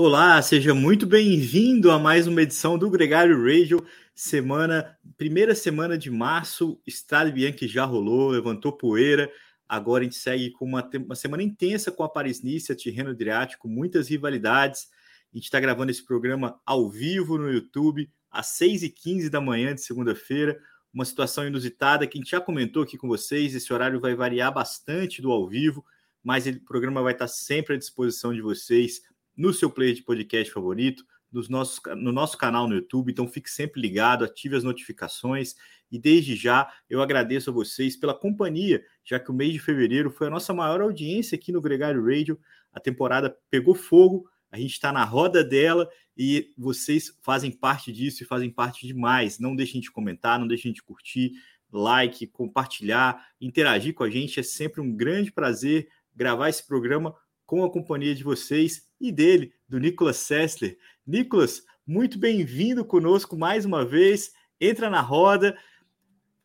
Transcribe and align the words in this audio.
Olá, 0.00 0.40
seja 0.40 0.72
muito 0.74 1.08
bem-vindo 1.08 1.90
a 1.90 1.98
mais 1.98 2.28
uma 2.28 2.40
edição 2.40 2.78
do 2.78 2.88
Gregário 2.88 3.36
Radio. 3.42 3.84
Semana, 4.14 4.96
primeira 5.16 5.56
semana 5.56 5.98
de 5.98 6.08
março, 6.08 6.80
Estrada 6.86 7.32
Bianchi 7.32 7.66
já 7.66 7.84
rolou, 7.84 8.30
levantou 8.30 8.70
poeira. 8.70 9.28
Agora 9.68 10.02
a 10.02 10.04
gente 10.04 10.14
segue 10.14 10.52
com 10.52 10.66
uma, 10.66 10.88
uma 11.04 11.16
semana 11.16 11.42
intensa 11.42 11.90
com 11.90 12.04
a 12.04 12.08
Paris-Nice, 12.08 12.72
Tirreno 12.76 13.10
Adriático, 13.10 13.66
muitas 13.66 14.08
rivalidades. 14.08 14.86
A 15.34 15.36
gente 15.36 15.46
está 15.46 15.58
gravando 15.58 15.90
esse 15.90 16.06
programa 16.06 16.60
ao 16.64 16.88
vivo 16.88 17.36
no 17.36 17.50
YouTube, 17.50 18.08
às 18.30 18.56
6h15 18.56 19.28
da 19.28 19.40
manhã 19.40 19.74
de 19.74 19.80
segunda-feira. 19.80 20.60
Uma 20.94 21.04
situação 21.04 21.44
inusitada 21.44 22.06
que 22.06 22.16
a 22.16 22.20
gente 22.20 22.30
já 22.30 22.40
comentou 22.40 22.84
aqui 22.84 22.96
com 22.96 23.08
vocês. 23.08 23.52
Esse 23.52 23.72
horário 23.72 23.98
vai 23.98 24.14
variar 24.14 24.54
bastante 24.54 25.20
do 25.20 25.32
ao 25.32 25.48
vivo, 25.48 25.84
mas 26.22 26.46
o 26.46 26.64
programa 26.64 27.02
vai 27.02 27.14
estar 27.14 27.26
sempre 27.26 27.74
à 27.74 27.76
disposição 27.76 28.32
de 28.32 28.40
vocês 28.40 29.02
no 29.38 29.54
seu 29.54 29.70
player 29.70 29.94
de 29.94 30.02
podcast 30.02 30.52
favorito, 30.52 31.04
nos 31.30 31.48
nossos, 31.48 31.80
no 31.96 32.10
nosso 32.10 32.36
canal 32.36 32.66
no 32.66 32.74
YouTube. 32.74 33.12
Então 33.12 33.28
fique 33.28 33.48
sempre 33.48 33.80
ligado, 33.80 34.24
ative 34.24 34.56
as 34.56 34.64
notificações 34.64 35.54
e 35.92 35.98
desde 35.98 36.34
já 36.34 36.68
eu 36.90 37.00
agradeço 37.00 37.50
a 37.50 37.52
vocês 37.52 37.96
pela 37.96 38.12
companhia, 38.12 38.82
já 39.04 39.20
que 39.20 39.30
o 39.30 39.34
mês 39.34 39.52
de 39.52 39.60
fevereiro 39.60 40.10
foi 40.10 40.26
a 40.26 40.30
nossa 40.30 40.52
maior 40.52 40.80
audiência 40.80 41.36
aqui 41.36 41.52
no 41.52 41.60
Gregário 41.60 42.04
Radio. 42.04 42.38
A 42.72 42.80
temporada 42.80 43.34
pegou 43.48 43.76
fogo, 43.76 44.28
a 44.50 44.58
gente 44.58 44.72
está 44.72 44.90
na 44.92 45.04
roda 45.04 45.44
dela 45.44 45.88
e 46.16 46.52
vocês 46.58 47.16
fazem 47.22 47.52
parte 47.52 47.92
disso 47.92 48.24
e 48.24 48.26
fazem 48.26 48.50
parte 48.50 48.88
demais. 48.88 49.38
Não 49.38 49.54
deixem 49.54 49.80
de 49.80 49.90
comentar, 49.90 50.38
não 50.38 50.48
deixem 50.48 50.72
de 50.72 50.82
curtir, 50.82 51.32
like, 51.70 52.26
compartilhar, 52.26 53.24
interagir 53.40 53.94
com 53.94 54.02
a 54.02 54.10
gente. 54.10 54.40
É 54.40 54.42
sempre 54.42 54.80
um 54.80 54.92
grande 54.92 55.30
prazer 55.30 55.88
gravar 56.12 56.48
esse 56.48 56.66
programa 56.66 57.14
com 57.48 57.64
a 57.64 57.70
companhia 57.70 58.14
de 58.14 58.22
vocês 58.22 58.82
e 59.00 59.10
dele, 59.10 59.54
do 59.66 59.80
Nicolas 59.80 60.18
Sessler. 60.18 60.76
Nicolas, 61.06 61.64
muito 61.86 62.18
bem-vindo 62.18 62.84
conosco 62.84 63.38
mais 63.38 63.64
uma 63.64 63.86
vez. 63.86 64.32
Entra 64.60 64.90
na 64.90 65.00
roda. 65.00 65.56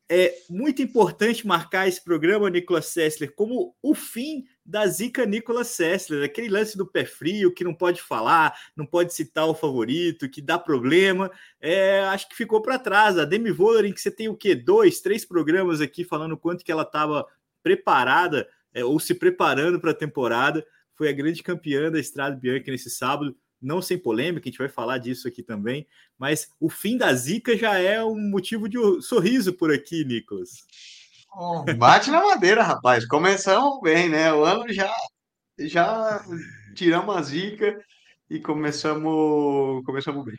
É 0.08 0.34
muito 0.48 0.80
importante 0.80 1.46
marcar 1.46 1.86
esse 1.86 2.02
programa, 2.02 2.48
Nicolas 2.48 2.86
Sessler, 2.86 3.34
como 3.34 3.76
o 3.82 3.94
fim 3.94 4.46
da 4.64 4.86
zica 4.86 5.26
Nicolas 5.26 5.68
Sessler, 5.68 6.24
aquele 6.24 6.48
lance 6.48 6.74
do 6.74 6.86
pé 6.86 7.04
frio 7.04 7.52
que 7.52 7.64
não 7.64 7.74
pode 7.74 8.00
falar, 8.00 8.58
não 8.74 8.86
pode 8.86 9.12
citar 9.12 9.46
o 9.46 9.54
favorito, 9.54 10.30
que 10.30 10.40
dá 10.40 10.58
problema. 10.58 11.30
É, 11.60 12.00
acho 12.04 12.30
que 12.30 12.34
ficou 12.34 12.62
para 12.62 12.78
trás. 12.78 13.18
A 13.18 13.26
Demi 13.26 13.50
Vollering, 13.50 13.92
que 13.92 14.00
você 14.00 14.10
tem 14.10 14.30
o 14.30 14.36
quê? 14.36 14.54
Dois, 14.54 15.02
três 15.02 15.22
programas 15.22 15.82
aqui 15.82 16.02
falando 16.02 16.34
quanto 16.34 16.64
que 16.64 16.72
ela 16.72 16.82
estava 16.82 17.26
preparada 17.62 18.48
é, 18.72 18.82
ou 18.82 18.98
se 18.98 19.14
preparando 19.14 19.78
para 19.78 19.90
a 19.90 19.94
temporada 19.94 20.64
foi 20.96 21.08
a 21.08 21.12
grande 21.12 21.42
campeã 21.42 21.90
da 21.90 21.98
Estrada 21.98 22.36
Bianca 22.36 22.70
nesse 22.70 22.90
sábado, 22.90 23.36
não 23.60 23.80
sem 23.80 23.98
polêmica, 23.98 24.46
a 24.46 24.50
gente 24.50 24.58
vai 24.58 24.68
falar 24.68 24.98
disso 24.98 25.26
aqui 25.26 25.42
também, 25.42 25.86
mas 26.18 26.48
o 26.60 26.68
fim 26.68 26.96
da 26.96 27.12
zica 27.14 27.56
já 27.56 27.78
é 27.78 28.02
um 28.04 28.30
motivo 28.30 28.68
de 28.68 28.78
sorriso 29.02 29.52
por 29.54 29.72
aqui, 29.72 30.04
Nicolas. 30.04 30.50
Oh, 31.36 31.64
bate 31.76 32.10
na 32.10 32.20
madeira, 32.20 32.62
rapaz. 32.62 33.06
Começamos 33.06 33.80
bem, 33.80 34.08
né? 34.08 34.32
O 34.32 34.44
ano 34.44 34.72
já 34.72 34.92
já 35.58 36.24
tiramos 36.74 37.16
a 37.16 37.22
zica 37.22 37.84
e 38.28 38.38
começamos 38.38 39.84
começamos 39.84 40.24
bem. 40.24 40.36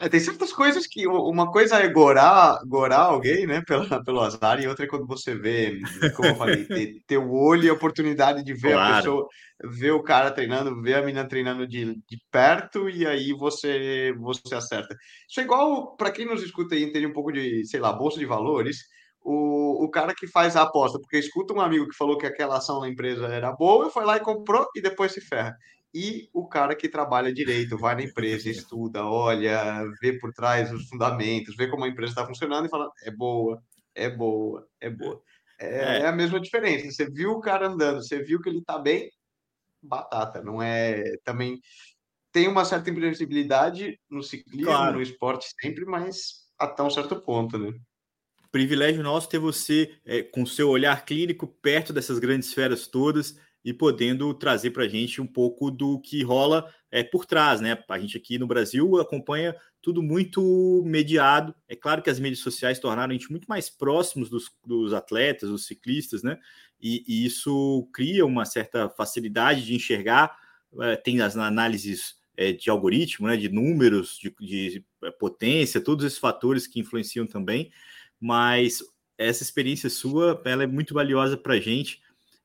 É, 0.00 0.08
tem 0.08 0.18
certas 0.18 0.50
coisas 0.50 0.86
que 0.86 1.06
uma 1.06 1.52
coisa 1.52 1.76
é 1.76 1.86
gorar, 1.86 2.58
gorar 2.66 3.02
alguém, 3.02 3.46
né, 3.46 3.62
pelo, 3.66 3.84
pelo 4.02 4.20
azar, 4.22 4.58
e 4.58 4.66
outra 4.66 4.86
é 4.86 4.88
quando 4.88 5.06
você 5.06 5.34
vê, 5.34 5.78
como 6.16 6.30
eu 6.30 6.36
falei, 6.36 6.64
ter, 6.64 7.02
ter 7.06 7.18
o 7.18 7.30
olho 7.30 7.64
e 7.64 7.68
a 7.68 7.74
oportunidade 7.74 8.42
de 8.42 8.54
ver 8.54 8.72
claro. 8.72 8.94
a 8.94 8.96
pessoa, 8.96 9.28
ver 9.62 9.90
o 9.90 10.02
cara 10.02 10.30
treinando, 10.30 10.80
ver 10.80 10.94
a 10.94 11.02
menina 11.02 11.28
treinando 11.28 11.66
de, 11.68 11.96
de 12.08 12.18
perto, 12.32 12.88
e 12.88 13.06
aí 13.06 13.34
você, 13.34 14.14
você 14.18 14.54
acerta. 14.54 14.96
Isso 15.28 15.38
é 15.38 15.42
igual, 15.42 15.94
para 15.96 16.10
quem 16.10 16.24
nos 16.24 16.42
escuta 16.42 16.74
e 16.74 16.82
entende 16.82 17.06
um 17.06 17.12
pouco 17.12 17.30
de, 17.30 17.66
sei 17.66 17.78
lá, 17.78 17.92
bolsa 17.92 18.18
de 18.18 18.24
valores, 18.24 18.78
o, 19.22 19.84
o 19.84 19.90
cara 19.90 20.14
que 20.14 20.26
faz 20.26 20.56
a 20.56 20.62
aposta, 20.62 20.98
porque 20.98 21.18
escuta 21.18 21.52
um 21.52 21.60
amigo 21.60 21.86
que 21.86 21.96
falou 21.96 22.16
que 22.16 22.24
aquela 22.24 22.56
ação 22.56 22.80
na 22.80 22.88
empresa 22.88 23.26
era 23.26 23.52
boa, 23.52 23.90
foi 23.90 24.06
lá 24.06 24.16
e 24.16 24.20
comprou 24.20 24.66
e 24.74 24.80
depois 24.80 25.12
se 25.12 25.20
ferra 25.20 25.54
e 25.92 26.28
o 26.32 26.46
cara 26.46 26.76
que 26.76 26.88
trabalha 26.88 27.32
direito, 27.32 27.76
vai 27.76 27.96
na 27.96 28.02
empresa, 28.02 28.48
estuda, 28.48 29.04
olha, 29.04 29.84
vê 30.00 30.12
por 30.12 30.32
trás 30.32 30.72
os 30.72 30.88
fundamentos, 30.88 31.56
vê 31.56 31.68
como 31.68 31.84
a 31.84 31.88
empresa 31.88 32.12
está 32.12 32.26
funcionando 32.26 32.66
e 32.66 32.70
fala: 32.70 32.90
é 33.02 33.10
boa, 33.10 33.62
é 33.94 34.08
boa, 34.08 34.68
é 34.80 34.88
boa. 34.88 35.20
É, 35.58 35.66
é. 35.66 36.00
é, 36.02 36.06
a 36.06 36.12
mesma 36.12 36.40
diferença. 36.40 36.90
Você 36.90 37.10
viu 37.10 37.32
o 37.32 37.40
cara 37.40 37.68
andando, 37.68 38.02
você 38.02 38.22
viu 38.22 38.40
que 38.40 38.48
ele 38.48 38.58
está 38.58 38.78
bem, 38.78 39.10
batata. 39.82 40.42
Não 40.42 40.62
é. 40.62 41.16
Também 41.24 41.60
tem 42.32 42.46
uma 42.46 42.64
certa 42.64 42.88
imprevisibilidade 42.88 43.98
no 44.08 44.22
ciclismo, 44.22 44.66
claro. 44.66 44.96
no 44.96 45.02
esporte 45.02 45.48
sempre, 45.60 45.84
mas 45.84 46.48
até 46.58 46.82
um 46.82 46.90
certo 46.90 47.20
ponto, 47.20 47.58
né? 47.58 47.72
Privilégio 48.52 49.02
nosso 49.02 49.28
ter 49.28 49.38
você 49.38 49.96
é, 50.04 50.22
com 50.22 50.44
seu 50.44 50.68
olhar 50.68 51.04
clínico 51.04 51.46
perto 51.46 51.92
dessas 51.92 52.18
grandes 52.18 52.48
esferas 52.48 52.86
todas 52.86 53.36
e 53.64 53.72
podendo 53.72 54.32
trazer 54.32 54.70
para 54.70 54.84
a 54.84 54.88
gente 54.88 55.20
um 55.20 55.26
pouco 55.26 55.70
do 55.70 56.00
que 56.00 56.22
rola 56.22 56.72
é, 56.90 57.04
por 57.04 57.26
trás, 57.26 57.60
né? 57.60 57.78
A 57.88 57.98
gente 57.98 58.16
aqui 58.16 58.38
no 58.38 58.46
Brasil 58.46 58.98
acompanha 58.98 59.54
tudo 59.82 60.02
muito 60.02 60.82
mediado. 60.86 61.54
É 61.68 61.76
claro 61.76 62.02
que 62.02 62.10
as 62.10 62.18
mídias 62.18 62.40
sociais 62.40 62.78
tornaram 62.78 63.10
a 63.10 63.12
gente 63.12 63.30
muito 63.30 63.46
mais 63.46 63.68
próximos 63.68 64.30
dos, 64.30 64.50
dos 64.64 64.92
atletas, 64.92 65.50
dos 65.50 65.66
ciclistas, 65.66 66.22
né? 66.22 66.38
E, 66.80 67.04
e, 67.06 67.26
isso 67.26 67.88
cria 67.92 68.24
uma 68.24 68.46
certa 68.46 68.88
facilidade 68.88 69.64
de 69.64 69.74
enxergar. 69.74 70.34
É, 70.80 70.96
tem 70.96 71.20
as 71.20 71.36
análises 71.36 72.14
é, 72.36 72.52
de 72.52 72.70
algoritmo, 72.70 73.28
né? 73.28 73.36
De 73.36 73.50
números, 73.50 74.18
de, 74.18 74.34
de 74.40 74.84
potência, 75.18 75.80
todos 75.82 76.04
esses 76.04 76.18
fatores 76.18 76.66
que 76.66 76.80
influenciam 76.80 77.26
também. 77.26 77.70
Mas 78.18 78.82
essa 79.18 79.42
experiência 79.42 79.90
sua, 79.90 80.40
ela 80.46 80.62
é 80.62 80.66
muito 80.66 80.94
valiosa 80.94 81.36
para 81.36 81.54
a 81.54 81.60
gente 81.60 82.00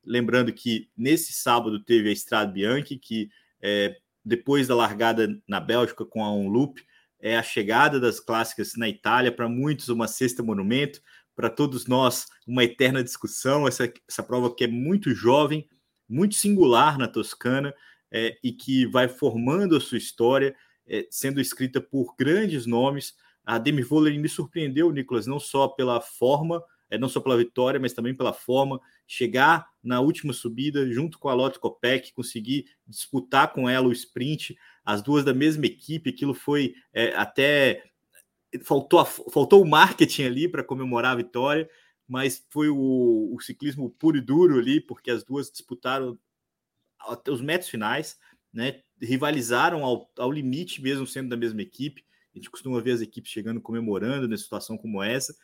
Lembrando 0.06 0.52
que 0.52 0.88
nesse 0.96 1.32
sábado 1.32 1.80
teve 1.80 2.08
a 2.08 2.12
Estrada 2.12 2.50
Bianchi, 2.50 2.96
que 2.96 3.30
é, 3.60 3.96
depois 4.24 4.68
da 4.68 4.74
largada 4.74 5.28
na 5.46 5.60
Bélgica 5.60 6.04
com 6.04 6.24
a 6.24 6.30
Onloop, 6.30 6.82
é 7.20 7.36
a 7.36 7.42
chegada 7.42 7.98
das 7.98 8.20
clássicas 8.20 8.74
na 8.76 8.88
Itália, 8.88 9.32
para 9.32 9.48
muitos 9.48 9.88
uma 9.88 10.06
sexta 10.06 10.42
monumento, 10.42 11.00
para 11.34 11.50
todos 11.50 11.86
nós 11.86 12.26
uma 12.46 12.64
eterna 12.64 13.02
discussão, 13.02 13.66
essa, 13.68 13.92
essa 14.08 14.22
prova 14.22 14.54
que 14.54 14.64
é 14.64 14.68
muito 14.68 15.14
jovem, 15.14 15.68
muito 16.08 16.34
singular 16.34 16.98
na 16.98 17.08
Toscana, 17.08 17.74
é, 18.10 18.38
e 18.42 18.52
que 18.52 18.86
vai 18.86 19.08
formando 19.08 19.76
a 19.76 19.80
sua 19.80 19.98
história, 19.98 20.54
é, 20.86 21.06
sendo 21.10 21.40
escrita 21.40 21.80
por 21.80 22.14
grandes 22.16 22.64
nomes. 22.64 23.14
A 23.44 23.58
Demi 23.58 23.82
Vollering 23.82 24.18
me 24.18 24.28
surpreendeu, 24.28 24.90
Nicolas, 24.90 25.26
não 25.26 25.38
só 25.38 25.68
pela 25.68 26.00
forma, 26.00 26.62
é, 26.88 26.96
não 26.96 27.08
só 27.08 27.20
pela 27.20 27.36
vitória, 27.36 27.80
mas 27.80 27.92
também 27.92 28.14
pela 28.14 28.32
forma, 28.32 28.80
chegar 29.06 29.68
na 29.86 30.00
última 30.00 30.32
subida 30.32 30.90
junto 30.90 31.18
com 31.18 31.28
a 31.28 31.34
Lotte 31.34 31.60
Copec, 31.60 32.12
conseguir 32.12 32.66
disputar 32.86 33.52
com 33.52 33.68
ela 33.68 33.86
o 33.86 33.92
sprint, 33.92 34.56
as 34.84 35.00
duas 35.00 35.24
da 35.24 35.32
mesma 35.32 35.66
equipe, 35.66 36.10
aquilo 36.10 36.34
foi 36.34 36.74
é, 36.92 37.14
até 37.16 37.82
faltou, 38.62 39.04
faltou 39.04 39.62
o 39.62 39.68
marketing 39.68 40.24
ali 40.24 40.48
para 40.48 40.64
comemorar 40.64 41.12
a 41.12 41.16
vitória, 41.16 41.68
mas 42.08 42.44
foi 42.50 42.68
o, 42.68 43.34
o, 43.34 43.40
ciclismo 43.40 43.90
puro 43.90 44.16
e 44.16 44.20
duro 44.20 44.58
ali, 44.58 44.80
porque 44.80 45.10
as 45.10 45.24
duas 45.24 45.50
disputaram 45.50 46.18
até 47.00 47.30
os 47.30 47.40
metros 47.40 47.70
finais, 47.70 48.18
né? 48.52 48.80
Rivalizaram 49.00 49.84
ao, 49.84 50.10
ao 50.18 50.32
limite, 50.32 50.80
mesmo 50.80 51.06
sendo 51.06 51.28
da 51.28 51.36
mesma 51.36 51.60
equipe. 51.62 52.04
A 52.34 52.38
gente 52.38 52.50
costuma 52.50 52.80
ver 52.80 52.92
as 52.92 53.00
equipes 53.00 53.30
chegando 53.30 53.60
comemorando 53.60 54.28
nessa 54.28 54.44
situação 54.44 54.78
como 54.78 55.02
essa 55.02 55.34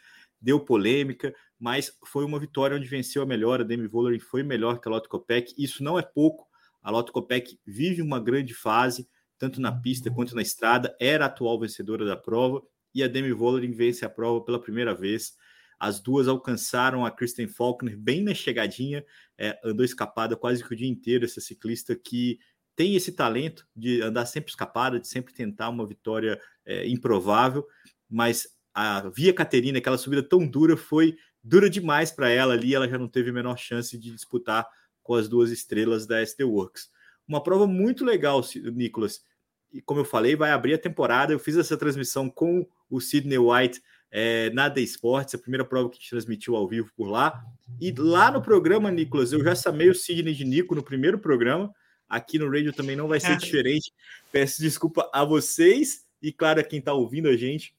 deu 0.42 0.58
polêmica, 0.58 1.32
mas 1.58 1.96
foi 2.04 2.24
uma 2.24 2.40
vitória 2.40 2.76
onde 2.76 2.88
venceu 2.88 3.22
a 3.22 3.26
melhor. 3.26 3.60
A 3.60 3.64
Demi 3.64 3.86
Vollering 3.86 4.18
foi 4.18 4.42
melhor 4.42 4.80
que 4.80 4.88
a 4.88 4.90
Lotto 4.90 5.08
Copec. 5.08 5.54
Isso 5.56 5.84
não 5.84 5.96
é 5.96 6.02
pouco. 6.02 6.48
A 6.82 6.90
Lotto 6.90 7.12
Copec 7.12 7.56
vive 7.64 8.02
uma 8.02 8.18
grande 8.18 8.52
fase, 8.52 9.08
tanto 9.38 9.60
na 9.60 9.70
pista 9.70 10.10
quanto 10.10 10.34
na 10.34 10.42
estrada. 10.42 10.94
Era 11.00 11.24
a 11.24 11.28
atual 11.28 11.60
vencedora 11.60 12.04
da 12.04 12.16
prova 12.16 12.60
e 12.92 13.02
a 13.02 13.08
Demi 13.08 13.32
Vollering 13.32 13.72
vence 13.72 14.04
a 14.04 14.10
prova 14.10 14.44
pela 14.44 14.60
primeira 14.60 14.92
vez. 14.92 15.34
As 15.78 16.00
duas 16.00 16.28
alcançaram 16.28 17.04
a 17.04 17.10
Kristen 17.10 17.48
Faulkner 17.48 17.96
bem 17.96 18.22
na 18.22 18.34
chegadinha, 18.34 19.04
é, 19.38 19.58
andou 19.64 19.84
escapada 19.84 20.36
quase 20.36 20.62
que 20.62 20.72
o 20.72 20.76
dia 20.76 20.88
inteiro. 20.88 21.24
Essa 21.24 21.40
ciclista 21.40 21.94
que 21.94 22.38
tem 22.74 22.96
esse 22.96 23.12
talento 23.12 23.66
de 23.74 24.00
andar 24.00 24.26
sempre 24.26 24.50
escapada, 24.50 24.98
de 24.98 25.06
sempre 25.06 25.32
tentar 25.32 25.68
uma 25.68 25.86
vitória 25.86 26.40
é, 26.64 26.88
improvável, 26.88 27.66
mas 28.08 28.46
a 28.74 29.08
Via 29.08 29.32
Caterina, 29.32 29.78
aquela 29.78 29.98
subida 29.98 30.22
tão 30.22 30.46
dura, 30.46 30.76
foi 30.76 31.16
dura 31.42 31.68
demais 31.68 32.10
para 32.10 32.30
ela 32.30 32.54
ali, 32.54 32.74
ela 32.74 32.88
já 32.88 32.98
não 32.98 33.08
teve 33.08 33.30
a 33.30 33.32
menor 33.32 33.58
chance 33.58 33.98
de 33.98 34.10
disputar 34.10 34.66
com 35.02 35.14
as 35.14 35.28
duas 35.28 35.50
estrelas 35.50 36.06
da 36.06 36.20
SD 36.20 36.44
Works. 36.44 36.90
Uma 37.26 37.42
prova 37.42 37.66
muito 37.66 38.04
legal, 38.04 38.40
Nicolas. 38.72 39.24
E 39.72 39.80
como 39.80 40.00
eu 40.00 40.04
falei, 40.04 40.36
vai 40.36 40.50
abrir 40.50 40.74
a 40.74 40.78
temporada. 40.78 41.32
Eu 41.32 41.38
fiz 41.38 41.56
essa 41.56 41.76
transmissão 41.76 42.28
com 42.28 42.66
o 42.90 43.00
Sidney 43.00 43.38
White 43.38 43.82
é, 44.10 44.50
na 44.50 44.68
The 44.68 44.82
Sports, 44.82 45.34
a 45.34 45.38
primeira 45.38 45.64
prova 45.64 45.88
que 45.88 45.96
a 45.96 45.98
gente 45.98 46.10
transmitiu 46.10 46.54
ao 46.54 46.68
vivo 46.68 46.90
por 46.94 47.08
lá. 47.08 47.42
E 47.80 47.90
lá 47.92 48.30
no 48.30 48.42
programa, 48.42 48.90
Nicolas, 48.90 49.32
eu 49.32 49.42
já 49.42 49.54
chamei 49.54 49.88
o 49.88 49.94
Sidney 49.94 50.34
de 50.34 50.44
Nico 50.44 50.74
no 50.74 50.82
primeiro 50.82 51.18
programa. 51.18 51.72
Aqui 52.08 52.38
no 52.38 52.50
radio 52.50 52.72
também 52.72 52.94
não 52.94 53.08
vai 53.08 53.18
ser 53.18 53.36
diferente. 53.38 53.90
Peço 54.30 54.60
desculpa 54.60 55.08
a 55.12 55.24
vocês 55.24 56.04
e, 56.20 56.30
claro, 56.30 56.60
a 56.60 56.62
quem 56.62 56.78
está 56.78 56.92
ouvindo 56.92 57.28
a 57.28 57.36
gente. 57.36 57.74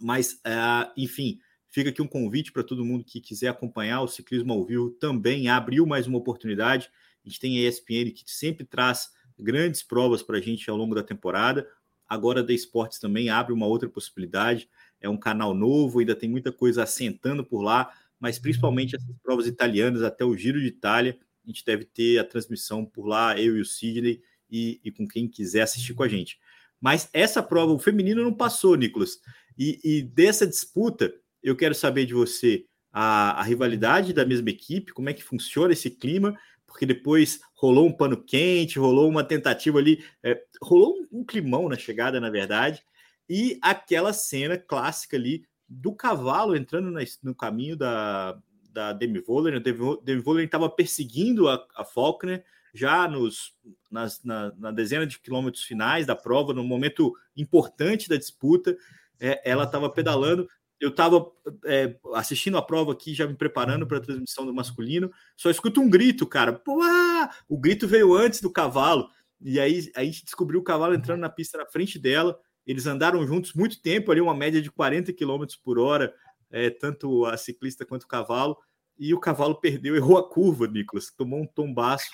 Mas, 0.00 0.34
uh, 0.34 0.90
enfim, 0.96 1.38
fica 1.68 1.90
aqui 1.90 2.02
um 2.02 2.06
convite 2.06 2.52
para 2.52 2.62
todo 2.62 2.84
mundo 2.84 3.04
que 3.04 3.20
quiser 3.20 3.48
acompanhar 3.48 4.02
o 4.02 4.08
ciclismo 4.08 4.52
ao 4.52 4.64
vivo. 4.64 4.90
Também 4.90 5.48
abriu 5.48 5.86
mais 5.86 6.06
uma 6.06 6.18
oportunidade. 6.18 6.90
A 7.24 7.28
gente 7.28 7.40
tem 7.40 7.58
a 7.58 7.68
ESPN 7.68 8.10
que 8.12 8.24
sempre 8.26 8.64
traz 8.64 9.10
grandes 9.38 9.82
provas 9.82 10.22
para 10.22 10.38
a 10.38 10.40
gente 10.40 10.68
ao 10.68 10.76
longo 10.76 10.94
da 10.94 11.02
temporada. 11.02 11.66
Agora 12.08 12.42
da 12.42 12.52
Esportes 12.52 12.98
também 12.98 13.30
abre 13.30 13.52
uma 13.52 13.66
outra 13.66 13.88
possibilidade. 13.88 14.68
É 15.00 15.08
um 15.08 15.16
canal 15.16 15.54
novo, 15.54 15.98
ainda 15.98 16.14
tem 16.14 16.28
muita 16.28 16.52
coisa 16.52 16.82
assentando 16.82 17.44
por 17.44 17.62
lá, 17.62 17.92
mas 18.20 18.38
principalmente 18.38 18.96
essas 18.96 19.16
provas 19.22 19.46
italianas, 19.46 20.02
até 20.02 20.24
o 20.24 20.36
Giro 20.36 20.60
de 20.60 20.66
Itália, 20.66 21.18
a 21.44 21.48
gente 21.48 21.64
deve 21.64 21.84
ter 21.84 22.18
a 22.18 22.24
transmissão 22.24 22.84
por 22.84 23.06
lá, 23.06 23.38
eu 23.38 23.56
e 23.56 23.60
o 23.60 23.64
Sidney, 23.64 24.22
e, 24.50 24.80
e 24.84 24.90
com 24.90 25.06
quem 25.06 25.28
quiser 25.28 25.62
assistir 25.62 25.94
com 25.94 26.02
a 26.02 26.08
gente. 26.08 26.38
Mas 26.80 27.08
essa 27.12 27.42
prova, 27.42 27.72
o 27.72 27.78
feminino 27.78 28.22
não 28.22 28.32
passou, 28.32 28.76
Nicolas. 28.76 29.18
E, 29.58 29.80
e 29.84 30.02
dessa 30.02 30.46
disputa, 30.46 31.12
eu 31.42 31.56
quero 31.56 31.74
saber 31.74 32.06
de 32.06 32.14
você 32.14 32.64
a, 32.92 33.40
a 33.40 33.42
rivalidade 33.42 34.12
da 34.12 34.24
mesma 34.24 34.50
equipe, 34.50 34.92
como 34.92 35.08
é 35.08 35.12
que 35.12 35.22
funciona 35.22 35.72
esse 35.72 35.90
clima 35.90 36.36
porque 36.74 36.84
depois 36.84 37.40
rolou 37.54 37.86
um 37.86 37.92
pano 37.92 38.20
quente, 38.20 38.80
rolou 38.80 39.08
uma 39.08 39.22
tentativa 39.22 39.78
ali, 39.78 40.04
é, 40.24 40.42
rolou 40.60 40.96
um, 41.12 41.20
um, 41.20 41.24
climão 41.24 41.68
na 41.68 41.76
chegada, 41.76 42.20
na 42.20 42.30
verdade, 42.30 42.82
e 43.28 43.56
aquela 43.62 44.12
cena 44.12 44.58
clássica 44.58 45.16
ali 45.16 45.46
do 45.68 45.94
cavalo 45.94 46.56
entrando 46.56 46.90
na, 46.90 47.00
no 47.22 47.32
caminho 47.32 47.76
da, 47.76 48.36
da 48.72 48.92
Demi 48.92 49.20
Voller. 49.20 49.54
A 49.54 49.58
Demi 49.60 50.20
Voller 50.20 50.44
estava 50.44 50.68
perseguindo 50.68 51.48
a, 51.48 51.64
a 51.76 51.84
Faulkner 51.84 52.44
já 52.74 53.06
nos, 53.06 53.54
nas, 53.88 54.22
na, 54.24 54.52
na, 54.58 54.72
dezena 54.72 55.06
de 55.06 55.20
quilômetros 55.20 55.62
finais 55.62 56.04
da 56.04 56.16
prova, 56.16 56.52
no 56.52 56.64
momento 56.64 57.14
importante 57.36 58.08
da 58.08 58.16
disputa. 58.16 58.76
É, 59.20 59.50
ela 59.50 59.64
estava 59.64 59.88
pedalando 59.88 60.48
eu 60.80 60.90
estava 60.90 61.30
é, 61.64 61.96
assistindo 62.14 62.58
a 62.58 62.62
prova 62.62 62.92
aqui, 62.92 63.14
já 63.14 63.26
me 63.26 63.34
preparando 63.34 63.86
para 63.86 63.98
a 63.98 64.00
transmissão 64.00 64.44
do 64.44 64.52
masculino, 64.52 65.10
só 65.36 65.50
escuto 65.50 65.80
um 65.80 65.88
grito, 65.88 66.26
cara. 66.26 66.60
Ah! 66.82 67.30
O 67.48 67.58
grito 67.58 67.86
veio 67.86 68.14
antes 68.14 68.40
do 68.40 68.50
cavalo, 68.50 69.08
e 69.40 69.60
aí 69.60 69.90
a 69.94 70.04
gente 70.04 70.24
descobriu 70.24 70.60
o 70.60 70.64
cavalo 70.64 70.94
entrando 70.94 71.20
na 71.20 71.28
pista 71.28 71.58
na 71.58 71.66
frente 71.66 71.98
dela. 71.98 72.38
Eles 72.66 72.86
andaram 72.86 73.26
juntos 73.26 73.52
muito 73.54 73.80
tempo, 73.80 74.10
ali, 74.10 74.20
uma 74.20 74.34
média 74.34 74.60
de 74.60 74.70
40 74.70 75.12
km 75.12 75.44
por 75.62 75.78
hora, 75.78 76.14
é, 76.50 76.70
tanto 76.70 77.24
a 77.26 77.36
ciclista 77.36 77.86
quanto 77.86 78.04
o 78.04 78.08
cavalo. 78.08 78.56
E 78.98 79.12
o 79.12 79.20
cavalo 79.20 79.56
perdeu, 79.60 79.96
errou 79.96 80.18
a 80.18 80.28
curva, 80.28 80.66
Nicolas, 80.66 81.10
tomou 81.10 81.40
um 81.40 81.46
tombaço, 81.46 82.10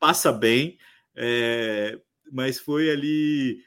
passa 0.00 0.32
bem, 0.32 0.76
é, 1.14 1.98
mas 2.32 2.58
foi 2.58 2.90
ali 2.90 3.62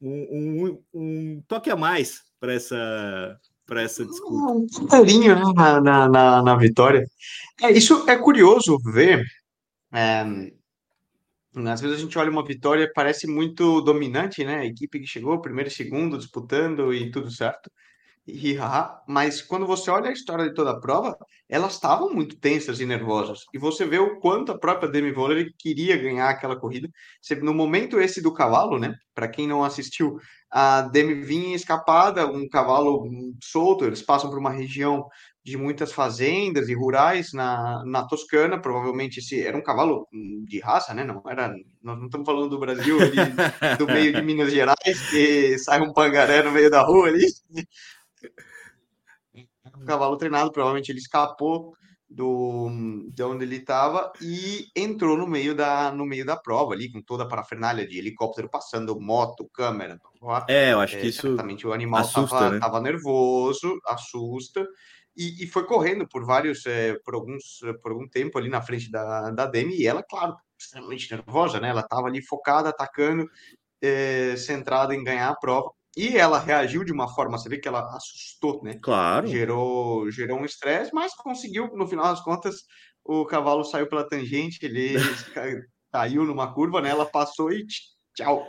um, 0.00 0.78
um, 0.94 1.42
toque 1.46 1.70
a 1.70 1.76
mais 1.76 2.22
para 2.38 2.54
essa 2.54 3.38
para 3.66 3.82
essa 3.82 4.04
disputa. 4.04 4.82
Um 4.82 4.86
carinho 4.88 5.36
né, 5.36 5.42
na, 5.54 5.80
na, 5.80 6.08
na, 6.08 6.42
na, 6.42 6.56
vitória. 6.56 7.06
É, 7.62 7.70
isso 7.70 8.04
é 8.08 8.16
curioso 8.16 8.76
ver. 8.78 9.24
É, 9.92 10.24
às 11.68 11.80
vezes 11.80 11.98
a 11.98 12.00
gente 12.00 12.18
olha 12.18 12.30
uma 12.30 12.44
vitória 12.44 12.90
parece 12.92 13.28
muito 13.28 13.80
dominante, 13.80 14.44
né? 14.44 14.58
A 14.58 14.66
equipe 14.66 14.98
que 14.98 15.06
chegou 15.06 15.40
primeiro 15.40 15.68
e 15.68 15.72
segundo 15.72 16.18
disputando 16.18 16.92
e 16.92 17.12
tudo 17.12 17.30
certo 17.30 17.70
mas 19.06 19.42
quando 19.42 19.66
você 19.66 19.90
olha 19.90 20.10
a 20.10 20.12
história 20.12 20.48
de 20.48 20.54
toda 20.54 20.70
a 20.70 20.80
prova, 20.80 21.16
elas 21.48 21.74
estavam 21.74 22.12
muito 22.12 22.38
tensas 22.38 22.80
e 22.80 22.86
nervosas. 22.86 23.40
E 23.52 23.58
você 23.58 23.84
vê 23.84 23.98
o 23.98 24.20
quanto 24.20 24.52
a 24.52 24.58
própria 24.58 24.90
Demi 24.90 25.12
Voller 25.12 25.52
queria 25.58 25.96
ganhar 25.96 26.28
aquela 26.28 26.56
corrida. 26.56 26.88
No 27.42 27.54
momento 27.54 28.00
esse 28.00 28.22
do 28.22 28.32
cavalo, 28.32 28.78
né? 28.78 28.94
Para 29.14 29.28
quem 29.28 29.46
não 29.46 29.64
assistiu, 29.64 30.18
a 30.50 30.82
Demi 30.82 31.14
vinha 31.14 31.56
escapada, 31.56 32.26
um 32.26 32.48
cavalo 32.48 33.08
solto. 33.42 33.84
Eles 33.84 34.02
passam 34.02 34.30
por 34.30 34.38
uma 34.38 34.50
região 34.50 35.06
de 35.42 35.56
muitas 35.56 35.90
fazendas 35.90 36.68
e 36.68 36.74
rurais 36.74 37.32
na, 37.32 37.82
na 37.86 38.06
Toscana. 38.06 38.60
Provavelmente 38.60 39.18
esse 39.18 39.42
era 39.42 39.56
um 39.56 39.62
cavalo 39.62 40.06
de 40.44 40.60
raça, 40.60 40.94
né? 40.94 41.04
Não 41.04 41.22
era. 41.26 41.52
Nós 41.82 41.98
não 41.98 42.06
estamos 42.06 42.26
falando 42.26 42.50
do 42.50 42.58
Brasil, 42.58 42.98
ali, 43.00 43.76
do 43.76 43.86
meio 43.86 44.12
de 44.12 44.20
Minas 44.22 44.52
Gerais, 44.52 45.10
que 45.10 45.58
sai 45.58 45.80
um 45.80 45.92
pangaré 45.92 46.42
no 46.42 46.52
meio 46.52 46.70
da 46.70 46.82
rua 46.82 47.08
ali 47.08 47.26
um 49.34 49.84
cavalo 49.84 50.16
treinado, 50.16 50.52
provavelmente 50.52 50.90
ele 50.90 50.98
escapou 50.98 51.74
do 52.08 52.68
de 53.12 53.22
onde 53.22 53.44
ele 53.44 53.56
estava 53.56 54.12
e 54.20 54.66
entrou 54.74 55.16
no 55.16 55.28
meio 55.28 55.54
da 55.54 55.92
no 55.92 56.04
meio 56.04 56.26
da 56.26 56.36
prova 56.36 56.74
ali 56.74 56.90
com 56.90 57.00
toda 57.00 57.22
a 57.22 57.28
parafernália 57.28 57.86
de 57.86 57.98
helicóptero 57.98 58.48
passando, 58.48 59.00
moto, 59.00 59.48
câmera. 59.54 59.96
É, 60.48 60.72
eu 60.72 60.80
acho 60.80 60.96
é, 60.96 61.00
que 61.00 61.06
isso 61.06 61.22
certamente 61.22 61.66
o 61.66 61.72
animal 61.72 62.02
estava 62.02 62.80
né? 62.80 62.90
nervoso, 62.90 63.78
assusta 63.86 64.66
e, 65.16 65.44
e, 65.44 65.46
foi 65.46 65.64
correndo 65.64 66.06
por 66.08 66.24
vários 66.24 66.66
é, 66.66 66.98
por 67.04 67.14
alguns 67.14 67.60
por 67.80 67.92
algum 67.92 68.08
tempo 68.08 68.38
ali 68.38 68.48
na 68.48 68.60
frente 68.60 68.90
da, 68.90 69.30
da 69.30 69.46
Demi 69.46 69.76
e 69.76 69.86
ela, 69.86 70.02
claro, 70.02 70.36
extremamente 70.58 71.14
nervosa, 71.14 71.60
né? 71.60 71.68
Ela 71.68 71.80
estava 71.80 72.06
ali 72.08 72.22
focada, 72.22 72.70
atacando, 72.70 73.28
é, 73.80 74.34
centrada 74.36 74.94
em 74.94 75.04
ganhar 75.04 75.28
a 75.28 75.36
prova 75.36 75.70
e 75.96 76.16
ela 76.16 76.38
reagiu 76.38 76.84
de 76.84 76.92
uma 76.92 77.12
forma, 77.12 77.36
você 77.36 77.48
vê 77.48 77.58
que 77.58 77.66
ela 77.66 77.84
assustou, 77.96 78.62
né? 78.62 78.78
Claro. 78.80 79.26
Gerou, 79.26 80.10
gerou 80.10 80.38
um 80.38 80.44
estresse, 80.44 80.94
mas 80.94 81.14
conseguiu, 81.14 81.68
no 81.74 81.86
final 81.86 82.06
das 82.06 82.22
contas, 82.22 82.64
o 83.04 83.24
cavalo 83.26 83.64
saiu 83.64 83.88
pela 83.88 84.08
tangente, 84.08 84.58
ele 84.62 84.94
caiu 85.92 86.24
numa 86.24 86.54
curva, 86.54 86.80
né? 86.80 86.90
Ela 86.90 87.06
passou 87.06 87.52
e 87.52 87.66
tchau. 88.14 88.46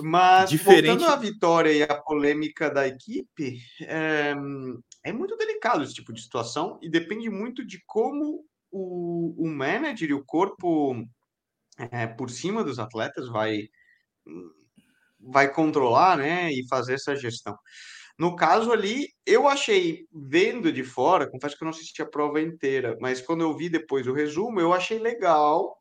Mas 0.00 0.48
Diferente... 0.48 0.86
voltando 0.86 1.10
à 1.10 1.16
vitória 1.16 1.70
e 1.70 1.82
à 1.82 1.94
polêmica 1.94 2.70
da 2.70 2.86
equipe, 2.86 3.58
é, 3.82 4.34
é, 5.04 5.12
muito 5.12 5.36
delicado 5.36 5.82
esse 5.82 5.92
tipo 5.92 6.12
de 6.12 6.22
situação 6.22 6.78
e 6.80 6.88
depende 6.88 7.28
muito 7.28 7.66
de 7.66 7.82
como 7.84 8.44
o, 8.70 9.34
o 9.36 9.46
manager 9.46 10.08
e 10.08 10.14
o 10.14 10.24
corpo 10.24 11.04
é, 11.78 12.06
por 12.06 12.30
cima 12.30 12.64
dos 12.64 12.78
atletas 12.78 13.28
vai 13.28 13.68
vai 15.32 15.52
controlar, 15.52 16.16
né, 16.16 16.50
e 16.52 16.66
fazer 16.68 16.94
essa 16.94 17.16
gestão. 17.16 17.56
No 18.18 18.36
caso 18.36 18.70
ali, 18.70 19.08
eu 19.26 19.48
achei, 19.48 20.06
vendo 20.12 20.72
de 20.72 20.84
fora, 20.84 21.28
confesso 21.28 21.56
que 21.56 21.64
eu 21.64 21.66
não 21.66 21.72
assisti 21.72 22.00
a 22.00 22.06
prova 22.06 22.40
inteira, 22.40 22.96
mas 23.00 23.20
quando 23.20 23.40
eu 23.40 23.56
vi 23.56 23.68
depois 23.68 24.06
o 24.06 24.12
resumo, 24.12 24.60
eu 24.60 24.72
achei 24.72 24.98
legal 24.98 25.76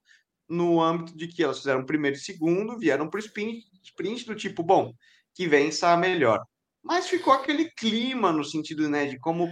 no 0.50 0.82
âmbito 0.82 1.16
de 1.16 1.28
que 1.28 1.44
elas 1.44 1.60
fizeram 1.60 1.86
primeiro 1.86 2.18
e 2.18 2.20
segundo, 2.20 2.78
vieram 2.78 3.10
para 3.10 3.20
o 3.20 3.24
sprint, 3.24 3.66
sprint 3.84 4.26
do 4.26 4.36
tipo, 4.36 4.64
bom, 4.64 4.92
que 5.36 5.48
vença 5.48 5.90
a 5.90 5.98
melhor. 5.98 6.40
Mas 6.82 7.08
ficou 7.08 7.34
aquele 7.34 7.70
clima 7.72 8.32
no 8.32 8.44
sentido, 8.44 8.90
né, 8.90 9.06
de 9.06 9.20
como 9.20 9.48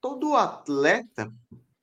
todo 0.00 0.36
atleta 0.36 1.30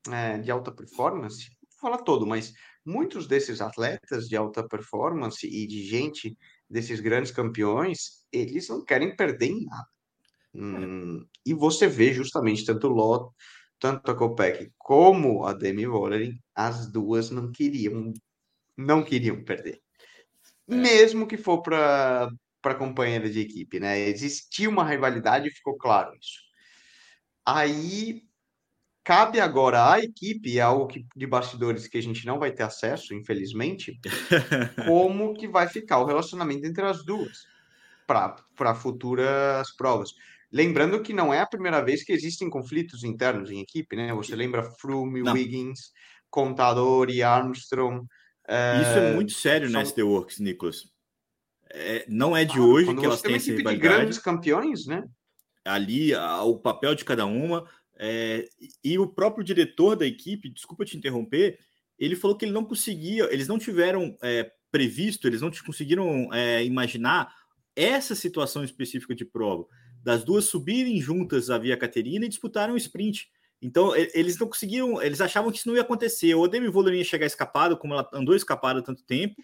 é, 0.09 0.37
de 0.37 0.51
alta 0.51 0.71
performance, 0.71 1.49
vou 1.71 1.91
falar 1.91 2.03
todo, 2.03 2.25
mas 2.27 2.53
muitos 2.85 3.27
desses 3.27 3.61
atletas 3.61 4.27
de 4.27 4.35
alta 4.35 4.67
performance 4.67 5.45
e 5.47 5.67
de 5.67 5.83
gente 5.83 6.37
desses 6.71 6.99
grandes 6.99 7.31
campeões, 7.31 8.25
eles 8.31 8.67
não 8.69 8.83
querem 8.83 9.15
perder 9.15 9.47
em 9.47 9.65
nada. 9.65 9.87
Hum, 10.53 11.25
e 11.45 11.53
você 11.53 11.87
vê 11.87 12.13
justamente 12.13 12.65
tanto 12.65 12.87
o 12.87 12.91
Lot, 12.91 13.33
tanto 13.79 14.11
a 14.11 14.15
Copec 14.15 14.71
como 14.77 15.45
a 15.45 15.53
Demi 15.53 15.85
Vollering, 15.85 16.37
as 16.53 16.91
duas 16.91 17.29
não 17.29 17.51
queriam 17.51 18.13
não 18.77 19.03
queriam 19.03 19.43
perder. 19.43 19.81
É. 20.69 20.75
Mesmo 20.75 21.27
que 21.27 21.37
for 21.37 21.61
para 21.61 22.29
para 22.61 22.75
companheira 22.75 23.27
de 23.27 23.39
equipe, 23.39 23.79
né? 23.79 23.99
Existia 23.99 24.69
uma 24.69 24.85
rivalidade, 24.87 25.49
ficou 25.49 25.75
claro 25.77 26.15
isso. 26.15 26.39
Aí 27.43 28.21
Cabe 29.11 29.41
agora 29.41 29.91
à 29.91 29.99
equipe, 29.99 30.57
é 30.57 30.61
algo 30.61 30.87
que, 30.87 31.05
de 31.13 31.27
bastidores 31.27 31.85
que 31.85 31.97
a 31.97 32.01
gente 32.01 32.25
não 32.25 32.39
vai 32.39 32.49
ter 32.49 32.63
acesso, 32.63 33.13
infelizmente, 33.13 33.99
como 34.87 35.33
que 35.33 35.49
vai 35.49 35.67
ficar 35.67 35.99
o 35.99 36.05
relacionamento 36.05 36.65
entre 36.65 36.81
as 36.85 37.03
duas 37.03 37.39
para 38.07 38.73
futuras 38.73 39.69
provas. 39.75 40.11
Lembrando 40.49 41.01
que 41.01 41.11
não 41.11 41.33
é 41.33 41.41
a 41.41 41.45
primeira 41.45 41.83
vez 41.83 42.05
que 42.05 42.13
existem 42.13 42.49
conflitos 42.49 43.03
internos 43.03 43.51
em 43.51 43.59
equipe, 43.59 43.97
né? 43.97 44.13
Você 44.13 44.33
lembra 44.33 44.63
Froome, 44.63 45.21
não. 45.21 45.33
Wiggins, 45.33 45.91
Contador 46.29 47.09
e 47.09 47.21
Armstrong. 47.21 48.05
É... 48.47 48.81
Isso 48.81 48.97
é 48.97 49.13
muito 49.13 49.33
sério 49.33 49.67
são... 49.67 49.73
na 49.73 49.81
SD 49.81 50.03
Works, 50.03 50.39
Nicolas. 50.39 50.85
É, 51.69 52.05
não 52.07 52.33
é 52.33 52.45
de 52.45 52.59
ah, 52.59 52.61
hoje 52.61 52.95
que 52.95 53.05
elas 53.05 53.21
têm 53.21 53.35
essa 53.35 53.51
rivalidade. 53.51 53.75
de 53.75 53.81
grandes 53.81 54.19
campeões, 54.19 54.85
né? 54.85 55.03
Ali, 55.65 56.15
o 56.15 56.57
papel 56.57 56.95
de 56.95 57.05
cada 57.05 57.25
uma 57.25 57.69
é, 57.97 58.47
e 58.83 58.97
o 58.97 59.07
próprio 59.07 59.43
diretor 59.43 59.95
da 59.95 60.05
equipe, 60.05 60.49
desculpa 60.49 60.85
te 60.85 60.97
interromper, 60.97 61.59
ele 61.97 62.15
falou 62.15 62.35
que 62.35 62.45
ele 62.45 62.51
não 62.51 62.65
conseguia, 62.65 63.31
eles 63.31 63.47
não 63.47 63.59
tiveram 63.59 64.17
é, 64.21 64.51
previsto, 64.71 65.27
eles 65.27 65.41
não 65.41 65.51
conseguiram 65.65 66.33
é, 66.33 66.63
imaginar 66.63 67.33
essa 67.75 68.15
situação 68.15 68.63
específica 68.63 69.13
de 69.13 69.23
prova, 69.25 69.65
das 70.03 70.23
duas 70.23 70.45
subirem 70.45 70.99
juntas 70.99 71.49
a 71.49 71.57
Via 71.57 71.77
Caterina 71.77 72.25
e 72.25 72.29
disputarem 72.29 72.73
o 72.73 72.77
sprint. 72.77 73.29
Então, 73.61 73.95
eles 73.95 74.39
não 74.39 74.47
conseguiam, 74.47 74.99
eles 74.99 75.21
achavam 75.21 75.51
que 75.51 75.59
isso 75.59 75.67
não 75.67 75.75
ia 75.75 75.83
acontecer. 75.83 76.33
Ou 76.33 76.45
a 76.45 76.47
Demi 76.47 76.67
Voller 76.67 76.95
ia 76.95 77.03
chegar 77.03 77.27
escapado, 77.27 77.77
como 77.77 77.93
ela 77.93 78.09
andou 78.11 78.35
escapada 78.35 78.81
tanto 78.81 79.03
tempo, 79.03 79.35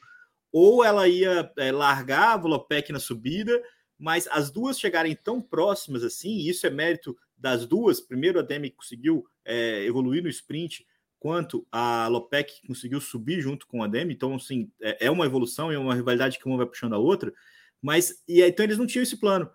ou 0.52 0.84
ela 0.84 1.08
ia 1.08 1.52
é, 1.58 1.72
largar 1.72 2.34
a 2.34 2.38
Volopec 2.38 2.92
na 2.92 3.00
subida, 3.00 3.62
mas 3.98 4.28
as 4.32 4.50
duas 4.50 4.80
chegarem 4.80 5.16
tão 5.16 5.40
próximas 5.40 6.04
assim, 6.04 6.38
isso 6.40 6.66
é 6.66 6.70
mérito 6.72 7.16
das 7.38 7.66
duas. 7.66 8.02
Primeiro, 8.02 8.40
a 8.40 8.42
Demi 8.42 8.72
conseguiu 8.72 9.26
é, 9.46 9.84
evoluir 9.86 10.24
no 10.24 10.30
sprint, 10.30 10.86
quanto 11.20 11.66
a 11.72 12.08
Lopec 12.08 12.66
conseguiu 12.66 13.02
subir 13.02 13.42
junto 13.42 13.68
com 13.68 13.84
a 13.84 13.88
Demi. 13.88 14.14
Então, 14.14 14.36
assim, 14.36 14.72
é, 14.82 15.08
é 15.08 15.12
uma 15.12 15.26
evolução, 15.26 15.72
é 15.72 15.78
uma 15.78 15.96
rivalidade 15.96 16.40
que 16.40 16.46
uma 16.48 16.58
vai 16.58 16.66
puxando 16.66 16.94
a 16.94 17.00
outra. 17.00 17.34
Mas, 17.82 18.24
e 18.28 18.42
então 18.42 18.64
eles 18.64 18.78
não 18.78 18.88
tinham 18.88 19.04
esse 19.04 19.18
plano. 19.18 19.50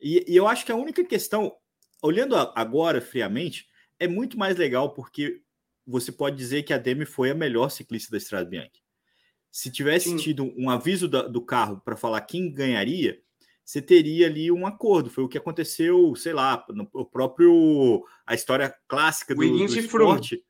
E, 0.00 0.24
e 0.28 0.36
eu 0.36 0.46
acho 0.46 0.64
que 0.64 0.72
a 0.72 0.76
única 0.76 1.04
questão, 1.04 1.54
olhando 2.02 2.36
agora 2.36 3.00
friamente, 3.00 3.66
é 3.98 4.06
muito 4.06 4.38
mais 4.38 4.56
legal 4.56 4.92
porque 4.94 5.42
você 5.86 6.12
pode 6.12 6.36
dizer 6.36 6.62
que 6.62 6.72
a 6.72 6.78
Demi 6.78 7.04
foi 7.04 7.30
a 7.30 7.34
melhor 7.34 7.70
ciclista 7.70 8.10
da 8.10 8.18
Estrada 8.18 8.48
Bianchi. 8.48 8.82
Se 9.50 9.70
tivesse 9.70 10.10
Sim. 10.10 10.16
tido 10.16 10.52
um 10.56 10.68
aviso 10.68 11.08
da, 11.08 11.22
do 11.22 11.40
carro 11.40 11.80
para 11.84 11.96
falar 11.96 12.20
quem 12.20 12.52
ganharia, 12.52 13.20
você 13.68 13.82
teria 13.82 14.26
ali 14.26 14.50
um 14.50 14.66
acordo. 14.66 15.10
Foi 15.10 15.22
o 15.22 15.28
que 15.28 15.36
aconteceu, 15.36 16.16
sei 16.16 16.32
lá, 16.32 16.64
no 16.70 16.88
o 16.90 17.04
próprio 17.04 18.02
a 18.26 18.34
história 18.34 18.74
clássica 18.88 19.34
do, 19.34 19.42
do 19.42 19.78
esporte. 19.78 20.42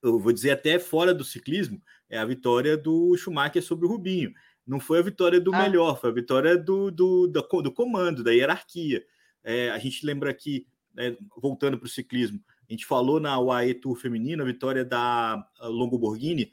Eu 0.00 0.20
vou 0.20 0.32
dizer 0.32 0.52
até 0.52 0.78
fora 0.78 1.12
do 1.12 1.24
ciclismo, 1.24 1.82
é 2.08 2.16
a 2.16 2.24
vitória 2.24 2.76
do 2.76 3.16
Schumacher 3.16 3.60
sobre 3.60 3.86
o 3.86 3.88
Rubinho. 3.88 4.32
Não 4.64 4.78
foi 4.78 5.00
a 5.00 5.02
vitória 5.02 5.40
do 5.40 5.52
ah. 5.52 5.62
melhor, 5.62 6.00
foi 6.00 6.10
a 6.10 6.12
vitória 6.12 6.56
do, 6.56 6.88
do, 6.88 7.26
do, 7.26 7.42
do 7.42 7.72
comando, 7.72 8.22
da 8.22 8.30
hierarquia. 8.30 9.04
É, 9.42 9.70
a 9.70 9.78
gente 9.80 10.06
lembra 10.06 10.30
aqui 10.30 10.68
né, 10.94 11.16
voltando 11.36 11.76
para 11.76 11.86
o 11.86 11.90
ciclismo, 11.90 12.40
a 12.68 12.72
gente 12.72 12.86
falou 12.86 13.18
na 13.18 13.40
UAE 13.40 13.74
Tour 13.74 13.96
feminino, 13.96 14.44
a 14.44 14.46
vitória 14.46 14.84
da 14.84 15.44
Longo 15.62 15.98
Borghini 15.98 16.52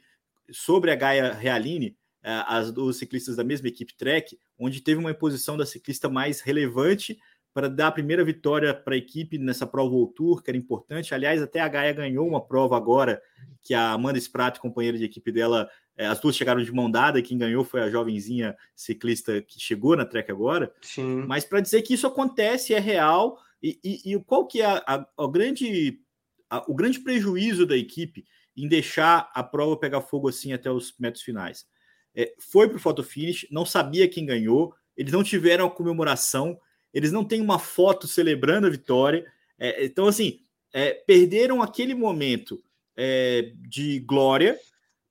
sobre 0.50 0.90
a 0.90 0.96
Gaia 0.96 1.32
Realini, 1.32 1.96
é, 2.20 2.42
as 2.48 2.72
duas 2.72 2.96
ciclistas 2.96 3.36
da 3.36 3.44
mesma 3.44 3.68
equipe 3.68 3.94
Trek, 3.96 4.36
onde 4.58 4.80
teve 4.80 5.00
uma 5.00 5.10
imposição 5.10 5.56
da 5.56 5.66
ciclista 5.66 6.08
mais 6.08 6.40
relevante 6.40 7.18
para 7.54 7.68
dar 7.68 7.88
a 7.88 7.92
primeira 7.92 8.24
vitória 8.24 8.72
para 8.72 8.94
a 8.94 8.96
equipe 8.96 9.36
nessa 9.38 9.66
prova 9.66 9.90
World 9.90 10.14
Tour, 10.14 10.42
que 10.42 10.50
era 10.50 10.56
importante. 10.56 11.14
Aliás, 11.14 11.42
até 11.42 11.60
a 11.60 11.68
Gaia 11.68 11.92
ganhou 11.92 12.26
uma 12.26 12.44
prova 12.44 12.76
agora, 12.76 13.20
que 13.60 13.74
a 13.74 13.92
Amanda 13.92 14.18
Spratt, 14.18 14.58
companheira 14.58 14.96
de 14.96 15.04
equipe 15.04 15.30
dela, 15.30 15.68
é, 15.96 16.06
as 16.06 16.18
duas 16.18 16.34
chegaram 16.34 16.62
de 16.62 16.72
mão 16.72 16.90
dada, 16.90 17.18
e 17.18 17.22
quem 17.22 17.36
ganhou 17.36 17.62
foi 17.64 17.82
a 17.82 17.90
jovenzinha 17.90 18.56
ciclista 18.74 19.42
que 19.42 19.60
chegou 19.60 19.94
na 19.96 20.06
Trek 20.06 20.30
agora. 20.30 20.72
Sim. 20.80 21.24
Mas 21.26 21.44
para 21.44 21.60
dizer 21.60 21.82
que 21.82 21.94
isso 21.94 22.06
acontece, 22.06 22.72
é 22.72 22.78
real, 22.78 23.38
e, 23.62 23.78
e, 23.84 24.14
e 24.14 24.24
qual 24.24 24.46
que 24.46 24.62
é 24.62 24.66
a, 24.66 24.82
a, 24.86 25.06
a 25.18 25.30
grande, 25.30 26.00
a, 26.48 26.64
o 26.70 26.74
grande 26.74 27.00
prejuízo 27.00 27.66
da 27.66 27.76
equipe 27.76 28.24
em 28.56 28.66
deixar 28.66 29.30
a 29.34 29.42
prova 29.42 29.76
pegar 29.76 30.00
fogo 30.00 30.28
assim 30.28 30.54
até 30.54 30.70
os 30.70 30.94
metros 30.98 31.22
finais? 31.22 31.66
É, 32.14 32.34
foi 32.38 32.68
para 32.68 32.76
o 32.76 32.80
photo 32.80 33.02
finish, 33.02 33.46
não 33.50 33.64
sabia 33.64 34.08
quem 34.08 34.26
ganhou, 34.26 34.74
eles 34.96 35.12
não 35.12 35.22
tiveram 35.22 35.66
a 35.66 35.70
comemoração, 35.70 36.58
eles 36.92 37.10
não 37.10 37.24
têm 37.24 37.40
uma 37.40 37.58
foto 37.58 38.06
celebrando 38.06 38.66
a 38.66 38.70
vitória. 38.70 39.26
É, 39.58 39.84
então, 39.84 40.06
assim, 40.06 40.40
é, 40.72 40.92
perderam 40.92 41.62
aquele 41.62 41.94
momento 41.94 42.62
é, 42.96 43.52
de 43.68 44.00
glória 44.00 44.58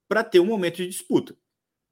para 0.08 0.24
ter 0.24 0.40
um 0.40 0.46
momento 0.46 0.78
de 0.78 0.88
disputa. 0.88 1.36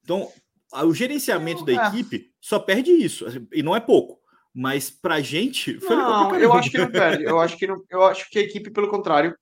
Então, 0.03 0.31
o 0.71 0.93
gerenciamento 0.93 1.65
da 1.65 1.73
equipe 1.73 2.31
só 2.39 2.59
perde 2.59 2.91
isso, 2.91 3.25
e 3.51 3.63
não 3.63 3.75
é 3.75 3.79
pouco. 3.79 4.19
Mas 4.53 4.89
pra 4.89 5.21
gente 5.21 5.79
foi 5.79 5.95
Não, 5.95 6.35
eu 6.35 6.51
acho 6.53 6.71
que 6.71 6.77
não 6.77 6.91
perde. 6.91 7.23
Eu 7.23 7.39
acho 7.39 7.57
que 7.57 7.67
não, 7.67 7.83
eu 7.89 8.03
acho 8.03 8.29
que 8.29 8.39
a 8.39 8.41
equipe, 8.41 8.71
pelo 8.71 8.89
contrário, 8.89 9.35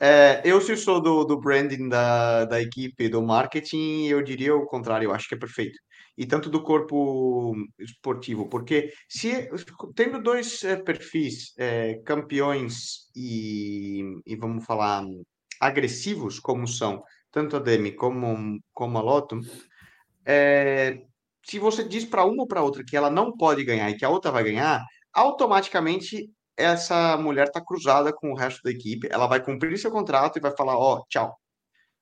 é, 0.00 0.40
eu 0.44 0.60
se 0.60 0.76
sou 0.76 1.00
do, 1.00 1.24
do 1.24 1.40
branding 1.40 1.88
da, 1.88 2.44
da 2.44 2.60
equipe, 2.60 3.08
do 3.08 3.22
marketing, 3.22 4.06
eu 4.06 4.22
diria 4.22 4.54
o 4.54 4.66
contrário, 4.66 5.06
eu 5.06 5.14
acho 5.14 5.28
que 5.28 5.34
é 5.34 5.38
perfeito. 5.38 5.78
E 6.16 6.26
tanto 6.26 6.50
do 6.50 6.62
corpo 6.62 7.54
esportivo, 7.78 8.48
porque 8.48 8.92
se 9.08 9.48
tendo 9.94 10.22
dois 10.22 10.64
é, 10.64 10.76
perfis 10.76 11.52
é, 11.58 12.00
campeões 12.04 13.08
e, 13.14 14.02
e 14.26 14.36
vamos 14.36 14.64
falar 14.64 15.04
agressivos 15.60 16.38
como 16.40 16.66
são 16.66 17.02
tanto 17.30 17.56
a 17.56 17.58
Demi 17.60 17.92
como, 17.92 18.58
como 18.72 18.98
a 18.98 19.02
Lotto, 19.02 19.40
é, 20.24 21.02
se 21.44 21.58
você 21.58 21.84
diz 21.84 22.04
para 22.04 22.24
uma 22.24 22.42
ou 22.42 22.46
para 22.46 22.62
outra 22.62 22.84
que 22.84 22.96
ela 22.96 23.10
não 23.10 23.36
pode 23.36 23.64
ganhar 23.64 23.90
e 23.90 23.96
que 23.96 24.04
a 24.04 24.10
outra 24.10 24.30
vai 24.30 24.44
ganhar, 24.44 24.84
automaticamente 25.12 26.30
essa 26.58 27.16
mulher 27.16 27.46
está 27.46 27.64
cruzada 27.64 28.12
com 28.12 28.32
o 28.32 28.36
resto 28.36 28.62
da 28.62 28.70
equipe, 28.70 29.08
ela 29.10 29.28
vai 29.28 29.42
cumprir 29.42 29.78
seu 29.78 29.90
contrato 29.90 30.36
e 30.36 30.40
vai 30.40 30.54
falar: 30.56 30.76
ó, 30.76 30.96
oh, 30.96 31.06
tchau, 31.08 31.38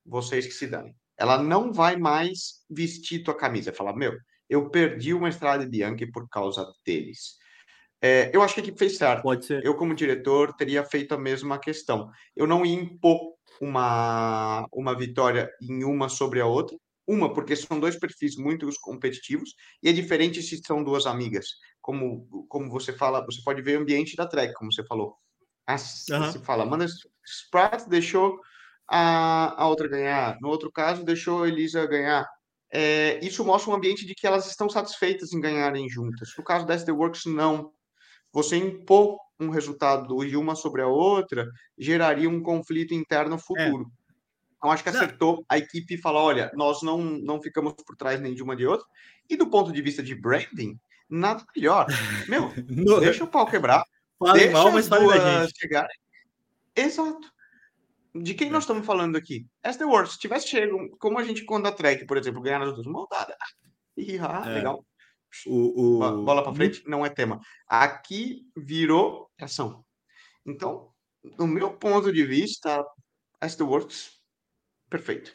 vocês 0.04 0.46
que 0.46 0.52
se 0.52 0.66
danem. 0.66 0.94
Ela 1.18 1.42
não 1.42 1.72
vai 1.72 1.96
mais 1.96 2.64
vestir 2.68 3.22
tua 3.22 3.36
camisa, 3.36 3.72
falar: 3.72 3.94
meu, 3.94 4.14
eu 4.48 4.70
perdi 4.70 5.12
uma 5.12 5.28
estrada 5.28 5.64
de 5.64 5.70
Bianchi 5.70 6.06
por 6.06 6.28
causa 6.28 6.66
deles. 6.84 7.36
É, 8.00 8.30
eu 8.34 8.42
acho 8.42 8.54
que 8.54 8.60
a 8.60 8.62
equipe 8.62 8.78
fez 8.78 8.96
certo. 8.96 9.22
Pode 9.22 9.44
ser. 9.46 9.64
Eu, 9.64 9.74
como 9.74 9.94
diretor, 9.94 10.54
teria 10.54 10.84
feito 10.84 11.14
a 11.14 11.18
mesma 11.18 11.58
questão. 11.58 12.10
Eu 12.34 12.46
não 12.46 12.64
ia 12.64 12.74
impor 12.74 13.34
uma, 13.60 14.66
uma 14.72 14.96
vitória 14.96 15.50
em 15.60 15.84
uma 15.84 16.08
sobre 16.08 16.40
a 16.40 16.46
outra. 16.46 16.76
Uma, 17.06 17.32
porque 17.32 17.54
são 17.54 17.78
dois 17.78 17.96
perfis 17.96 18.36
muito 18.36 18.68
competitivos, 18.80 19.54
e 19.80 19.88
é 19.88 19.92
diferente 19.92 20.42
se 20.42 20.60
são 20.66 20.82
duas 20.82 21.06
amigas. 21.06 21.46
Como, 21.86 22.26
como 22.48 22.68
você 22.68 22.92
fala, 22.92 23.24
você 23.24 23.40
pode 23.44 23.62
ver 23.62 23.78
o 23.78 23.82
ambiente 23.82 24.16
da 24.16 24.26
track, 24.26 24.52
como 24.54 24.72
você 24.72 24.84
falou. 24.84 25.16
As, 25.64 26.04
uhum. 26.10 26.24
Você 26.24 26.40
fala, 26.40 26.64
Amanda 26.64 26.84
Spratt 27.24 27.88
deixou 27.88 28.40
a, 28.90 29.62
a 29.62 29.68
outra 29.68 29.86
ganhar. 29.86 30.36
No 30.40 30.48
outro 30.48 30.68
caso, 30.72 31.04
deixou 31.04 31.44
a 31.44 31.48
Elisa 31.48 31.86
ganhar. 31.86 32.28
É, 32.72 33.24
isso 33.24 33.44
mostra 33.44 33.70
um 33.70 33.76
ambiente 33.76 34.04
de 34.04 34.16
que 34.16 34.26
elas 34.26 34.48
estão 34.48 34.68
satisfeitas 34.68 35.32
em 35.32 35.40
ganharem 35.40 35.88
juntas. 35.88 36.30
No 36.36 36.42
caso 36.42 36.66
da 36.66 36.74
SD 36.74 36.90
Works, 36.90 37.26
não. 37.26 37.72
Você 38.32 38.56
impor 38.56 39.16
um 39.38 39.50
resultado 39.50 40.12
de 40.26 40.36
uma 40.36 40.56
sobre 40.56 40.82
a 40.82 40.88
outra 40.88 41.48
geraria 41.78 42.28
um 42.28 42.42
conflito 42.42 42.94
interno 42.94 43.38
futuro. 43.38 43.84
É. 43.84 44.06
Então, 44.56 44.72
acho 44.72 44.82
que 44.82 44.88
acertou 44.88 45.44
a 45.48 45.56
equipe 45.56 45.96
falar: 45.98 46.20
olha, 46.20 46.50
nós 46.56 46.82
não, 46.82 46.98
não 46.98 47.40
ficamos 47.40 47.74
por 47.74 47.94
trás 47.94 48.20
nem 48.20 48.34
de 48.34 48.42
uma 48.42 48.56
de 48.56 48.66
outra. 48.66 48.84
E 49.30 49.36
do 49.36 49.48
ponto 49.48 49.72
de 49.72 49.80
vista 49.80 50.02
de 50.02 50.16
branding, 50.16 50.76
nada 51.08 51.44
melhor. 51.54 51.86
Meu, 52.28 52.52
no... 52.68 53.00
deixa 53.00 53.24
o 53.24 53.28
pau 53.28 53.46
quebrar. 53.46 53.84
Fale 54.18 54.40
deixa 54.40 54.52
mal, 54.52 54.72
mas 54.72 54.88
fale 54.88 55.06
da 55.06 55.44
gente. 55.44 55.58
Chegarem. 55.58 55.96
Exato. 56.74 57.32
De 58.14 58.34
quem 58.34 58.50
nós 58.50 58.62
estamos 58.62 58.86
falando 58.86 59.16
aqui? 59.16 59.46
As 59.62 59.76
The 59.76 59.84
Worst. 59.84 60.14
Se 60.14 60.18
tivesse 60.18 60.48
chego, 60.48 60.96
como 60.98 61.18
a 61.18 61.24
gente 61.24 61.44
quando 61.44 61.66
a 61.66 61.72
Trek, 61.72 62.06
por 62.06 62.16
exemplo, 62.16 62.40
ganhar 62.40 62.58
nas 62.58 62.74
duas 62.74 62.86
montadas. 62.86 63.36
Ih, 63.96 64.18
ah, 64.18 64.44
é. 64.46 64.54
legal. 64.54 64.84
O, 65.46 65.98
o... 65.98 66.22
Bola 66.24 66.42
para 66.42 66.54
frente 66.54 66.82
não 66.86 67.04
é 67.04 67.10
tema. 67.10 67.40
Aqui 67.68 68.42
virou 68.56 69.30
ação. 69.38 69.84
Então, 70.46 70.90
no 71.38 71.46
meu 71.46 71.74
ponto 71.74 72.10
de 72.10 72.24
vista, 72.24 72.82
as 73.40 73.54
The 73.54 73.64
Works 73.64 74.16
Perfeito. 74.88 75.32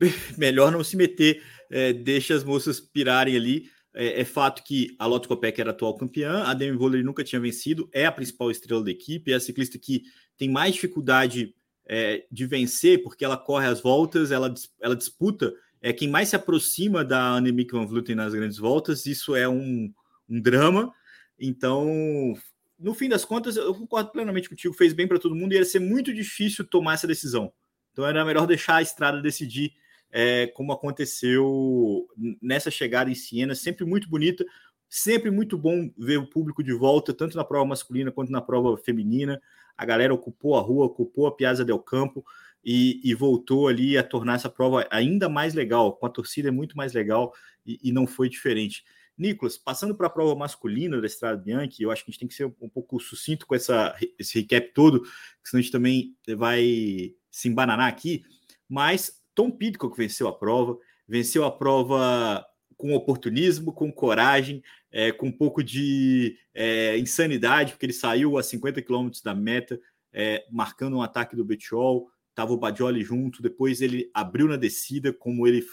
Melhor 0.36 0.70
não 0.70 0.84
se 0.84 0.96
meter, 0.96 1.42
é, 1.70 1.92
deixa 1.92 2.34
as 2.34 2.44
moças 2.44 2.80
pirarem 2.80 3.36
ali. 3.36 3.70
É, 3.94 4.20
é 4.20 4.24
fato 4.24 4.62
que 4.62 4.94
a 4.98 5.06
Lotto 5.06 5.28
Copec 5.28 5.60
era 5.60 5.70
atual 5.70 5.96
campeã, 5.96 6.44
a 6.44 6.54
Demi 6.54 6.76
Voller 6.76 7.04
nunca 7.04 7.24
tinha 7.24 7.40
vencido, 7.40 7.88
é 7.92 8.06
a 8.06 8.12
principal 8.12 8.50
estrela 8.50 8.84
da 8.84 8.90
equipe, 8.90 9.32
é 9.32 9.34
a 9.34 9.40
ciclista 9.40 9.78
que 9.78 10.02
tem 10.36 10.48
mais 10.48 10.74
dificuldade 10.74 11.54
é, 11.86 12.26
de 12.30 12.46
vencer, 12.46 13.02
porque 13.02 13.24
ela 13.24 13.36
corre 13.36 13.66
as 13.66 13.80
voltas, 13.80 14.30
ela, 14.30 14.52
ela 14.80 14.94
disputa, 14.94 15.52
é 15.80 15.92
quem 15.92 16.08
mais 16.08 16.28
se 16.28 16.36
aproxima 16.36 17.04
da 17.04 17.36
Annemiek 17.36 17.72
van 17.72 17.86
Vleuten 17.86 18.14
nas 18.14 18.34
grandes 18.34 18.58
voltas, 18.58 19.06
isso 19.06 19.34
é 19.34 19.48
um, 19.48 19.92
um 20.28 20.40
drama. 20.40 20.92
Então, 21.38 22.34
no 22.78 22.94
fim 22.94 23.08
das 23.08 23.24
contas, 23.24 23.56
eu 23.56 23.74
concordo 23.74 24.10
plenamente 24.10 24.48
contigo, 24.48 24.74
fez 24.74 24.92
bem 24.92 25.06
para 25.06 25.18
todo 25.18 25.34
mundo 25.34 25.52
e 25.52 25.56
ia 25.56 25.64
ser 25.64 25.78
muito 25.78 26.12
difícil 26.12 26.64
tomar 26.66 26.94
essa 26.94 27.06
decisão. 27.06 27.52
Então 27.92 28.06
era 28.06 28.24
melhor 28.24 28.46
deixar 28.46 28.76
a 28.76 28.82
estrada 28.82 29.20
decidir, 29.20 29.72
é, 30.10 30.46
como 30.48 30.72
aconteceu 30.72 32.06
nessa 32.40 32.70
chegada 32.70 33.10
em 33.10 33.14
Siena, 33.14 33.54
sempre 33.54 33.84
muito 33.84 34.08
bonita, 34.08 34.44
sempre 34.88 35.30
muito 35.30 35.58
bom 35.58 35.90
ver 35.98 36.18
o 36.18 36.26
público 36.26 36.62
de 36.62 36.72
volta, 36.72 37.12
tanto 37.12 37.36
na 37.36 37.44
prova 37.44 37.66
masculina 37.66 38.10
quanto 38.10 38.32
na 38.32 38.40
prova 38.40 38.76
feminina. 38.76 39.40
A 39.76 39.84
galera 39.84 40.14
ocupou 40.14 40.56
a 40.56 40.60
rua, 40.60 40.86
ocupou 40.86 41.26
a 41.26 41.34
Piazza 41.34 41.64
del 41.64 41.78
Campo 41.78 42.24
e, 42.64 43.00
e 43.04 43.14
voltou 43.14 43.68
ali 43.68 43.96
a 43.96 44.02
tornar 44.02 44.36
essa 44.36 44.48
prova 44.48 44.86
ainda 44.90 45.28
mais 45.28 45.54
legal, 45.54 45.94
com 45.96 46.06
a 46.06 46.10
torcida 46.10 46.50
muito 46.50 46.76
mais 46.76 46.92
legal 46.92 47.32
e, 47.64 47.78
e 47.82 47.92
não 47.92 48.06
foi 48.06 48.28
diferente. 48.28 48.84
Nicolas, 49.16 49.58
passando 49.58 49.96
para 49.96 50.06
a 50.06 50.10
prova 50.10 50.34
masculina 50.36 51.00
da 51.00 51.06
Estrada 51.06 51.36
Bianchi, 51.36 51.82
eu 51.82 51.90
acho 51.90 52.04
que 52.04 52.10
a 52.10 52.12
gente 52.12 52.20
tem 52.20 52.28
que 52.28 52.34
ser 52.34 52.44
um 52.60 52.68
pouco 52.68 53.00
sucinto 53.00 53.46
com 53.46 53.54
essa, 53.54 53.96
esse 54.16 54.38
recap 54.40 54.72
todo, 54.72 55.02
senão 55.42 55.58
a 55.58 55.62
gente 55.62 55.72
também 55.72 56.16
vai 56.36 57.14
se 57.30 57.48
embananar 57.48 57.88
aqui, 57.88 58.22
mas 58.68 59.17
Tom 59.38 59.52
Pidcock 59.52 59.96
venceu 59.96 60.26
a 60.26 60.32
prova, 60.32 60.76
venceu 61.06 61.44
a 61.44 61.50
prova 61.52 62.44
com 62.76 62.92
oportunismo, 62.92 63.72
com 63.72 63.92
coragem, 63.92 64.64
é, 64.90 65.12
com 65.12 65.28
um 65.28 65.32
pouco 65.32 65.62
de 65.62 66.36
é, 66.52 66.98
insanidade, 66.98 67.70
porque 67.70 67.86
ele 67.86 67.92
saiu 67.92 68.36
a 68.36 68.42
50 68.42 68.82
quilômetros 68.82 69.22
da 69.22 69.36
meta, 69.36 69.80
é, 70.12 70.44
marcando 70.50 70.96
um 70.96 71.02
ataque 71.02 71.36
do 71.36 71.44
Betiol, 71.44 72.10
estava 72.30 72.52
o 72.52 72.56
Badioli 72.56 73.04
junto, 73.04 73.40
depois 73.40 73.80
ele 73.80 74.10
abriu 74.12 74.48
na 74.48 74.56
descida, 74.56 75.12
como 75.12 75.46
ele 75.46 75.64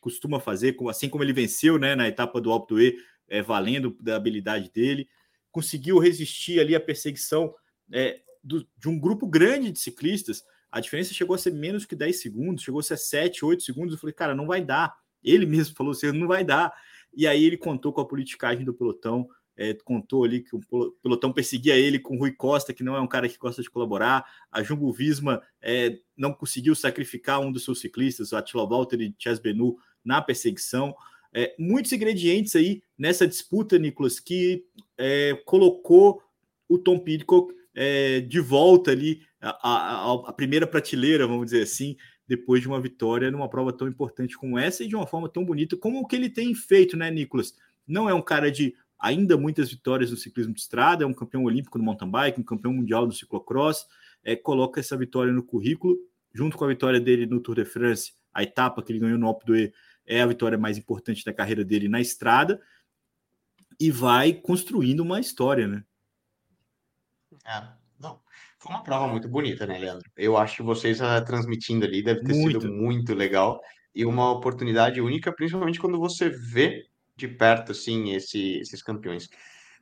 costuma 0.00 0.40
fazer, 0.40 0.74
assim 0.88 1.10
como 1.10 1.22
ele 1.22 1.34
venceu 1.34 1.78
né, 1.78 1.94
na 1.94 2.08
etapa 2.08 2.40
do 2.40 2.50
Alto 2.50 2.80
E, 2.80 2.96
é, 3.28 3.42
valendo 3.42 3.94
da 4.00 4.16
habilidade 4.16 4.70
dele, 4.72 5.06
conseguiu 5.52 5.98
resistir 5.98 6.58
ali 6.58 6.74
à 6.74 6.80
perseguição 6.80 7.54
é, 7.92 8.18
do, 8.42 8.66
de 8.78 8.88
um 8.88 8.98
grupo 8.98 9.26
grande 9.26 9.70
de 9.70 9.78
ciclistas, 9.78 10.42
a 10.70 10.80
diferença 10.80 11.12
chegou 11.12 11.34
a 11.34 11.38
ser 11.38 11.52
menos 11.52 11.84
que 11.84 11.96
10 11.96 12.20
segundos, 12.20 12.62
chegou 12.62 12.80
a 12.80 12.82
ser 12.82 12.96
7, 12.96 13.44
8 13.44 13.62
segundos. 13.62 13.94
Eu 13.94 13.98
falei, 13.98 14.14
cara, 14.14 14.34
não 14.34 14.46
vai 14.46 14.64
dar. 14.64 14.94
Ele 15.22 15.44
mesmo 15.46 15.74
falou 15.74 15.92
assim, 15.92 16.12
não 16.12 16.28
vai 16.28 16.44
dar. 16.44 16.72
E 17.12 17.26
aí 17.26 17.44
ele 17.44 17.56
contou 17.56 17.92
com 17.92 18.00
a 18.00 18.06
politicagem 18.06 18.64
do 18.64 18.72
pelotão, 18.72 19.28
é, 19.56 19.74
contou 19.74 20.24
ali 20.24 20.40
que 20.40 20.54
o 20.54 20.92
pelotão 21.02 21.32
perseguia 21.32 21.76
ele 21.76 21.98
com 21.98 22.14
o 22.16 22.18
Rui 22.18 22.32
Costa, 22.32 22.72
que 22.72 22.84
não 22.84 22.96
é 22.96 23.00
um 23.00 23.06
cara 23.06 23.28
que 23.28 23.36
gosta 23.36 23.60
de 23.60 23.68
colaborar. 23.68 24.24
A 24.50 24.62
Jumbo 24.62 24.92
Visma 24.92 25.42
é, 25.60 25.98
não 26.16 26.32
conseguiu 26.32 26.74
sacrificar 26.74 27.40
um 27.40 27.52
dos 27.52 27.64
seus 27.64 27.80
ciclistas, 27.80 28.32
o 28.32 28.36
Attila 28.36 28.66
Walter 28.66 29.00
e 29.00 29.14
Chas 29.18 29.38
Benu, 29.38 29.76
na 30.04 30.22
perseguição. 30.22 30.94
É, 31.32 31.54
muitos 31.58 31.92
ingredientes 31.92 32.56
aí 32.56 32.82
nessa 32.96 33.26
disputa, 33.26 33.78
Nicolas, 33.78 34.18
que 34.18 34.64
é, 34.96 35.34
colocou 35.44 36.22
o 36.68 36.78
Tom 36.78 36.98
Pidcock 36.98 37.54
é, 37.74 38.20
de 38.20 38.40
volta 38.40 38.90
ali 38.90 39.22
a, 39.40 40.32
primeira 40.36 40.66
prateleira, 40.66 41.26
vamos 41.26 41.46
dizer 41.46 41.62
assim, 41.62 41.96
depois 42.26 42.60
de 42.60 42.68
uma 42.68 42.80
vitória 42.80 43.30
numa 43.30 43.48
prova 43.48 43.72
tão 43.72 43.88
importante 43.88 44.36
como 44.36 44.58
essa 44.58 44.84
e 44.84 44.88
de 44.88 44.94
uma 44.94 45.06
forma 45.06 45.28
tão 45.28 45.44
bonita 45.44 45.76
como 45.76 46.00
o 46.00 46.06
que 46.06 46.16
ele 46.16 46.28
tem 46.28 46.54
feito, 46.54 46.96
né, 46.96 47.10
Nicolas? 47.10 47.54
Não 47.86 48.08
é 48.08 48.14
um 48.14 48.22
cara 48.22 48.50
de 48.50 48.74
ainda 48.98 49.36
muitas 49.36 49.70
vitórias 49.70 50.10
no 50.10 50.16
ciclismo 50.16 50.52
de 50.52 50.60
estrada, 50.60 51.04
é 51.04 51.06
um 51.06 51.14
campeão 51.14 51.44
olímpico 51.44 51.78
no 51.78 51.84
mountain 51.84 52.10
bike, 52.10 52.40
um 52.40 52.44
campeão 52.44 52.72
mundial 52.72 53.06
no 53.06 53.12
ciclocross, 53.12 53.86
é, 54.22 54.36
coloca 54.36 54.78
essa 54.78 54.96
vitória 54.96 55.32
no 55.32 55.42
currículo, 55.42 55.96
junto 56.32 56.56
com 56.56 56.64
a 56.64 56.68
vitória 56.68 57.00
dele 57.00 57.26
no 57.26 57.40
Tour 57.40 57.56
de 57.56 57.64
France, 57.64 58.12
a 58.32 58.42
etapa 58.42 58.82
que 58.82 58.92
ele 58.92 58.98
ganhou 58.98 59.18
no 59.18 59.26
Alpe 59.26 59.46
d'Huez 59.46 59.72
é 60.06 60.20
a 60.20 60.26
vitória 60.26 60.58
mais 60.58 60.76
importante 60.76 61.24
da 61.24 61.32
carreira 61.32 61.64
dele 61.64 61.88
na 61.88 62.00
estrada, 62.00 62.60
e 63.78 63.90
vai 63.90 64.34
construindo 64.34 65.00
uma 65.00 65.18
história, 65.18 65.66
né? 65.66 65.82
É, 67.46 67.62
não. 67.98 68.20
Foi 68.58 68.72
uma 68.72 68.82
prova 68.82 69.08
muito 69.08 69.28
bonita, 69.28 69.66
né, 69.66 69.78
Leandro? 69.78 70.10
Eu 70.16 70.36
acho 70.36 70.56
que 70.56 70.62
vocês 70.62 71.00
uh, 71.00 71.24
transmitindo 71.24 71.84
ali 71.84 72.02
deve 72.02 72.22
ter 72.22 72.34
muito. 72.34 72.60
sido 72.60 72.72
muito 72.72 73.14
legal 73.14 73.60
e 73.94 74.04
uma 74.04 74.30
oportunidade 74.30 75.00
única, 75.00 75.32
principalmente 75.32 75.80
quando 75.80 75.98
você 75.98 76.28
vê 76.28 76.86
de 77.16 77.28
perto, 77.28 77.72
assim, 77.72 78.12
esse, 78.12 78.58
esses 78.58 78.82
campeões. 78.82 79.28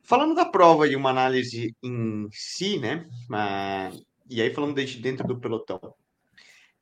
Falando 0.03 0.35
da 0.35 0.45
prova 0.45 0.87
e 0.87 0.95
uma 0.95 1.09
análise 1.09 1.75
em 1.83 2.27
si, 2.31 2.79
né? 2.79 3.05
Uh, 3.29 4.05
e 4.29 4.41
aí 4.41 4.53
falando 4.53 4.75
desde 4.75 5.01
dentro 5.01 5.27
do 5.27 5.39
pelotão, 5.39 5.79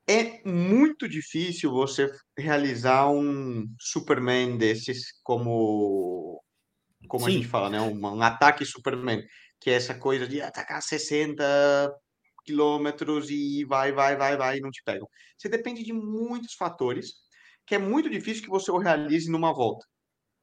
é 0.08 0.42
muito 0.48 1.08
difícil 1.08 1.72
você 1.72 2.10
realizar 2.38 3.10
um 3.10 3.68
Superman 3.80 4.58
desses 4.58 5.12
como 5.22 6.42
como 7.08 7.26
Sim. 7.26 7.30
a 7.30 7.34
gente 7.34 7.48
fala, 7.48 7.70
né? 7.70 7.80
Um, 7.80 8.00
um 8.00 8.22
ataque 8.22 8.66
Superman 8.66 9.24
que 9.60 9.70
é 9.70 9.74
essa 9.74 9.94
coisa 9.94 10.28
de 10.28 10.42
atacar 10.42 10.82
60 10.82 11.43
quilômetros 12.46 13.30
e 13.30 13.65
vai, 13.65 13.91
vai, 13.91 14.15
vai, 14.15 14.38
vai 14.38 14.58
e 14.58 14.62
não 14.62 14.72
te 14.72 14.82
pegam. 14.84 15.08
Você 15.38 15.50
depende 15.50 15.84
de 15.84 15.91
muitos 15.91 16.54
fatores, 16.54 17.13
que 17.65 17.76
é 17.76 17.78
muito 17.78 18.10
difícil 18.10 18.43
que 18.43 18.50
você 18.50 18.72
o 18.72 18.78
realize 18.78 19.30
numa 19.30 19.54
volta, 19.54 19.86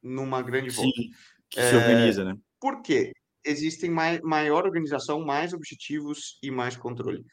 numa 0.03 0.43
grande 0.43 0.71
volta. 0.71 1.01
Sim, 1.01 1.11
que 1.49 1.61
é, 1.61 1.71
se 1.71 1.77
organiza, 1.77 2.25
né? 2.25 2.35
Por 2.61 2.83
quê? 2.83 3.13
Existem 3.45 3.91
mais, 3.91 4.21
maior 4.21 4.67
organização, 4.67 5.25
mais 5.25 5.53
objetivos 5.53 6.39
e 6.43 6.51
mais 6.51 6.77
controle. 6.77 7.25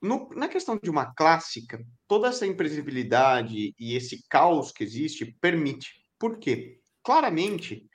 No, 0.00 0.28
na 0.34 0.48
questão 0.48 0.78
de 0.82 0.90
uma 0.90 1.14
clássica, 1.14 1.78
toda 2.06 2.28
essa 2.28 2.46
imprevisibilidade 2.46 3.74
e 3.78 3.96
esse 3.96 4.22
caos 4.28 4.72
que 4.72 4.84
existe 4.84 5.34
permite. 5.40 5.90
Por 6.18 6.38
quê? 6.38 6.78
Claramente 7.02 7.86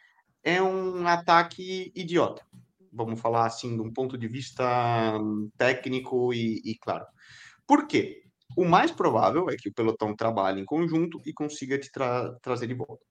é 0.43 0.61
um 0.61 1.07
ataque 1.07 1.91
idiota 1.95 2.43
vamos 2.91 3.19
falar 3.19 3.45
assim, 3.45 3.75
de 3.75 3.81
um 3.81 3.91
ponto 3.91 4.17
de 4.17 4.27
vista 4.27 5.13
técnico 5.57 6.33
e, 6.33 6.61
e 6.63 6.75
claro. 6.77 7.05
Por 7.67 7.87
quê? 7.87 8.23
O 8.57 8.65
mais 8.65 8.91
provável 8.91 9.49
é 9.49 9.55
que 9.55 9.69
o 9.69 9.73
pelotão 9.73 10.15
trabalhe 10.15 10.61
em 10.61 10.65
conjunto 10.65 11.21
e 11.25 11.31
consiga 11.31 11.77
te 11.77 11.91
tra 11.91 12.33
trazer 12.41 12.67
de 12.67 12.73
volta. 12.73 13.05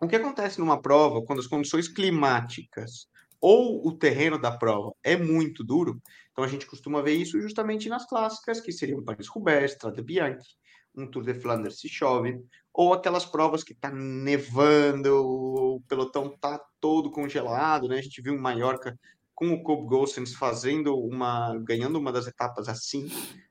O 0.00 0.06
que 0.06 0.16
acontece 0.16 0.60
numa 0.60 0.80
prova 0.80 1.22
quando 1.24 1.38
as 1.38 1.46
condições 1.46 1.88
climáticas 1.88 3.08
ou 3.40 3.86
o 3.86 3.96
terreno 3.96 4.38
da 4.38 4.56
prova 4.56 4.92
é 5.02 5.16
muito 5.16 5.64
duro? 5.64 6.00
Então 6.30 6.44
a 6.44 6.48
gente 6.48 6.66
costuma 6.66 7.00
ver 7.00 7.14
isso 7.14 7.40
justamente 7.40 7.88
nas 7.88 8.06
clássicas, 8.06 8.60
que 8.60 8.70
seriam 8.70 9.02
Paris-Roubaix, 9.02 9.72
Strade 9.72 10.02
Bianchi, 10.02 10.56
um 10.94 11.10
Tour 11.10 11.24
de 11.24 11.34
Flanders 11.34 11.80
se 11.80 11.88
chove, 11.88 12.38
ou 12.76 12.92
aquelas 12.92 13.24
provas 13.24 13.64
que 13.64 13.74
tá 13.74 13.90
nevando, 13.90 15.08
o 15.24 15.80
pelotão 15.88 16.36
tá 16.38 16.62
todo 16.78 17.10
congelado, 17.10 17.88
né? 17.88 17.98
A 17.98 18.02
gente 18.02 18.20
viu 18.20 18.34
em 18.34 18.38
Maiorca 18.38 18.98
com 19.34 19.50
o 19.52 19.62
Kobe 19.62 19.86
Gosens 19.86 20.34
fazendo 20.34 20.94
uma, 20.98 21.56
ganhando 21.60 21.98
uma 21.98 22.12
das 22.12 22.26
etapas 22.26 22.68
assim 22.68 23.08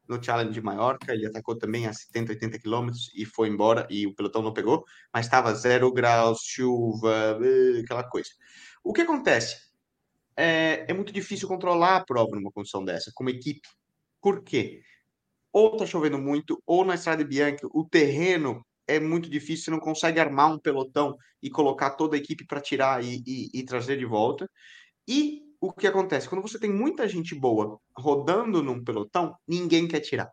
no 0.07 0.23
Challenge 0.23 0.53
de 0.53 0.61
Maiorca, 0.61 1.11
ele 1.11 1.25
atacou 1.25 1.57
também 1.57 1.87
a 1.87 1.93
70, 1.93 2.33
80 2.33 2.59
quilômetros 2.59 3.11
e 3.15 3.25
foi 3.25 3.49
embora 3.49 3.87
e 3.89 4.05
o 4.05 4.13
pelotão 4.13 4.43
não 4.43 4.53
pegou, 4.53 4.85
mas 5.11 5.25
estava 5.25 5.55
zero 5.55 5.91
graus, 5.91 6.41
chuva, 6.43 7.39
aquela 7.83 8.03
coisa. 8.03 8.29
O 8.83 8.93
que 8.93 9.01
acontece? 9.01 9.57
É, 10.37 10.85
é 10.87 10.93
muito 10.93 11.11
difícil 11.11 11.47
controlar 11.47 11.95
a 11.95 12.03
prova 12.03 12.35
numa 12.35 12.51
condição 12.51 12.85
dessa, 12.85 13.11
como 13.15 13.31
equipe. 13.31 13.67
Por 14.21 14.43
quê? 14.43 14.83
ou 15.55 15.77
tá 15.77 15.85
chovendo 15.85 16.19
muito, 16.19 16.61
ou 16.65 16.83
na 16.83 16.95
Estrada 16.95 17.23
Bianca 17.23 17.65
o 17.71 17.85
terreno 17.85 18.61
é 18.87 18.99
muito 18.99 19.29
difícil, 19.29 19.65
você 19.65 19.71
não 19.71 19.79
consegue 19.79 20.19
armar 20.19 20.51
um 20.51 20.59
pelotão 20.59 21.17
e 21.41 21.49
colocar 21.49 21.91
toda 21.91 22.15
a 22.15 22.19
equipe 22.19 22.45
para 22.45 22.61
tirar 22.61 23.03
e, 23.03 23.21
e, 23.25 23.49
e, 23.53 23.65
trazer 23.65 23.97
de 23.97 24.05
volta. 24.05 24.49
E 25.07 25.41
o 25.59 25.71
que 25.71 25.87
acontece? 25.87 26.29
Quando 26.29 26.41
você 26.41 26.59
tem 26.59 26.71
muita 26.71 27.07
gente 27.07 27.35
boa 27.35 27.79
rodando 27.97 28.61
num 28.61 28.83
pelotão, 28.83 29.35
ninguém 29.47 29.87
quer 29.87 29.99
tirar. 29.99 30.29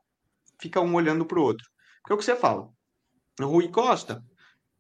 Fica 0.61 0.81
um 0.81 0.95
olhando 0.95 1.25
para 1.25 1.39
o 1.39 1.43
outro. 1.43 1.67
Porque 2.03 2.13
é 2.13 2.15
o 2.15 2.19
que 2.19 2.25
você 2.25 2.37
fala. 2.37 2.69
O 3.41 3.47
Rui 3.47 3.69
Costa 3.69 4.23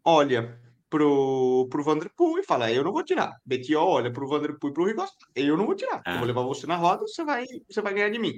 olha 0.05 0.61
pro, 0.91 1.67
pro 1.71 1.83
Vanderpool 1.83 2.39
e 2.39 2.45
fala, 2.45 2.71
eu 2.71 2.85
não 2.85 2.93
vou 2.93 3.05
tirar. 3.05 3.33
Betiol 3.45 3.89
olha 3.89 4.13
pro 4.13 4.29
Vanderpool 4.29 4.71
e 4.71 4.73
pro 4.73 4.85
Rui 4.85 4.95
Costa, 4.95 5.17
eu 5.35 5.57
não 5.57 5.67
vou 5.67 5.75
tirar. 5.75 6.03
Eu 6.07 6.15
vou 6.15 6.25
é. 6.25 6.27
levar 6.27 6.43
você 6.43 6.67
na 6.67 6.77
roda, 6.77 7.03
você 7.03 7.25
vai, 7.25 7.47
você 7.69 7.81
vai 7.81 7.95
ganhar 7.95 8.11
de 8.11 8.19
mim 8.19 8.35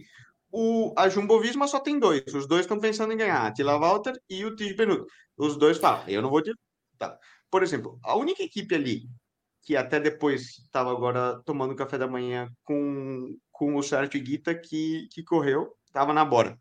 o, 0.57 0.95
a 0.97 1.09
Jumbo 1.09 1.41
Visma 1.41 1.67
só 1.67 1.81
tem 1.81 1.99
dois. 1.99 2.23
Os 2.33 2.47
dois 2.47 2.61
estão 2.61 2.79
pensando 2.79 3.13
em 3.13 3.17
ganhar, 3.17 3.45
a 3.45 3.53
Tila 3.53 3.77
Walter 3.77 4.13
e 4.31 4.45
o 4.45 4.55
Tige 4.55 4.75
Benuto. 4.75 5.05
Os 5.37 5.57
dois 5.57 5.79
falam, 5.79 6.09
eu 6.09 6.23
não 6.23 6.31
vou 6.31 6.43
tirar. 6.43 6.57
Tá. 6.97 7.19
Por 7.51 7.65
exemplo, 7.65 7.99
a 8.05 8.15
única 8.15 8.41
equipe 8.41 8.73
ali 8.73 9.09
que 9.63 9.77
até 9.77 9.99
depois 9.99 10.61
estava 10.61 10.93
agora 10.93 11.43
tomando 11.45 11.75
café 11.75 11.99
da 11.99 12.07
manhã 12.07 12.49
com, 12.63 13.37
com 13.51 13.75
o 13.75 13.83
Sérgio 13.83 14.23
Guita 14.23 14.55
que, 14.55 15.09
que 15.11 15.25
correu, 15.25 15.75
estava 15.85 16.13
na 16.13 16.25
Bora. 16.25 16.57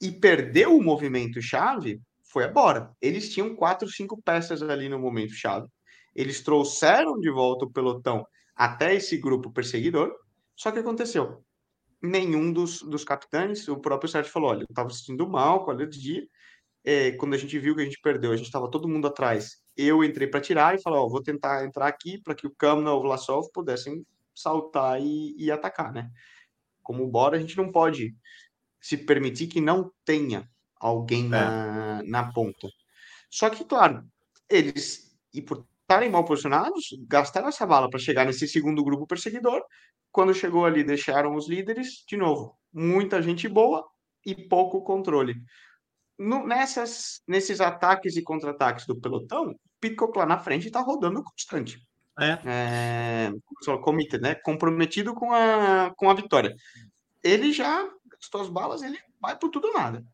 E 0.00 0.12
perdeu 0.12 0.76
o 0.76 0.82
movimento 0.82 1.42
chave, 1.42 2.00
foi 2.22 2.44
a 2.44 2.48
Bora. 2.48 2.92
Eles 3.02 3.34
tinham 3.34 3.56
quatro, 3.56 3.88
cinco 3.88 4.22
peças 4.22 4.62
ali 4.62 4.88
no 4.88 5.00
momento 5.00 5.32
chave. 5.32 5.66
Eles 6.14 6.42
trouxeram 6.42 7.18
de 7.18 7.28
volta 7.28 7.64
o 7.64 7.72
pelotão 7.72 8.24
até 8.54 8.94
esse 8.94 9.16
grupo 9.16 9.50
perseguidor. 9.50 10.14
Só 10.54 10.70
que 10.70 10.78
aconteceu? 10.78 11.43
Nenhum 12.04 12.52
dos, 12.52 12.82
dos 12.82 13.04
capitães, 13.04 13.66
o 13.68 13.78
próprio 13.78 14.08
Sérgio 14.08 14.32
falou, 14.32 14.50
olha, 14.50 14.62
eu 14.62 14.66
estava 14.68 14.90
sentindo 14.90 15.28
mal 15.28 15.64
com 15.64 15.70
a 15.70 15.86
dia, 15.86 16.26
é, 16.84 17.12
quando 17.12 17.34
a 17.34 17.38
gente 17.38 17.58
viu 17.58 17.74
que 17.74 17.80
a 17.80 17.84
gente 17.84 18.00
perdeu, 18.00 18.30
a 18.30 18.36
gente 18.36 18.46
estava 18.46 18.70
todo 18.70 18.88
mundo 18.88 19.06
atrás, 19.06 19.62
eu 19.76 20.04
entrei 20.04 20.28
para 20.28 20.40
tirar 20.40 20.74
e 20.74 20.82
falei, 20.82 20.98
ó, 20.98 21.08
vou 21.08 21.22
tentar 21.22 21.64
entrar 21.64 21.86
aqui 21.86 22.18
para 22.22 22.34
que 22.34 22.46
o 22.46 22.54
Kamna 22.54 22.92
ou 22.92 23.00
o 23.00 23.02
Vlasov 23.02 23.48
pudessem 23.52 24.06
saltar 24.34 25.00
e, 25.00 25.34
e 25.38 25.50
atacar, 25.50 25.92
né? 25.92 26.10
Como 26.82 27.06
bora, 27.08 27.36
a 27.36 27.40
gente 27.40 27.56
não 27.56 27.72
pode 27.72 28.14
se 28.80 28.98
permitir 28.98 29.46
que 29.46 29.60
não 29.60 29.90
tenha 30.04 30.48
alguém 30.78 31.26
na, 31.26 32.00
é. 32.00 32.06
na 32.06 32.30
ponta. 32.32 32.68
Só 33.30 33.48
que, 33.48 33.64
claro, 33.64 34.06
eles, 34.48 35.16
e 35.32 35.40
por 35.40 35.66
estarem 35.84 36.10
mal 36.10 36.24
posicionados, 36.24 36.88
gastaram 37.06 37.48
essa 37.48 37.66
bala 37.66 37.88
para 37.88 37.98
chegar 37.98 38.24
nesse 38.24 38.48
segundo 38.48 38.82
grupo 38.82 39.06
perseguidor 39.06 39.62
quando 40.14 40.32
chegou 40.32 40.64
ali, 40.64 40.84
deixaram 40.84 41.34
os 41.34 41.48
líderes, 41.48 42.04
de 42.06 42.16
novo, 42.16 42.56
muita 42.72 43.20
gente 43.20 43.48
boa 43.48 43.84
e 44.24 44.32
pouco 44.32 44.80
controle. 44.84 45.34
No, 46.16 46.46
nessas, 46.46 47.20
nesses 47.26 47.60
ataques 47.60 48.16
e 48.16 48.22
contra-ataques 48.22 48.86
do 48.86 49.00
pelotão, 49.00 49.58
Pitcock 49.80 50.16
lá 50.16 50.24
na 50.24 50.38
frente 50.38 50.68
está 50.68 50.80
rodando 50.80 51.20
constante. 51.20 51.80
É. 52.20 52.38
é 52.46 53.76
committed, 53.82 54.22
né? 54.22 54.36
Comprometido 54.36 55.16
com 55.16 55.32
a, 55.32 55.92
com 55.96 56.08
a 56.08 56.14
vitória. 56.14 56.54
Ele 57.20 57.52
já 57.52 57.84
gastou 58.08 58.40
as 58.40 58.48
balas, 58.48 58.82
ele 58.84 58.98
vai 59.20 59.36
por 59.36 59.50
tudo 59.50 59.66
ou 59.66 59.74
nada. 59.74 60.04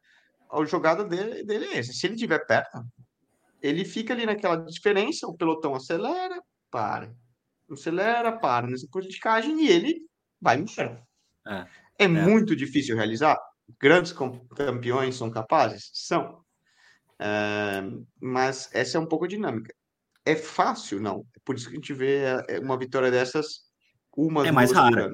A 0.50 0.64
jogada 0.64 1.04
dele, 1.04 1.44
dele 1.44 1.66
é 1.66 1.76
essa. 1.76 1.92
Se 1.92 2.06
ele 2.06 2.14
estiver 2.14 2.38
perto, 2.46 2.82
ele 3.62 3.84
fica 3.84 4.12
ali 4.14 4.26
naquela 4.26 4.56
diferença, 4.56 5.26
o 5.26 5.36
pelotão 5.36 5.74
acelera, 5.74 6.40
para 6.70 7.12
acelera, 7.72 8.32
para 8.32 8.66
nessa 8.66 8.86
politicagem 8.90 9.64
e 9.64 9.68
ele 9.68 10.00
vai 10.40 10.58
embora. 10.58 11.02
É. 11.46 11.66
É, 11.98 12.04
é, 12.04 12.08
muito 12.08 12.56
difícil 12.56 12.96
realizar. 12.96 13.38
Grandes 13.80 14.12
campeões 14.12 15.16
são 15.16 15.30
capazes? 15.30 15.90
São. 15.92 16.42
É, 17.18 17.82
mas 18.20 18.70
essa 18.72 18.98
é 18.98 19.00
um 19.00 19.06
pouco 19.06 19.24
a 19.24 19.28
dinâmica. 19.28 19.74
É 20.24 20.34
fácil? 20.34 21.00
Não. 21.00 21.26
É 21.36 21.40
por 21.44 21.56
isso 21.56 21.66
que 21.68 21.72
a 21.72 21.76
gente 21.76 21.92
vê 21.92 22.22
é, 22.48 22.58
uma 22.58 22.78
vitória 22.78 23.10
dessas 23.10 23.70
uma 24.16 24.46
É 24.46 24.52
mais 24.52 24.72
rara. 24.72 25.12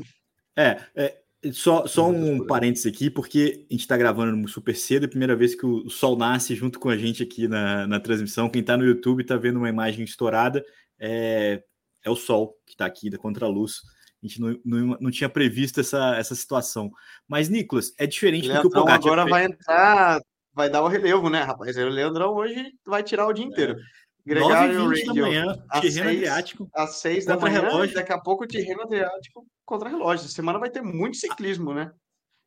É, 0.57 0.81
é, 0.95 1.23
só, 1.53 1.87
só 1.87 2.09
um 2.09 2.47
parênteses 2.47 2.87
aqui, 2.87 3.11
porque 3.11 3.67
a 3.71 3.73
gente 3.73 3.83
está 3.83 3.97
gravando 3.97 4.49
super 4.49 4.75
cedo, 4.75 5.05
é 5.05 5.07
a 5.07 5.11
primeira 5.11 5.37
vez 5.37 5.55
que 5.55 5.67
o 5.67 5.89
sol 5.89 6.17
nasce 6.17 6.55
junto 6.55 6.79
com 6.79 6.89
a 6.89 6.97
gente 6.97 7.23
aqui 7.23 7.47
na, 7.47 7.87
na 7.87 8.01
transmissão. 8.01 8.49
Quem 8.49 8.61
está 8.61 8.77
no 8.77 8.85
YouTube 8.85 9.23
está 9.23 9.37
vendo 9.37 9.59
uma 9.59 9.69
imagem 9.69 10.05
estourada, 10.05 10.65
é, 10.99 11.63
é 12.05 12.11
o 12.11 12.17
sol 12.17 12.57
que 12.67 12.73
está 12.73 12.87
aqui 12.87 13.11
da 13.11 13.19
contra-luz. 13.19 13.81
A 14.23 14.27
gente 14.27 14.41
não, 14.41 14.59
não, 14.65 14.99
não, 15.01 15.11
tinha 15.11 15.29
previsto 15.29 15.81
essa, 15.81 16.17
essa 16.17 16.35
situação. 16.35 16.91
Mas, 17.29 17.49
Nicolas, 17.49 17.93
é 17.99 18.07
diferente 18.07 18.49
Leandrão 18.49 18.63
do 18.63 18.71
que 18.71 18.79
o 18.79 18.81
Pogacar 18.81 19.07
agora 19.07 19.27
vai 19.27 19.45
entrar, 19.45 20.21
vai 20.53 20.71
dar 20.71 20.83
o 20.83 20.89
relevo, 20.89 21.29
né, 21.29 21.43
rapaz? 21.43 21.77
O 21.77 21.89
Leandrão 21.89 22.35
hoje 22.35 22.73
vai 22.85 23.03
tirar 23.03 23.27
o 23.27 23.33
dia 23.33 23.45
inteiro. 23.45 23.75
É. 23.75 24.07
Gregário 24.27 24.89
Radio. 24.89 25.07
da 25.07 25.15
manhã, 25.15 25.65
Tirreno 25.81 26.11
Adriático. 26.11 26.69
Às 26.75 26.97
seis 26.97 27.25
da 27.25 27.39
manhã, 27.39 27.61
relógio. 27.61 27.95
daqui 27.95 28.13
a 28.13 28.19
pouco 28.19 28.45
Tirreno 28.45 28.83
Adriático 28.83 29.47
contra 29.67 29.91
relógio. 29.91 30.25
Essa 30.25 30.35
semana 30.35 30.59
vai 30.59 30.71
ter 30.71 30.81
muito 30.81 31.17
ciclismo, 31.17 31.75
né? 31.75 31.93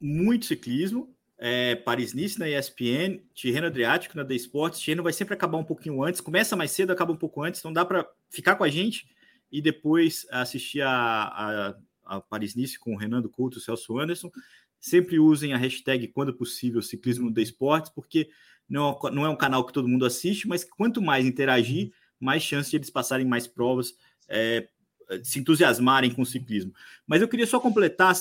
Muito 0.01 0.45
ciclismo. 0.45 1.13
É, 1.37 1.75
Paris-Nice 1.75 2.39
na 2.39 2.49
ESPN, 2.49 3.21
Tirreno 3.33 3.67
Adriático 3.67 4.17
na 4.17 4.25
The 4.25 4.35
Sports. 4.35 4.79
Tirreno 4.79 5.03
vai 5.03 5.13
sempre 5.13 5.33
acabar 5.33 5.57
um 5.57 5.63
pouquinho 5.63 6.01
antes. 6.03 6.21
Começa 6.21 6.55
mais 6.55 6.71
cedo, 6.71 6.91
acaba 6.91 7.11
um 7.11 7.17
pouco 7.17 7.43
antes. 7.43 7.59
Então 7.59 7.71
dá 7.71 7.85
para 7.85 8.09
ficar 8.29 8.55
com 8.55 8.63
a 8.63 8.69
gente 8.69 9.07
e 9.51 9.61
depois 9.61 10.25
assistir 10.31 10.81
a, 10.81 10.91
a, 10.91 11.75
a 12.05 12.21
Paris-Nice 12.21 12.79
com 12.79 12.93
o 12.93 12.97
Renando 12.97 13.29
Couto 13.29 13.57
e 13.57 13.59
o 13.59 13.61
Celso 13.61 13.99
Anderson. 13.99 14.31
Sempre 14.79 15.19
usem 15.19 15.53
a 15.53 15.57
hashtag 15.57 16.07
quando 16.07 16.33
possível 16.33 16.81
ciclismo 16.81 17.29
no 17.29 17.33
The 17.33 17.41
Sports, 17.41 17.91
porque 17.93 18.29
não, 18.67 18.91
é 18.91 19.11
não 19.11 19.25
é 19.25 19.29
um 19.29 19.35
canal 19.35 19.65
que 19.65 19.73
todo 19.73 19.87
mundo 19.87 20.05
assiste, 20.05 20.47
mas 20.47 20.63
quanto 20.63 21.01
mais 21.01 21.25
interagir, 21.25 21.91
mais 22.19 22.43
chance 22.43 22.69
de 22.69 22.77
eles 22.77 22.89
passarem 22.89 23.25
mais 23.25 23.47
provas, 23.47 23.93
é, 24.27 24.69
se 25.23 25.39
entusiasmarem 25.39 26.11
com 26.13 26.21
o 26.21 26.25
ciclismo. 26.25 26.73
Mas 27.07 27.21
eu 27.21 27.27
queria 27.27 27.47
só 27.47 27.59
completar, 27.59 28.13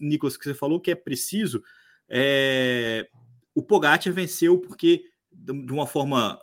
Nicolas, 0.00 0.36
que 0.36 0.44
você 0.44 0.54
falou 0.54 0.80
que 0.80 0.90
é 0.90 0.94
preciso. 0.94 1.62
É, 2.08 3.08
o 3.54 3.62
Pogacar 3.62 4.12
venceu 4.12 4.58
porque, 4.58 5.04
de 5.30 5.72
uma 5.72 5.86
forma 5.86 6.38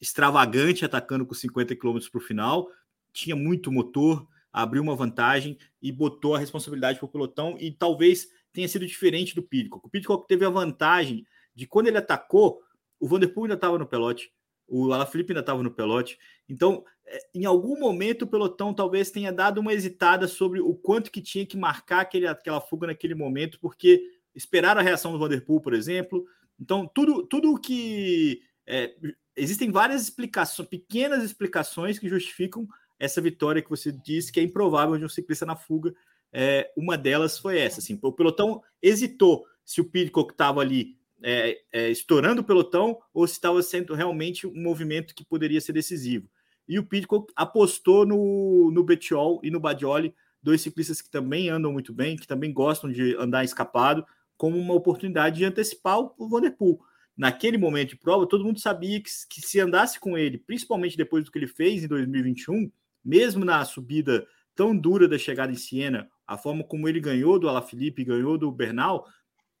extravagante, 0.00 0.84
atacando 0.84 1.24
com 1.24 1.34
50 1.34 1.74
km 1.76 1.98
para 2.10 2.18
o 2.18 2.24
final, 2.24 2.68
tinha 3.12 3.34
muito 3.34 3.72
motor, 3.72 4.26
abriu 4.52 4.82
uma 4.82 4.96
vantagem 4.96 5.56
e 5.80 5.90
botou 5.90 6.34
a 6.34 6.38
responsabilidade 6.38 6.98
para 6.98 7.06
o 7.06 7.10
pelotão. 7.10 7.56
E 7.58 7.70
talvez 7.70 8.28
tenha 8.52 8.68
sido 8.68 8.86
diferente 8.86 9.34
do 9.34 9.42
Pidcock. 9.42 9.86
O 9.86 9.90
Pidcock 9.90 10.26
teve 10.26 10.44
a 10.44 10.50
vantagem 10.50 11.26
de 11.54 11.66
quando 11.66 11.88
ele 11.88 11.98
atacou, 11.98 12.60
o 13.00 13.08
Vanderpool 13.08 13.44
ainda 13.44 13.54
estava 13.54 13.78
no 13.78 13.86
pelote, 13.86 14.30
o 14.68 14.92
Alaphilippe 14.92 15.32
ainda 15.32 15.40
estava 15.40 15.62
no 15.62 15.70
pelote. 15.70 16.18
Então, 16.48 16.84
é, 17.06 17.18
em 17.34 17.44
algum 17.44 17.78
momento, 17.78 18.22
o 18.22 18.26
pelotão 18.26 18.74
talvez 18.74 19.10
tenha 19.10 19.32
dado 19.32 19.58
uma 19.58 19.72
hesitada 19.72 20.26
sobre 20.26 20.60
o 20.60 20.74
quanto 20.74 21.10
que 21.10 21.20
tinha 21.20 21.46
que 21.46 21.56
marcar 21.56 22.00
aquele, 22.00 22.26
aquela 22.26 22.60
fuga 22.60 22.86
naquele 22.86 23.14
momento, 23.14 23.58
porque 23.60 24.02
esperaram 24.34 24.80
a 24.80 24.84
reação 24.84 25.12
do 25.12 25.18
Vanderpool, 25.18 25.60
por 25.60 25.72
exemplo. 25.72 26.26
Então, 26.58 26.86
tudo, 26.92 27.22
tudo 27.26 27.58
que. 27.58 28.42
É, 28.66 28.94
existem 29.36 29.70
várias 29.70 30.02
explicações, 30.02 30.68
pequenas 30.68 31.22
explicações 31.22 31.98
que 31.98 32.08
justificam 32.08 32.66
essa 32.98 33.20
vitória 33.20 33.62
que 33.62 33.70
você 33.70 33.92
disse 33.92 34.32
que 34.32 34.40
é 34.40 34.42
improvável 34.42 34.98
de 34.98 35.04
um 35.04 35.08
ciclista 35.08 35.46
na 35.46 35.54
fuga. 35.54 35.94
É, 36.32 36.72
uma 36.76 36.98
delas 36.98 37.38
foi 37.38 37.58
essa. 37.58 37.80
Assim, 37.80 37.98
o 38.02 38.12
pelotão 38.12 38.62
hesitou 38.82 39.46
se 39.64 39.80
o 39.80 39.84
Pidcock 39.84 40.32
estava 40.32 40.60
ali 40.60 40.96
é, 41.22 41.58
é, 41.72 41.90
estourando 41.90 42.42
o 42.42 42.44
pelotão 42.44 42.98
ou 43.12 43.26
se 43.26 43.34
estava 43.34 43.62
sendo 43.62 43.94
realmente 43.94 44.46
um 44.46 44.62
movimento 44.62 45.14
que 45.14 45.24
poderia 45.24 45.60
ser 45.60 45.72
decisivo. 45.72 46.28
E 46.68 46.78
o 46.78 46.84
Pitcock 46.84 47.32
apostou 47.36 48.04
no, 48.04 48.70
no 48.72 48.82
Betiol 48.82 49.40
e 49.42 49.50
no 49.50 49.60
Badioli, 49.60 50.14
dois 50.42 50.60
ciclistas 50.60 51.00
que 51.00 51.10
também 51.10 51.48
andam 51.48 51.72
muito 51.72 51.92
bem, 51.92 52.16
que 52.16 52.26
também 52.26 52.52
gostam 52.52 52.90
de 52.90 53.16
andar 53.16 53.44
escapado, 53.44 54.04
como 54.36 54.58
uma 54.58 54.74
oportunidade 54.74 55.38
de 55.38 55.44
antecipar 55.44 55.98
o 55.98 56.28
Vanderpool. 56.28 56.80
Naquele 57.16 57.56
momento 57.56 57.90
de 57.90 57.96
prova, 57.96 58.26
todo 58.26 58.44
mundo 58.44 58.60
sabia 58.60 59.00
que, 59.00 59.10
que 59.30 59.40
se 59.40 59.58
andasse 59.58 59.98
com 59.98 60.18
ele, 60.18 60.38
principalmente 60.38 60.96
depois 60.96 61.24
do 61.24 61.30
que 61.30 61.38
ele 61.38 61.46
fez 61.46 61.82
em 61.82 61.88
2021, 61.88 62.70
mesmo 63.02 63.44
na 63.44 63.64
subida 63.64 64.26
tão 64.54 64.76
dura 64.76 65.08
da 65.08 65.16
chegada 65.16 65.52
em 65.52 65.56
Siena, 65.56 66.10
a 66.26 66.36
forma 66.36 66.64
como 66.64 66.88
ele 66.88 67.00
ganhou 67.00 67.38
do 67.38 67.48
Alaphilippe, 67.48 68.04
ganhou 68.04 68.36
do 68.36 68.50
Bernal, 68.50 69.06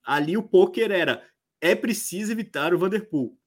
ali 0.04 0.36
o 0.36 0.42
poker 0.42 0.90
era 0.90 1.22
é 1.60 1.74
preciso 1.74 2.32
evitar 2.32 2.74
o 2.74 2.78
Vanderpool. 2.78 3.38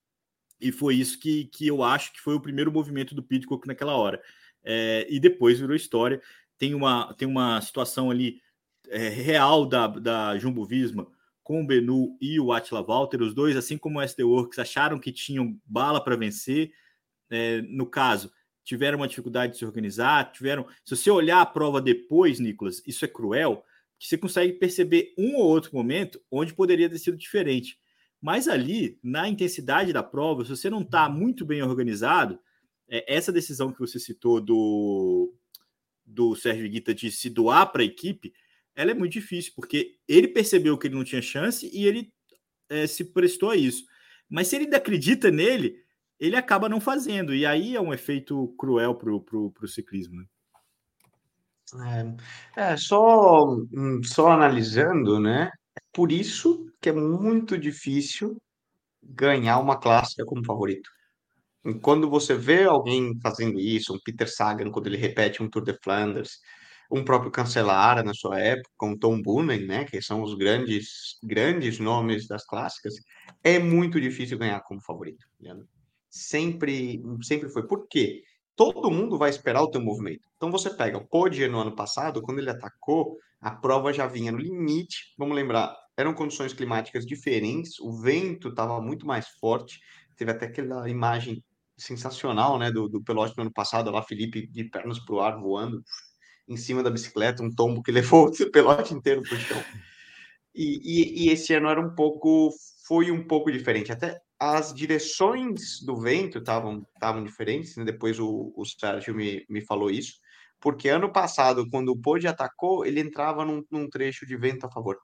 E 0.59 0.71
foi 0.71 0.95
isso 0.95 1.19
que, 1.19 1.45
que 1.45 1.67
eu 1.67 1.83
acho 1.83 2.11
que 2.11 2.19
foi 2.19 2.35
o 2.35 2.41
primeiro 2.41 2.71
movimento 2.71 3.15
do 3.15 3.23
Pitcock 3.23 3.65
naquela 3.67 3.95
hora. 3.95 4.21
É, 4.63 5.07
e 5.09 5.19
depois 5.19 5.59
virou 5.59 5.75
história. 5.75 6.21
Tem 6.57 6.73
uma, 6.73 7.13
tem 7.13 7.27
uma 7.27 7.61
situação 7.61 8.11
ali 8.11 8.41
é, 8.89 9.07
real 9.07 9.65
da, 9.65 9.87
da 9.87 10.37
Jumbo 10.37 10.65
Visma 10.65 11.07
com 11.43 11.63
o 11.63 11.65
Benu 11.65 12.15
e 12.21 12.39
o 12.39 12.51
Atila 12.51 12.83
Walter, 12.83 13.21
os 13.23 13.33
dois, 13.33 13.57
assim 13.57 13.77
como 13.77 13.97
o 13.97 14.01
SD 14.01 14.23
Works, 14.23 14.59
acharam 14.59 14.99
que 14.99 15.11
tinham 15.11 15.59
bala 15.65 16.03
para 16.03 16.15
vencer. 16.15 16.71
É, 17.29 17.61
no 17.63 17.87
caso, 17.87 18.31
tiveram 18.63 18.99
uma 18.99 19.07
dificuldade 19.07 19.53
de 19.53 19.57
se 19.57 19.65
organizar, 19.65 20.31
tiveram. 20.31 20.67
Se 20.85 20.95
você 20.95 21.09
olhar 21.09 21.41
a 21.41 21.45
prova 21.45 21.81
depois, 21.81 22.39
Nicolas, 22.39 22.83
isso 22.85 23.03
é 23.03 23.07
cruel, 23.07 23.63
que 23.97 24.07
você 24.07 24.17
consegue 24.17 24.53
perceber 24.53 25.13
um 25.17 25.37
ou 25.37 25.45
outro 25.47 25.71
momento 25.73 26.21
onde 26.29 26.53
poderia 26.53 26.87
ter 26.87 26.99
sido 26.99 27.17
diferente. 27.17 27.79
Mas 28.21 28.47
ali, 28.47 28.99
na 29.01 29.29
intensidade 29.29 29.93
da 29.93 30.03
prova, 30.03 30.43
se 30.43 30.49
você 30.49 30.69
não 30.69 30.81
está 30.81 31.07
muito 31.07 31.45
bem 31.45 31.61
organizado, 31.61 32.39
é, 32.89 33.13
essa 33.13 33.31
decisão 33.31 33.71
que 33.71 33.79
você 33.79 33.99
citou 33.99 34.41
do, 34.41 35.33
do 36.05 36.35
Sérgio 36.35 36.69
Guita 36.69 36.93
de 36.93 37.11
se 37.11 37.29
doar 37.29 37.71
para 37.71 37.81
a 37.81 37.85
equipe, 37.85 38.33
ela 38.75 38.91
é 38.91 38.93
muito 38.93 39.13
difícil, 39.13 39.53
porque 39.55 39.97
ele 40.07 40.27
percebeu 40.27 40.77
que 40.77 40.87
ele 40.87 40.95
não 40.95 41.03
tinha 41.03 41.21
chance 41.21 41.69
e 41.73 41.85
ele 41.85 42.11
é, 42.69 42.87
se 42.87 43.05
prestou 43.05 43.51
a 43.51 43.55
isso. 43.55 43.83
Mas 44.29 44.47
se 44.47 44.55
ele 44.55 44.65
ainda 44.65 44.77
acredita 44.77 45.31
nele, 45.31 45.75
ele 46.19 46.35
acaba 46.35 46.69
não 46.69 46.81
fazendo. 46.81 47.33
E 47.33 47.45
aí 47.45 47.75
é 47.75 47.81
um 47.81 47.93
efeito 47.93 48.53
cruel 48.57 48.95
para 48.95 49.11
o 49.11 49.67
ciclismo. 49.67 50.17
Né? 50.17 50.25
É, 52.55 52.71
é, 52.73 52.77
só, 52.77 53.45
hum, 53.45 54.01
só 54.03 54.31
analisando, 54.31 55.19
né? 55.19 55.51
Por 55.93 56.11
isso 56.11 56.65
que 56.81 56.89
é 56.89 56.93
muito 56.93 57.57
difícil 57.57 58.37
ganhar 59.03 59.59
uma 59.59 59.77
clássica 59.77 60.25
como 60.25 60.45
favorito. 60.45 60.89
E 61.65 61.73
quando 61.73 62.09
você 62.09 62.33
vê 62.35 62.63
alguém 62.63 63.19
fazendo 63.21 63.59
isso, 63.59 63.93
um 63.93 63.99
Peter 64.03 64.31
Sagan, 64.31 64.71
quando 64.71 64.87
ele 64.87 64.97
repete 64.97 65.43
um 65.43 65.49
Tour 65.49 65.63
de 65.63 65.77
Flanders, 65.83 66.39
um 66.91 67.03
próprio 67.03 67.31
Cancelara 67.31 68.01
na 68.01 68.13
sua 68.13 68.39
época, 68.39 68.69
com 68.77 68.97
Tom 68.97 69.21
Boonen, 69.21 69.67
né, 69.67 69.85
que 69.85 70.01
são 70.01 70.23
os 70.23 70.33
grandes 70.33 71.17
grandes 71.23 71.79
nomes 71.79 72.27
das 72.27 72.45
clássicas, 72.45 72.95
é 73.43 73.59
muito 73.59 73.99
difícil 74.01 74.37
ganhar 74.37 74.61
como 74.61 74.81
favorito. 74.81 75.25
Sempre 76.09 77.01
sempre 77.21 77.49
foi. 77.49 77.67
Por 77.67 77.87
quê? 77.87 78.23
Todo 78.55 78.91
mundo 78.91 79.17
vai 79.17 79.29
esperar 79.29 79.61
o 79.61 79.69
teu 79.69 79.81
movimento. 79.81 80.27
Então 80.35 80.51
você 80.51 80.69
pega 80.69 80.97
o 80.97 81.07
Podier 81.07 81.49
no 81.49 81.59
ano 81.59 81.75
passado, 81.75 82.21
quando 82.21 82.39
ele 82.39 82.49
atacou, 82.49 83.17
a 83.41 83.51
prova 83.51 83.93
já 83.93 84.05
vinha 84.07 84.31
no 84.31 84.37
limite. 84.37 85.13
Vamos 85.17 85.35
lembrar, 85.35 85.75
eram 85.97 86.13
condições 86.13 86.53
climáticas 86.53 87.05
diferentes, 87.05 87.79
o 87.79 87.91
vento 87.91 88.49
estava 88.49 88.81
muito 88.81 89.05
mais 89.05 89.27
forte, 89.39 89.79
teve 90.15 90.31
até 90.31 90.45
aquela 90.45 90.89
imagem 90.89 91.43
sensacional, 91.77 92.59
né, 92.59 92.71
do, 92.71 92.89
do 92.89 93.01
Pelote 93.03 93.35
no 93.37 93.43
ano 93.43 93.53
passado, 93.53 93.91
lá 93.91 94.01
Felipe 94.01 94.47
de 94.47 94.65
pernas 94.65 94.99
para 94.99 95.15
o 95.15 95.19
ar 95.19 95.39
voando 95.39 95.83
em 96.47 96.57
cima 96.57 96.81
da 96.81 96.89
bicicleta, 96.89 97.43
um 97.43 97.53
tombo 97.53 97.83
que 97.83 97.91
levou 97.91 98.27
o 98.27 98.51
Pelote 98.51 98.93
inteiro 98.93 99.21
para 99.21 99.35
o 99.35 99.39
chão. 99.39 99.63
E, 100.53 100.79
e, 100.83 101.25
e, 101.25 101.29
esse 101.29 101.53
ano 101.53 101.69
era 101.69 101.79
um 101.79 101.93
pouco, 101.93 102.49
foi 102.87 103.11
um 103.11 103.25
pouco 103.25 103.51
diferente, 103.51 103.91
até 103.91 104.19
as 104.39 104.73
direções 104.73 105.81
do 105.85 105.99
vento 105.99 106.39
estavam 106.39 106.85
estavam 106.95 107.23
diferentes, 107.23 107.75
né? 107.75 107.83
depois 107.83 108.19
o, 108.19 108.53
o 108.55 108.65
Sérgio 108.65 109.13
me, 109.13 109.45
me 109.49 109.61
falou 109.61 109.91
isso, 109.91 110.13
porque 110.59 110.89
ano 110.89 111.11
passado, 111.11 111.67
quando 111.69 111.89
o 111.89 111.99
Pode 111.99 112.27
atacou, 112.27 112.85
ele 112.85 112.99
entrava 112.99 113.45
num, 113.45 113.63
num 113.71 113.89
trecho 113.89 114.25
de 114.25 114.35
vento 114.35 114.65
a 114.65 114.71
favor. 114.71 114.97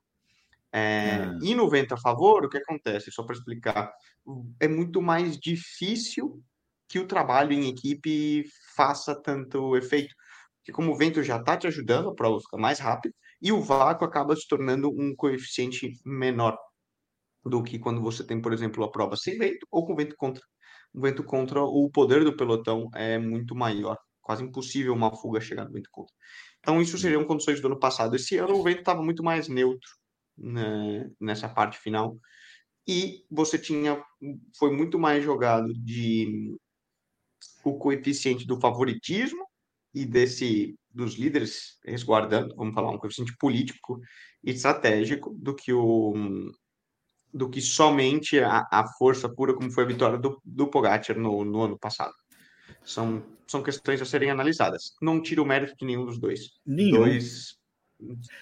É, 0.72 1.24
ah. 1.24 1.40
E 1.42 1.56
no 1.56 1.70
vento 1.70 1.94
a 1.94 1.98
favor, 1.98 2.44
o 2.44 2.50
que 2.50 2.58
acontece? 2.58 3.12
Só 3.12 3.24
para 3.24 3.36
explicar, 3.36 3.94
é 4.60 4.68
muito 4.68 5.02
mais 5.02 5.40
difícil 5.40 6.44
que 6.88 7.00
o 7.00 7.08
trabalho 7.08 7.54
em 7.54 7.70
equipe 7.70 8.44
faça 8.76 9.16
tanto 9.16 9.76
efeito. 9.78 10.14
Porque 10.58 10.74
como 10.74 10.92
o 10.92 10.98
vento 10.98 11.24
já 11.24 11.38
está 11.38 11.56
te 11.56 11.68
ajudando, 11.68 12.10
a 12.10 12.16
prova 12.16 12.40
fica 12.42 12.58
mais 12.58 12.80
rápida, 12.80 13.16
e 13.42 13.52
o 13.52 13.62
vácuo 13.62 14.06
acaba 14.06 14.36
se 14.36 14.48
tornando 14.48 14.90
um 14.90 15.16
coeficiente 15.16 15.94
menor 16.04 16.58
do 17.44 17.62
que 17.64 17.78
quando 17.80 18.02
você 18.02 18.26
tem, 18.26 18.42
por 18.42 18.52
exemplo, 18.52 18.84
a 18.84 18.92
prova 18.92 19.16
sem 19.16 19.38
vento 19.38 19.66
ou 19.72 19.86
com 19.86 19.96
vento 19.96 20.16
contra. 20.18 20.44
O 20.94 21.02
vento 21.02 21.24
contra, 21.24 21.62
o 21.62 21.90
poder 21.92 22.24
do 22.24 22.36
pelotão 22.36 22.90
é 22.96 23.18
muito 23.20 23.56
maior. 23.56 23.98
Quase 24.26 24.44
impossível 24.44 24.92
uma 24.92 25.16
fuga 25.16 25.40
chegar 25.40 25.66
no 25.66 25.72
vento 25.72 25.90
contra. 25.92 26.14
Então, 26.60 26.82
isso 26.82 26.98
seriam 26.98 27.24
condições 27.26 27.62
do 27.62 27.68
ano 27.68 27.80
passado. 27.80 28.16
Esse 28.16 28.38
ano 28.38 28.56
o 28.56 28.64
vento 28.64 28.80
estava 28.80 29.04
muito 29.04 29.24
mais 29.24 29.48
neutro 29.48 29.88
né, 30.36 31.08
nessa 31.22 31.48
parte 31.48 31.78
final. 31.78 32.18
E 32.88 33.24
você 33.30 33.60
tinha, 33.60 34.04
foi 34.58 34.76
muito 34.76 34.98
mais 34.98 35.24
jogado 35.24 35.72
de 35.76 36.58
o 37.64 37.78
coeficiente 37.78 38.48
do 38.48 38.60
favoritismo 38.60 39.46
e 39.94 40.06
desse 40.06 40.76
dos 40.92 41.16
líderes 41.16 41.78
resguardando, 41.86 42.56
vamos 42.56 42.74
falar, 42.74 42.90
um 42.90 42.98
coeficiente 42.98 43.36
político 43.38 44.00
e 44.44 44.52
estratégico 44.52 45.36
do 45.38 45.54
que 45.54 45.72
o 45.72 46.14
do 47.34 47.50
que 47.50 47.60
somente 47.62 48.40
a, 48.40 48.66
a 48.72 48.88
força 48.98 49.28
pura 49.28 49.54
como 49.54 49.70
foi 49.70 49.84
a 49.84 49.88
vitória 49.88 50.18
do, 50.18 50.42
do 50.44 50.68
Pogacar 50.68 51.18
no, 51.18 51.44
no 51.44 51.64
ano 51.64 51.78
passado. 51.78 52.14
São, 52.86 53.24
são 53.48 53.64
questões 53.64 54.02
a 54.02 54.06
serem 54.06 54.30
analisadas. 54.30 54.96
Não 55.02 55.22
tiro 55.22 55.44
o 55.44 55.46
mérito 55.46 55.76
de 55.78 55.86
nenhum 55.86 56.06
dos 56.06 56.18
dois. 56.18 56.54
Nenhum. 56.66 57.04
Dois 57.04 57.58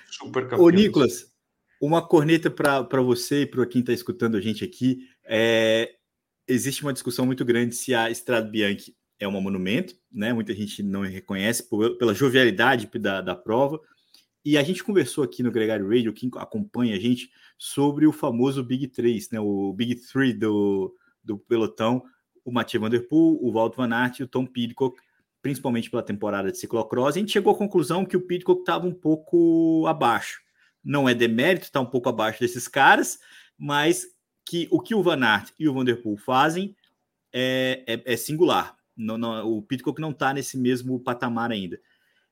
super 0.09 0.47
campeões. 0.47 0.61
Ô, 0.61 0.69
Nicolas, 0.69 1.33
uma 1.81 2.05
corneta 2.05 2.49
para 2.49 3.01
você 3.01 3.41
e 3.41 3.45
para 3.45 3.65
quem 3.65 3.81
está 3.81 3.93
escutando 3.93 4.37
a 4.37 4.41
gente 4.41 4.63
aqui. 4.63 5.07
É, 5.23 5.95
existe 6.47 6.83
uma 6.83 6.93
discussão 6.93 7.25
muito 7.25 7.43
grande 7.45 7.75
se 7.75 7.93
a 7.93 8.09
Estrada 8.09 8.49
Bianchi 8.49 8.95
é 9.19 9.27
um 9.27 9.41
monumento, 9.41 9.95
né? 10.11 10.33
Muita 10.33 10.53
gente 10.53 10.83
não 10.83 11.01
reconhece 11.01 11.67
por, 11.69 11.97
pela 11.97 12.13
jovialidade 12.13 12.89
da, 12.99 13.21
da 13.21 13.35
prova. 13.35 13.79
E 14.45 14.57
a 14.57 14.63
gente 14.63 14.83
conversou 14.83 15.23
aqui 15.23 15.41
no 15.41 15.51
Gregário 15.51 15.87
Radio, 15.87 16.13
quem 16.13 16.29
acompanha 16.35 16.95
a 16.95 16.99
gente, 16.99 17.29
sobre 17.57 18.05
o 18.05 18.11
famoso 18.11 18.63
Big 18.63 18.87
3, 18.87 19.31
né? 19.31 19.39
O 19.39 19.73
Big 19.73 19.95
3 19.95 20.37
do, 20.37 20.93
do 21.23 21.37
pelotão, 21.37 22.03
o 22.43 22.51
Mathieu 22.51 22.81
Van 22.81 22.89
Der 22.89 23.07
Poel, 23.07 23.37
o 23.41 23.51
Walt 23.51 23.75
Van 23.75 23.91
Aert 23.93 24.19
e 24.19 24.23
o 24.23 24.27
Tom 24.27 24.45
Pidcock, 24.45 24.99
principalmente 25.41 25.89
pela 25.89 26.03
temporada 26.03 26.51
de 26.51 26.57
ciclocross. 26.57 27.15
A 27.15 27.19
gente 27.19 27.31
chegou 27.31 27.53
à 27.53 27.57
conclusão 27.57 28.05
que 28.05 28.17
o 28.17 28.21
Pidcock 28.21 28.61
estava 28.61 28.87
um 28.87 28.93
pouco 28.93 29.85
abaixo. 29.87 30.41
Não 30.83 31.07
é 31.07 31.13
demérito, 31.13 31.65
está 31.65 31.79
um 31.79 31.85
pouco 31.85 32.09
abaixo 32.09 32.39
desses 32.39 32.67
caras, 32.67 33.19
mas 33.57 34.05
que 34.45 34.67
o 34.71 34.79
que 34.79 34.93
o 34.93 35.01
Van 35.01 35.23
Aert 35.23 35.51
e 35.57 35.67
o 35.67 35.73
Van 35.73 35.85
Der 35.85 36.01
Poel 36.01 36.17
fazem 36.17 36.75
é, 37.31 37.83
é, 37.87 38.13
é 38.13 38.17
singular. 38.17 38.77
Não, 38.95 39.17
não, 39.17 39.47
o 39.51 39.61
Pitcock 39.61 39.99
não 39.99 40.11
está 40.11 40.33
nesse 40.33 40.57
mesmo 40.57 40.99
patamar 40.99 41.51
ainda. 41.51 41.79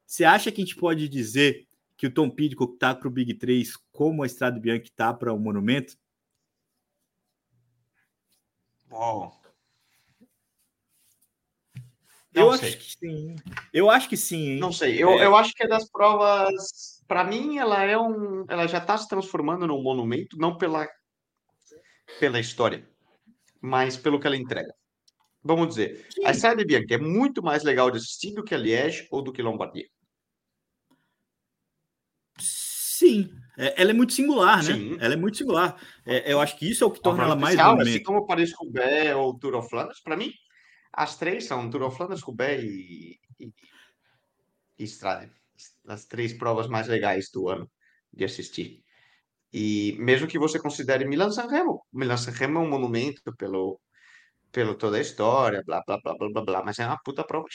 Você 0.05 0.23
acha 0.23 0.51
que 0.51 0.61
a 0.61 0.65
gente 0.65 0.75
pode 0.75 1.07
dizer 1.07 1.67
que 1.97 2.07
o 2.07 2.13
Tom 2.13 2.29
Pitcock 2.29 2.73
está 2.73 2.93
para 2.93 3.07
o 3.07 3.11
Big 3.11 3.33
3 3.33 3.75
como 3.91 4.23
a 4.23 4.25
Estrada 4.25 4.59
Bianca 4.59 4.85
está 4.85 5.13
para 5.13 5.33
o 5.33 5.39
Monumento? 5.39 5.97
Bom. 8.87 9.40
Eu 12.33 12.51
acho 12.51 12.77
que 12.77 12.91
sim. 12.97 13.35
Eu 13.73 13.89
acho 13.89 14.09
que 14.09 14.17
sim. 14.17 14.51
Hein? 14.51 14.59
Não 14.59 14.71
sei. 14.71 15.01
Eu, 15.01 15.09
é... 15.11 15.25
eu 15.25 15.35
acho 15.35 15.53
que 15.53 15.63
é 15.63 15.67
das 15.67 15.89
provas. 15.89 17.01
Para 17.07 17.23
mim, 17.23 17.57
ela 17.57 17.83
é 17.83 17.97
um. 17.97 18.45
Ela 18.47 18.67
já 18.67 18.77
está 18.77 18.97
se 18.97 19.07
transformando 19.07 19.67
num 19.67 19.81
monumento, 19.81 20.37
não 20.37 20.57
pela 20.57 20.87
pela 22.19 22.39
história, 22.39 22.87
mas 23.61 23.97
pelo 23.97 24.19
que 24.19 24.27
ela 24.27 24.35
entrega. 24.35 24.73
Vamos 25.43 25.69
dizer, 25.69 26.05
Sim. 26.09 26.25
a 26.25 26.31
Estrada 26.31 26.63
Bianca 26.63 26.93
é 26.93 26.97
muito 26.97 27.41
mais 27.41 27.63
legal 27.63 27.89
de 27.89 27.97
assistir 27.97 28.33
do 28.33 28.43
que 28.43 28.53
a 28.53 28.57
Liège 28.57 29.07
ou 29.09 29.21
do 29.21 29.31
que 29.31 29.41
Lombardia. 29.41 29.87
Sim, 32.37 33.31
é, 33.57 33.81
ela 33.81 33.89
é 33.89 33.93
muito 33.93 34.13
singular, 34.13 34.63
né? 34.63 34.73
Sim. 34.75 34.97
Ela 34.99 35.15
é 35.15 35.17
muito 35.17 35.37
singular. 35.37 35.75
É, 36.05 36.31
eu 36.31 36.39
acho 36.39 36.55
que 36.57 36.69
isso 36.69 36.83
é 36.83 36.87
o 36.87 36.91
que 36.91 37.01
torna 37.01 37.23
ela 37.23 37.35
mais 37.35 37.55
especial, 37.55 37.79
Assim 37.79 38.03
como 38.03 38.27
Paris-Roubaix 38.27 39.15
ou 39.15 39.37
Tour 39.39 39.55
of 39.55 39.69
Flanders, 39.69 39.99
para 40.01 40.15
mim, 40.15 40.31
as 40.93 41.17
três 41.17 41.45
são 41.45 41.69
Tour 41.69 41.83
of 41.83 41.95
Flanders, 41.97 42.21
Roubaix 42.21 42.63
e, 42.63 43.19
e, 43.39 43.53
e 44.79 44.83
Estrada. 44.83 45.31
As 45.87 46.05
três 46.05 46.33
provas 46.33 46.67
mais 46.67 46.87
legais 46.87 47.29
do 47.31 47.49
ano 47.49 47.69
de 48.11 48.25
assistir. 48.25 48.83
E 49.53 49.95
mesmo 49.99 50.27
que 50.27 50.39
você 50.39 50.59
considere 50.59 51.05
Milan-San 51.05 51.47
Remo, 51.47 51.85
Milan-San 51.91 52.31
Remo 52.31 52.59
é 52.59 52.61
um 52.61 52.69
monumento 52.69 53.35
pelo, 53.35 53.79
pelo 54.51 54.75
toda 54.75 54.97
a 54.97 55.01
história, 55.01 55.63
blá, 55.65 55.83
blá, 55.85 55.99
blá, 56.01 56.15
blá, 56.17 56.29
blá, 56.31 56.41
blá, 56.43 56.63
mas 56.63 56.79
é 56.79 56.85
uma 56.85 56.99
puta 57.03 57.23
prova 57.23 57.47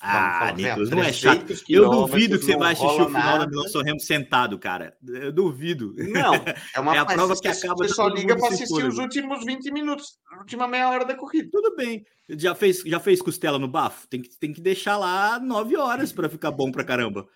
Ah, 0.00 0.52
Nicolas, 0.54 0.90
não 0.90 1.02
é 1.02 1.12
chato. 1.12 1.54
Eu 1.68 1.88
duvido 1.88 2.38
que 2.38 2.44
você 2.44 2.56
vai 2.56 2.72
assistir 2.72 3.00
o 3.00 3.06
final 3.06 3.38
nada. 3.38 3.46
da 3.46 3.68
San 3.68 3.82
Remo 3.82 4.00
sentado, 4.00 4.58
cara. 4.58 4.96
Eu 5.06 5.32
duvido. 5.32 5.94
Não, 5.96 6.34
é 6.74 6.80
uma 6.80 6.94
é 6.96 6.98
a 6.98 7.06
prova 7.06 7.34
que 7.34 7.48
acaba. 7.48 7.86
Você 7.86 7.94
só 7.94 8.08
liga 8.08 8.36
para 8.36 8.48
assistir 8.48 8.84
os 8.84 8.98
últimos 8.98 9.44
20 9.44 9.72
minutos, 9.72 10.18
a 10.30 10.38
última 10.38 10.68
meia 10.68 10.90
hora 10.90 11.04
da 11.04 11.14
corrida. 11.14 11.48
Tudo 11.50 11.74
bem. 11.74 12.04
Já 12.28 12.54
fez, 12.54 12.82
já 12.84 13.00
fez 13.00 13.22
costela 13.22 13.58
no 13.58 13.68
bafo? 13.68 14.06
Tem 14.08 14.20
que, 14.20 14.30
tem 14.38 14.52
que 14.52 14.60
deixar 14.60 14.96
lá 14.96 15.38
9 15.38 15.76
horas 15.76 16.12
para 16.12 16.28
ficar 16.28 16.50
bom 16.50 16.70
pra 16.70 16.84
caramba 16.84 17.26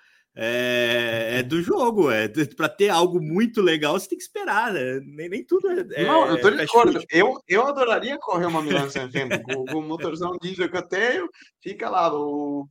é, 0.41 1.39
é 1.39 1.43
do 1.43 1.61
jogo. 1.61 2.13
É 2.13 2.29
para 2.57 2.69
ter 2.69 2.91
algo 2.91 3.21
muito 3.21 3.61
legal, 3.61 3.99
você 3.99 4.09
tem 4.09 4.19
que 4.19 4.23
esperar, 4.23 4.73
né? 4.73 5.01
Nem, 5.05 5.29
nem 5.29 5.45
tudo 5.45 5.69
é. 5.69 5.85
é 5.95 6.07
Não, 6.07 6.29
eu 6.29 6.41
tô 6.41 6.49
de 6.51 6.63
acordo. 6.63 7.03
Eu, 7.11 7.43
eu 7.49 7.67
adoraria 7.67 8.17
correr 8.19 8.47
uma 8.47 8.63
Milan 8.63 8.89
San 8.89 9.09
Remo 9.09 9.43
com, 9.43 9.65
com 9.67 9.79
o 9.79 9.83
motorzão 9.83 10.39
diesel 10.41 10.71
que 10.71 10.77
eu 10.77 10.89
tenho. 10.89 11.29
Fica 11.61 11.91
lá, 11.91 12.15
o... 12.15 12.69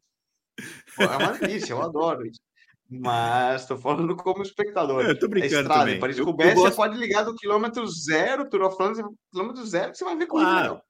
Pô, 0.95 1.03
é 1.03 1.17
uma 1.17 1.33
delícia, 1.33 1.73
eu 1.73 1.81
adoro 1.81 2.25
isso. 2.25 2.39
Mas 2.89 3.63
estou 3.63 3.77
falando 3.77 4.15
como 4.15 4.41
espectador. 4.41 5.03
Eu 5.03 5.19
tô 5.19 5.27
brincando 5.27 5.61
estrada, 5.61 5.81
também. 5.81 5.99
Paris 5.99 6.17
Roubaix, 6.19 6.53
gosto... 6.53 6.69
você 6.69 6.75
pode 6.77 6.97
ligar 6.97 7.23
do 7.23 7.35
quilômetro 7.35 7.85
zero, 7.85 8.49
Tour 8.49 8.61
of 8.61 8.77
quilômetro 9.29 9.65
zero, 9.65 9.91
que 9.91 9.97
você 9.97 10.05
vai 10.05 10.15
ver 10.15 10.25
corrida 10.25 10.51
claro. 10.51 10.81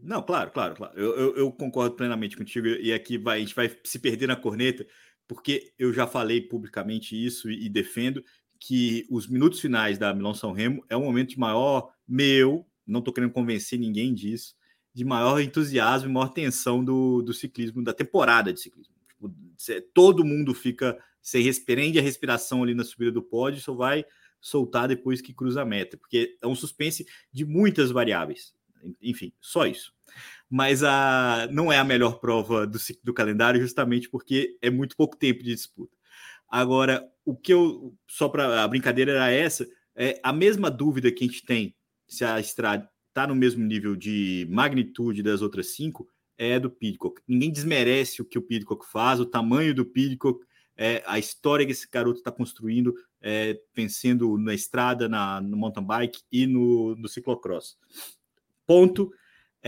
Não, 0.00 0.22
claro, 0.22 0.50
claro, 0.52 0.74
claro. 0.74 0.96
Eu, 0.96 1.16
eu, 1.16 1.36
eu, 1.36 1.52
concordo 1.52 1.96
plenamente 1.96 2.36
contigo. 2.36 2.66
E 2.66 2.92
aqui 2.92 3.18
vai, 3.18 3.38
a 3.38 3.40
gente 3.40 3.54
vai 3.54 3.70
se 3.84 3.98
perder 3.98 4.28
na 4.28 4.36
corneta, 4.36 4.86
porque 5.28 5.74
eu 5.78 5.92
já 5.92 6.06
falei 6.06 6.40
publicamente 6.40 7.14
isso 7.14 7.50
e, 7.50 7.66
e 7.66 7.68
defendo 7.68 8.24
que 8.58 9.06
os 9.10 9.28
minutos 9.28 9.60
finais 9.60 9.98
da 9.98 10.12
Milão 10.12 10.34
São 10.34 10.52
Remo 10.52 10.84
é 10.88 10.96
um 10.96 11.04
momento 11.04 11.30
de 11.30 11.38
maior 11.38 11.92
meu, 12.08 12.66
não 12.86 12.98
estou 12.98 13.14
querendo 13.14 13.32
convencer 13.32 13.78
ninguém 13.78 14.14
disso, 14.14 14.56
de 14.92 15.04
maior 15.04 15.38
entusiasmo 15.40 16.08
e 16.08 16.12
maior 16.12 16.30
tensão 16.30 16.82
do, 16.82 17.22
do 17.22 17.32
ciclismo, 17.32 17.84
da 17.84 17.92
temporada 17.92 18.52
de 18.52 18.60
ciclismo. 18.60 18.94
Tipo, 19.06 19.32
todo 19.94 20.24
mundo 20.24 20.54
fica 20.54 20.98
sem 21.22 21.44
prende 21.62 21.98
a 21.98 22.02
respiração 22.02 22.62
ali 22.62 22.74
na 22.74 22.82
subida 22.82 23.12
do 23.12 23.22
pódio, 23.22 23.60
só 23.60 23.74
vai 23.74 24.04
soltar 24.40 24.88
depois 24.88 25.20
que 25.20 25.34
cruza 25.34 25.62
a 25.62 25.66
meta, 25.66 25.96
porque 25.96 26.38
é 26.40 26.46
um 26.46 26.54
suspense 26.54 27.06
de 27.30 27.44
muitas 27.44 27.90
variáveis. 27.90 28.54
Enfim, 29.02 29.32
só 29.40 29.66
isso 29.66 29.92
mas 30.50 30.82
a, 30.82 31.48
não 31.52 31.72
é 31.72 31.78
a 31.78 31.84
melhor 31.84 32.20
prova 32.20 32.66
do, 32.66 32.78
do 33.04 33.14
calendário, 33.14 33.60
justamente 33.60 34.08
porque 34.08 34.56
é 34.62 34.70
muito 34.70 34.96
pouco 34.96 35.16
tempo 35.16 35.42
de 35.42 35.54
disputa. 35.54 35.96
Agora, 36.48 37.06
o 37.24 37.36
que 37.36 37.52
eu. 37.52 37.94
Só 38.06 38.28
para 38.28 38.62
a 38.64 38.68
brincadeira 38.68 39.12
era 39.12 39.30
essa, 39.30 39.66
é 39.94 40.18
a 40.22 40.32
mesma 40.32 40.70
dúvida 40.70 41.12
que 41.12 41.24
a 41.24 41.26
gente 41.26 41.44
tem 41.44 41.74
se 42.06 42.24
a 42.24 42.40
estrada 42.40 42.88
está 43.08 43.26
no 43.26 43.34
mesmo 43.34 43.62
nível 43.64 43.94
de 43.94 44.46
magnitude 44.50 45.22
das 45.22 45.42
outras 45.42 45.74
cinco, 45.74 46.08
é 46.38 46.58
do 46.58 46.70
Pidcock. 46.70 47.20
Ninguém 47.26 47.50
desmerece 47.50 48.22
o 48.22 48.24
que 48.24 48.38
o 48.38 48.42
Pidcock 48.42 48.86
faz, 48.86 49.20
o 49.20 49.26
tamanho 49.26 49.74
do 49.74 49.84
Pidcock, 49.84 50.40
é, 50.76 51.02
a 51.04 51.18
história 51.18 51.66
que 51.66 51.72
esse 51.72 51.88
garoto 51.90 52.18
está 52.18 52.30
construindo, 52.30 52.94
é, 53.20 53.58
na 54.38 54.54
estrada, 54.54 55.08
na, 55.08 55.40
no 55.40 55.56
mountain 55.56 55.84
bike 55.84 56.20
e 56.30 56.46
no, 56.46 56.94
no 56.94 57.08
ciclocross. 57.08 57.76
Ponto. 58.64 59.10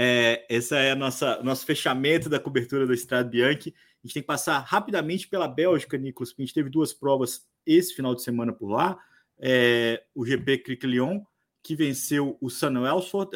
É, 0.02 0.46
essa 0.48 0.78
é 0.78 0.92
a 0.92 0.96
nossa 0.96 1.42
nosso 1.42 1.66
fechamento 1.66 2.26
da 2.26 2.40
cobertura 2.40 2.86
do 2.86 2.94
Estrada 2.94 3.28
Bianchi. 3.28 3.74
A 4.02 4.06
gente 4.06 4.14
tem 4.14 4.22
que 4.22 4.26
passar 4.26 4.58
rapidamente 4.60 5.28
pela 5.28 5.46
Bélgica, 5.46 5.98
Nicolas, 5.98 6.30
porque 6.30 6.40
a 6.40 6.46
gente 6.46 6.54
teve 6.54 6.70
duas 6.70 6.90
provas 6.90 7.46
esse 7.66 7.94
final 7.94 8.14
de 8.14 8.22
semana 8.22 8.50
por 8.50 8.70
lá. 8.70 8.98
É, 9.38 10.02
o 10.14 10.24
GP 10.24 10.56
Cric 10.60 10.86
Lyon, 10.86 11.20
que 11.62 11.76
venceu 11.76 12.38
o 12.40 12.48
Sam 12.48 12.72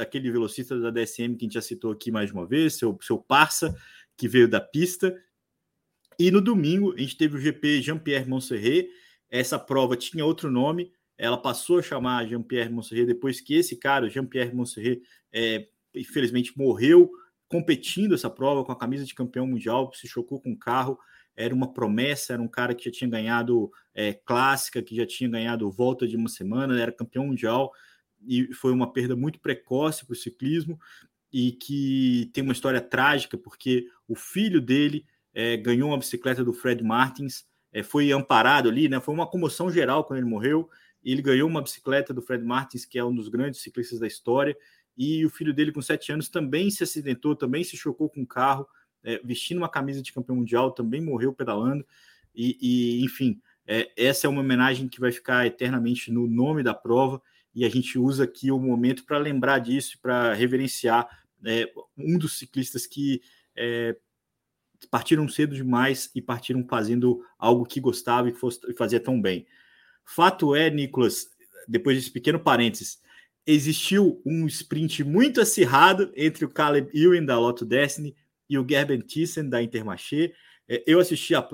aquele 0.00 0.31
velocista 0.31 0.81
da 0.81 0.90
DSM 0.90 1.37
que 1.37 1.44
a 1.44 1.46
gente 1.46 1.53
já 1.53 1.61
citou 1.61 1.92
aqui 1.92 2.11
mais 2.11 2.33
uma 2.33 2.46
vez, 2.46 2.79
seu, 2.79 2.96
seu 3.03 3.18
parça, 3.18 3.77
que 4.16 4.27
veio 4.27 4.48
da 4.48 4.59
pista. 4.59 5.14
E 6.18 6.31
no 6.31 6.40
domingo 6.40 6.94
a 6.94 6.98
gente 6.98 7.18
teve 7.18 7.37
o 7.37 7.40
GP 7.40 7.83
Jean-Pierre 7.83 8.27
Montserrat. 8.27 8.88
Essa 9.29 9.59
prova 9.59 9.98
tinha 9.98 10.24
outro 10.24 10.50
nome, 10.50 10.90
ela 11.18 11.37
passou 11.37 11.81
a 11.81 11.83
chamar 11.83 12.27
Jean-Pierre 12.27 12.72
Montserrat 12.72 13.05
depois 13.05 13.38
que 13.38 13.53
esse 13.53 13.77
cara, 13.77 14.09
Jean-Pierre 14.09 14.55
Montserrat, 14.55 15.03
é, 15.31 15.68
infelizmente 15.94 16.57
morreu 16.57 17.11
competindo 17.48 18.14
essa 18.14 18.30
prova 18.30 18.64
com 18.64 18.72
a 18.72 18.78
camisa 18.78 19.04
de 19.04 19.14
campeão 19.14 19.46
mundial, 19.46 19.92
se 19.94 20.09
chocou 20.09 20.40
com 20.40 20.52
o 20.52 20.59
carro, 20.59 20.98
era 21.37 21.54
uma 21.54 21.72
promessa, 21.72 22.33
era 22.33 22.42
um 22.42 22.48
cara 22.48 22.74
que 22.74 22.85
já 22.85 22.90
tinha 22.90 23.11
ganhado 23.11 23.70
é, 23.94 24.12
clássica, 24.12 24.83
que 24.83 24.94
já 24.94 25.07
tinha 25.07 25.28
ganhado 25.28 25.70
volta 25.70 26.07
de 26.07 26.16
uma 26.16 26.28
semana, 26.28 26.80
era 26.80 26.92
campeão 26.92 27.26
mundial 27.26 27.72
e 28.26 28.52
foi 28.54 28.72
uma 28.72 28.92
perda 28.92 29.14
muito 29.14 29.40
precoce 29.40 30.04
para 30.07 30.14
o 30.14 30.16
ciclismo 30.16 30.78
e 31.33 31.52
que 31.52 32.30
tem 32.33 32.42
uma 32.42 32.52
história 32.52 32.80
trágica 32.80 33.37
porque 33.37 33.87
o 34.09 34.14
filho 34.14 34.61
dele 34.61 35.04
é, 35.35 35.57
ganhou 35.57 35.90
uma 35.90 35.98
bicicleta 35.98 36.44
do 36.44 36.52
Fred 36.52 36.83
Martins, 36.83 37.44
é, 37.72 37.83
foi 37.83 38.12
amparado 38.12 38.68
ali, 38.68 38.88
né? 38.88 39.00
Foi 39.00 39.12
uma 39.12 39.26
comoção 39.26 39.70
geral 39.70 40.04
quando 40.04 40.20
ele 40.20 40.28
morreu. 40.28 40.70
Ele 41.02 41.20
ganhou 41.20 41.48
uma 41.48 41.61
bicicleta 41.61 42.14
do 42.14 42.22
Fred 42.22 42.44
Martins, 42.44 42.85
que 42.85 42.98
é 42.98 43.04
um 43.04 43.14
dos 43.14 43.28
grandes 43.28 43.61
ciclistas 43.61 43.98
da 43.98 44.07
história, 44.07 44.57
e 44.96 45.24
o 45.24 45.30
filho 45.30 45.54
dele, 45.54 45.72
com 45.72 45.83
sete 45.83 46.12
anos, 46.12 46.28
também 46.28 46.70
se 46.70 46.83
acidentou, 46.83 47.35
também 47.37 47.64
se 47.64 47.76
chocou 47.76 48.09
com 48.09 48.20
um 48.20 48.26
carro, 48.26 48.66
é, 49.02 49.20
vestindo 49.24 49.59
uma 49.59 49.68
camisa 49.68 50.00
de 50.00 50.12
campeão 50.12 50.37
mundial, 50.37 50.72
também 50.72 51.00
morreu 51.00 51.33
pedalando. 51.33 51.85
E, 52.35 52.57
e 52.61 53.04
enfim, 53.04 53.40
É, 53.66 53.90
essa 53.96 54.26
é 54.26 54.28
uma 54.28 54.42
homenagem 54.42 54.88
que 54.88 55.00
vai 55.00 55.11
ficar 55.11 55.46
eternamente 55.46 56.12
no 56.12 56.26
nome 56.26 56.62
da 56.62 56.74
prova 56.74 57.22
e 57.54 57.64
a 57.64 57.68
gente 57.70 57.98
usa 57.98 58.24
aqui 58.24 58.50
o 58.50 58.59
momento 58.59 59.07
para 59.07 59.16
lembrar 59.16 59.59
disso, 59.59 59.98
para 60.02 60.35
reverenciar 60.35 61.09
é, 61.42 61.72
um 61.96 62.18
dos 62.18 62.38
ciclistas 62.38 62.87
que 62.87 63.22
é, 63.57 63.96
partiram 64.90 65.26
cedo 65.28 65.54
demais 65.54 66.11
e 66.14 66.20
partiram 66.20 66.62
fazendo 66.68 67.24
algo 67.38 67.64
que 67.64 67.80
gostava 67.80 68.28
e, 68.28 68.35
fosse, 68.35 68.61
e 68.68 68.74
fazia 68.74 69.00
tão 69.00 69.18
bem. 69.18 69.46
Fato 70.04 70.54
é, 70.54 70.68
Nicolas, 70.68 71.26
depois 71.66 71.96
desse 71.96 72.11
pequeno 72.11 72.38
parênteses, 72.38 73.00
existiu 73.46 74.22
um 74.24 74.46
sprint 74.46 75.04
muito 75.04 75.40
acirrado 75.40 76.11
entre 76.16 76.44
o 76.44 76.48
Caleb 76.48 76.90
Ewan 76.94 77.24
da 77.24 77.38
Lotto 77.38 77.64
Destiny 77.64 78.16
e 78.48 78.59
o 78.59 78.66
Gerben 78.68 79.00
Thyssen 79.00 79.48
da 79.48 79.62
Intermarché. 79.62 80.33
É, 80.68 80.83
eu 80.87 80.98
assisti 80.98 81.35
a 81.35 81.46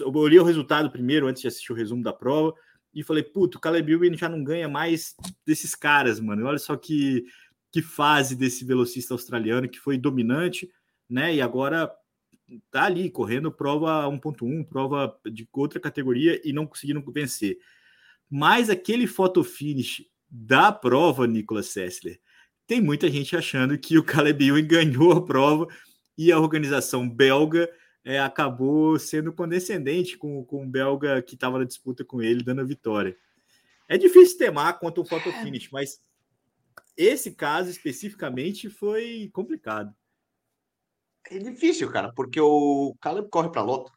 eu 0.00 0.12
olhei 0.14 0.38
o 0.38 0.44
resultado 0.44 0.90
primeiro 0.90 1.26
antes 1.26 1.42
de 1.42 1.48
assistir 1.48 1.72
o 1.72 1.76
resumo 1.76 2.02
da 2.02 2.12
prova 2.12 2.54
e 2.92 3.02
falei, 3.02 3.22
puto, 3.22 3.58
o 3.58 3.60
Caleb 3.60 3.92
Ewan 3.92 4.16
já 4.16 4.28
não 4.28 4.42
ganha 4.42 4.68
mais 4.68 5.14
desses 5.46 5.74
caras, 5.74 6.18
mano. 6.18 6.46
Olha 6.46 6.58
só 6.58 6.76
que 6.76 7.24
que 7.72 7.82
fase 7.82 8.34
desse 8.34 8.64
velocista 8.64 9.12
australiano 9.12 9.68
que 9.68 9.78
foi 9.78 9.98
dominante, 9.98 10.70
né? 11.08 11.34
E 11.34 11.42
agora 11.42 11.92
tá 12.70 12.84
ali 12.84 13.10
correndo 13.10 13.52
prova 13.52 14.06
1.1, 14.06 14.66
prova 14.66 15.14
de 15.30 15.46
outra 15.52 15.78
categoria 15.78 16.40
e 16.42 16.54
não 16.54 16.66
conseguindo 16.66 17.04
vencer. 17.12 17.58
Mas 18.30 18.70
aquele 18.70 19.06
photo 19.06 19.44
finish 19.44 20.06
da 20.28 20.72
prova, 20.72 21.26
Nicolas 21.26 21.66
Sessler, 21.66 22.20
tem 22.66 22.80
muita 22.80 23.08
gente 23.08 23.36
achando 23.36 23.78
que 23.78 23.96
o 23.96 24.04
Caleb 24.04 24.46
Ewan 24.46 24.66
ganhou 24.66 25.12
a 25.12 25.24
prova 25.24 25.68
e 26.18 26.32
a 26.32 26.38
organização 26.38 27.08
belga 27.08 27.70
é, 28.04 28.18
acabou 28.18 28.98
sendo 28.98 29.32
condescendente 29.32 30.16
com, 30.16 30.44
com 30.44 30.64
o 30.64 30.68
belga 30.68 31.22
que 31.22 31.34
estava 31.34 31.58
na 31.58 31.64
disputa 31.64 32.04
com 32.04 32.22
ele, 32.22 32.42
dando 32.42 32.60
a 32.60 32.64
vitória. 32.64 33.16
É 33.88 33.96
difícil 33.96 34.38
temar 34.38 34.78
quanto 34.78 35.00
o 35.00 35.04
photo 35.04 35.28
é. 35.28 35.42
finish, 35.42 35.68
mas 35.70 36.00
esse 36.96 37.34
caso 37.34 37.70
especificamente 37.70 38.68
foi 38.70 39.30
complicado. 39.32 39.94
É 41.30 41.38
difícil, 41.38 41.90
cara, 41.90 42.12
porque 42.14 42.40
o 42.40 42.96
Caleb 43.00 43.28
corre 43.28 43.50
para 43.50 43.60
a 43.60 43.64
Loto, 43.64 43.92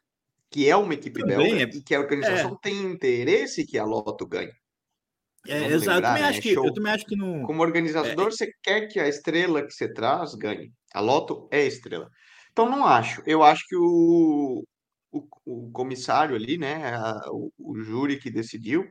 que 0.50 0.68
é 0.68 0.76
uma 0.76 0.94
equipe 0.94 1.20
Também 1.20 1.54
belga, 1.56 1.62
é... 1.62 1.78
e 1.78 1.82
que 1.82 1.94
a 1.94 2.00
organização 2.00 2.54
é. 2.54 2.58
tem 2.60 2.82
interesse 2.82 3.66
que 3.66 3.78
a 3.78 3.84
Loto 3.84 4.26
ganhe. 4.26 4.52
É, 5.46 5.66
exato. 5.68 5.98
eu, 5.98 6.02
também 6.02 6.22
né? 6.22 6.28
acho 6.28 6.40
que, 6.40 6.50
eu 6.50 6.74
também 6.74 6.92
acho 6.92 7.06
que 7.06 7.16
não. 7.16 7.42
Como 7.44 7.62
organizador, 7.62 8.28
é... 8.28 8.30
você 8.30 8.52
quer 8.62 8.86
que 8.88 9.00
a 9.00 9.08
estrela 9.08 9.66
que 9.66 9.72
você 9.72 9.92
traz 9.92 10.34
ganhe. 10.34 10.72
A 10.92 11.00
Loto 11.00 11.48
é 11.50 11.64
estrela. 11.64 12.08
Então, 12.52 12.68
não 12.68 12.84
acho. 12.84 13.22
Eu 13.26 13.42
acho 13.42 13.64
que 13.66 13.76
o, 13.76 14.64
o, 15.10 15.26
o 15.44 15.70
comissário 15.72 16.36
ali, 16.36 16.58
né, 16.58 16.94
a, 16.94 17.20
o, 17.30 17.52
o, 17.58 17.80
júri 17.80 18.18
que 18.18 18.30
decidiu, 18.30 18.86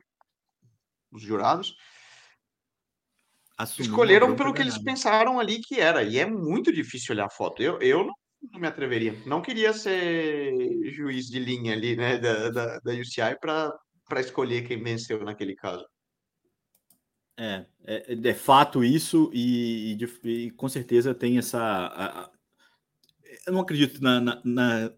os 1.12 1.22
jurados, 1.22 1.74
Assumiu 3.56 3.90
escolheram 3.90 4.34
pelo 4.34 4.54
que 4.54 4.62
eles 4.62 4.78
pensaram 4.78 5.38
ali 5.38 5.60
que 5.60 5.78
era. 5.78 6.02
E 6.02 6.18
é 6.18 6.24
muito 6.24 6.72
difícil 6.72 7.14
olhar 7.14 7.26
a 7.26 7.30
foto. 7.30 7.62
Eu, 7.62 7.78
eu 7.80 8.04
não, 8.04 8.14
não 8.52 8.60
me 8.60 8.66
atreveria. 8.66 9.14
Não 9.26 9.42
queria 9.42 9.72
ser 9.74 10.54
juiz 10.92 11.26
de 11.26 11.38
linha 11.38 11.74
ali, 11.74 11.94
né, 11.94 12.16
da, 12.16 12.50
da, 12.50 12.78
da 12.78 12.92
UCI 12.92 13.38
para 13.38 14.20
escolher 14.20 14.66
quem 14.66 14.82
venceu 14.82 15.22
naquele 15.22 15.54
caso. 15.54 15.84
É, 17.42 17.64
é, 17.86 18.28
é 18.28 18.34
fato 18.34 18.84
isso, 18.84 19.30
e, 19.32 19.96
e, 19.98 20.28
e, 20.28 20.50
com 20.50 20.68
certeza 20.68 21.14
tem 21.14 21.38
essa. 21.38 21.58
A, 21.58 22.24
a, 22.24 22.30
eu 23.46 23.54
não 23.54 23.60
acredito 23.62 24.02
na, 24.02 24.20
na, 24.20 24.42
na, 24.44 24.92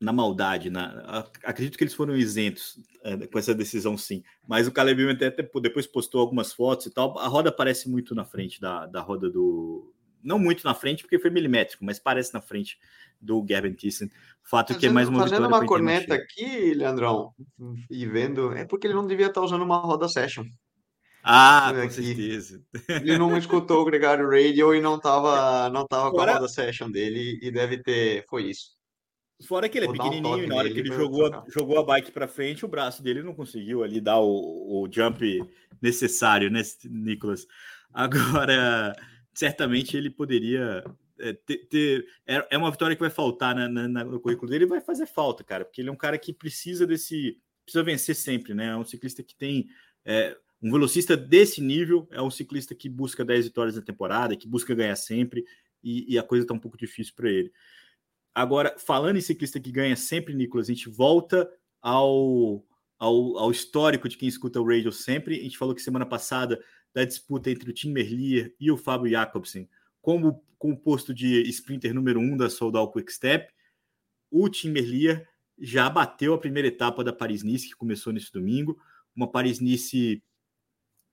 na 0.00 0.12
maldade, 0.12 0.70
na, 0.70 1.26
acredito 1.42 1.76
que 1.76 1.82
eles 1.82 1.94
foram 1.94 2.14
isentos 2.14 2.78
é, 3.02 3.26
com 3.26 3.36
essa 3.36 3.52
decisão, 3.52 3.98
sim. 3.98 4.22
Mas 4.46 4.68
o 4.68 4.72
Caleb 4.72 5.10
até, 5.10 5.26
até 5.26 5.42
depois 5.60 5.88
postou 5.88 6.20
algumas 6.20 6.52
fotos 6.52 6.86
e 6.86 6.90
tal. 6.92 7.18
A 7.18 7.26
roda 7.26 7.50
parece 7.50 7.88
muito 7.88 8.14
na 8.14 8.24
frente 8.24 8.60
da, 8.60 8.86
da 8.86 9.00
roda 9.00 9.28
do. 9.28 9.92
Não 10.22 10.38
muito 10.38 10.64
na 10.64 10.74
frente, 10.74 11.02
porque 11.02 11.18
foi 11.18 11.30
milimétrico, 11.30 11.84
mas 11.84 11.98
parece 11.98 12.32
na 12.32 12.40
frente 12.40 12.78
do 13.20 13.42
Gavin 13.42 13.72
Thyssen. 13.72 14.08
Fato 14.44 14.68
fazendo, 14.68 14.80
que 14.80 14.86
é 14.86 14.90
mais 14.90 15.08
uma 15.08 15.18
Fazendo 15.18 15.48
uma 15.48 15.66
corneta 15.66 16.14
aqui, 16.14 16.74
Leandrão, 16.74 17.34
e 17.90 18.06
vendo, 18.06 18.52
é 18.52 18.64
porque 18.64 18.86
ele 18.86 18.94
não 18.94 19.06
devia 19.06 19.26
estar 19.26 19.42
usando 19.42 19.62
uma 19.62 19.78
roda 19.78 20.08
session. 20.08 20.44
Ah, 21.22 21.72
com 21.74 21.90
certeza. 21.90 22.62
Ele 22.88 23.18
não 23.18 23.36
escutou 23.36 23.82
o 23.82 23.84
Gregário 23.84 24.28
Radio 24.28 24.74
e 24.74 24.80
não 24.80 24.98
tava, 24.98 25.68
não 25.70 25.86
tava 25.86 26.10
com 26.10 26.20
a 26.20 26.48
session 26.48 26.90
dele 26.90 27.38
e 27.42 27.50
deve 27.50 27.82
ter. 27.82 28.24
Foi 28.28 28.44
isso. 28.44 28.78
Fora 29.46 29.68
que 29.68 29.78
ele 29.78 29.86
é 29.86 29.92
pequenininho 29.92 30.36
um 30.36 30.42
e 30.42 30.46
na 30.46 30.56
hora 30.56 30.70
que 30.70 30.80
ele 30.80 30.92
jogou, 30.92 31.30
jogou 31.48 31.78
a 31.78 31.84
bike 31.84 32.10
para 32.10 32.26
frente, 32.26 32.64
o 32.64 32.68
braço 32.68 33.02
dele 33.02 33.22
não 33.22 33.34
conseguiu 33.34 33.84
ali 33.84 34.00
dar 34.00 34.18
o, 34.18 34.82
o 34.82 34.88
jump 34.90 35.40
necessário, 35.80 36.50
né, 36.50 36.60
Nicolas? 36.84 37.46
Agora, 37.92 38.96
certamente 39.32 39.96
ele 39.96 40.10
poderia 40.10 40.82
é, 41.20 41.32
ter, 41.32 41.58
ter, 41.68 42.06
é, 42.26 42.46
é 42.50 42.58
uma 42.58 42.70
vitória 42.70 42.96
que 42.96 43.02
vai 43.02 43.10
faltar 43.10 43.54
na, 43.54 43.68
na, 43.68 44.04
no 44.04 44.18
currículo 44.18 44.50
dele, 44.50 44.66
vai 44.66 44.80
fazer 44.80 45.06
falta, 45.06 45.44
cara, 45.44 45.64
porque 45.64 45.80
ele 45.80 45.88
é 45.88 45.92
um 45.92 45.96
cara 45.96 46.18
que 46.18 46.32
precisa 46.32 46.84
desse, 46.84 47.38
precisa 47.64 47.84
vencer 47.84 48.16
sempre, 48.16 48.54
né? 48.54 48.70
É 48.70 48.76
um 48.76 48.84
ciclista 48.84 49.22
que 49.22 49.36
tem 49.36 49.68
é, 50.04 50.36
um 50.62 50.70
velocista 50.70 51.16
desse 51.16 51.60
nível 51.60 52.08
é 52.10 52.20
um 52.20 52.30
ciclista 52.30 52.74
que 52.74 52.88
busca 52.88 53.24
10 53.24 53.46
vitórias 53.46 53.76
na 53.76 53.82
temporada, 53.82 54.36
que 54.36 54.48
busca 54.48 54.74
ganhar 54.74 54.96
sempre, 54.96 55.44
e, 55.82 56.14
e 56.14 56.18
a 56.18 56.22
coisa 56.22 56.44
está 56.44 56.54
um 56.54 56.58
pouco 56.58 56.76
difícil 56.76 57.14
para 57.14 57.30
ele. 57.30 57.52
Agora, 58.34 58.74
falando 58.78 59.16
em 59.16 59.20
ciclista 59.20 59.60
que 59.60 59.70
ganha 59.70 59.96
sempre, 59.96 60.34
Nicolas, 60.34 60.68
a 60.68 60.72
gente 60.72 60.88
volta 60.88 61.48
ao, 61.80 62.64
ao, 62.98 63.38
ao, 63.38 63.50
histórico 63.50 64.08
de 64.08 64.16
quem 64.16 64.28
escuta 64.28 64.60
o 64.60 64.66
radio 64.66 64.92
sempre. 64.92 65.38
A 65.38 65.42
gente 65.42 65.58
falou 65.58 65.74
que 65.74 65.82
semana 65.82 66.06
passada 66.06 66.60
da 66.92 67.04
disputa 67.04 67.50
entre 67.50 67.70
o 67.70 67.72
Tim 67.72 67.92
Merlier 67.92 68.54
e 68.58 68.70
o 68.70 68.76
Fábio 68.76 69.10
Jacobsen 69.10 69.68
como 70.08 70.42
com 70.58 70.72
o 70.72 70.76
posto 70.76 71.12
de 71.12 71.42
sprinter 71.50 71.94
número 71.94 72.18
um 72.18 72.34
da 72.34 72.48
Soldal 72.48 72.90
Quick 72.90 73.12
Step. 73.12 73.52
O 74.30 74.48
Tim 74.48 74.70
Merlier 74.70 75.28
já 75.58 75.90
bateu 75.90 76.32
a 76.34 76.38
primeira 76.38 76.68
etapa 76.68 77.04
da 77.04 77.12
Paris-Nice, 77.12 77.68
que 77.68 77.76
começou 77.76 78.10
nesse 78.10 78.32
domingo. 78.32 78.78
Uma 79.14 79.30
Paris-Nice 79.30 80.22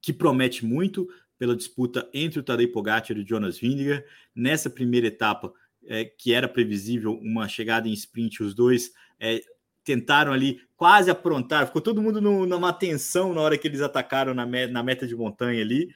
que 0.06 0.14
promete 0.14 0.64
muito 0.64 1.10
pela 1.36 1.56
disputa 1.56 2.08
entre 2.14 2.40
o 2.40 2.44
Tadej 2.44 2.72
Pogacar 2.72 3.18
e 3.18 3.22
o 3.22 3.28
Jonas 3.28 3.58
Vingegaard. 3.58 4.06
Nessa 4.36 4.70
primeira 4.70 5.08
etapa, 5.08 5.52
é, 5.88 6.06
que 6.06 6.32
era 6.32 6.48
previsível 6.48 7.14
uma 7.14 7.48
chegada 7.48 7.90
em 7.90 7.94
sprint, 7.94 8.44
os 8.44 8.54
dois 8.54 8.92
é, 9.20 9.42
tentaram 9.84 10.32
ali 10.32 10.62
quase 10.78 11.10
aprontar, 11.10 11.66
ficou 11.66 11.82
todo 11.82 12.04
mundo 12.04 12.22
no, 12.22 12.46
numa 12.46 12.72
tensão 12.72 13.34
na 13.34 13.42
hora 13.42 13.58
que 13.58 13.68
eles 13.68 13.82
atacaram 13.82 14.36
na, 14.36 14.46
me, 14.46 14.68
na 14.68 14.84
meta 14.84 15.08
de 15.08 15.16
montanha 15.16 15.60
ali. 15.60 15.90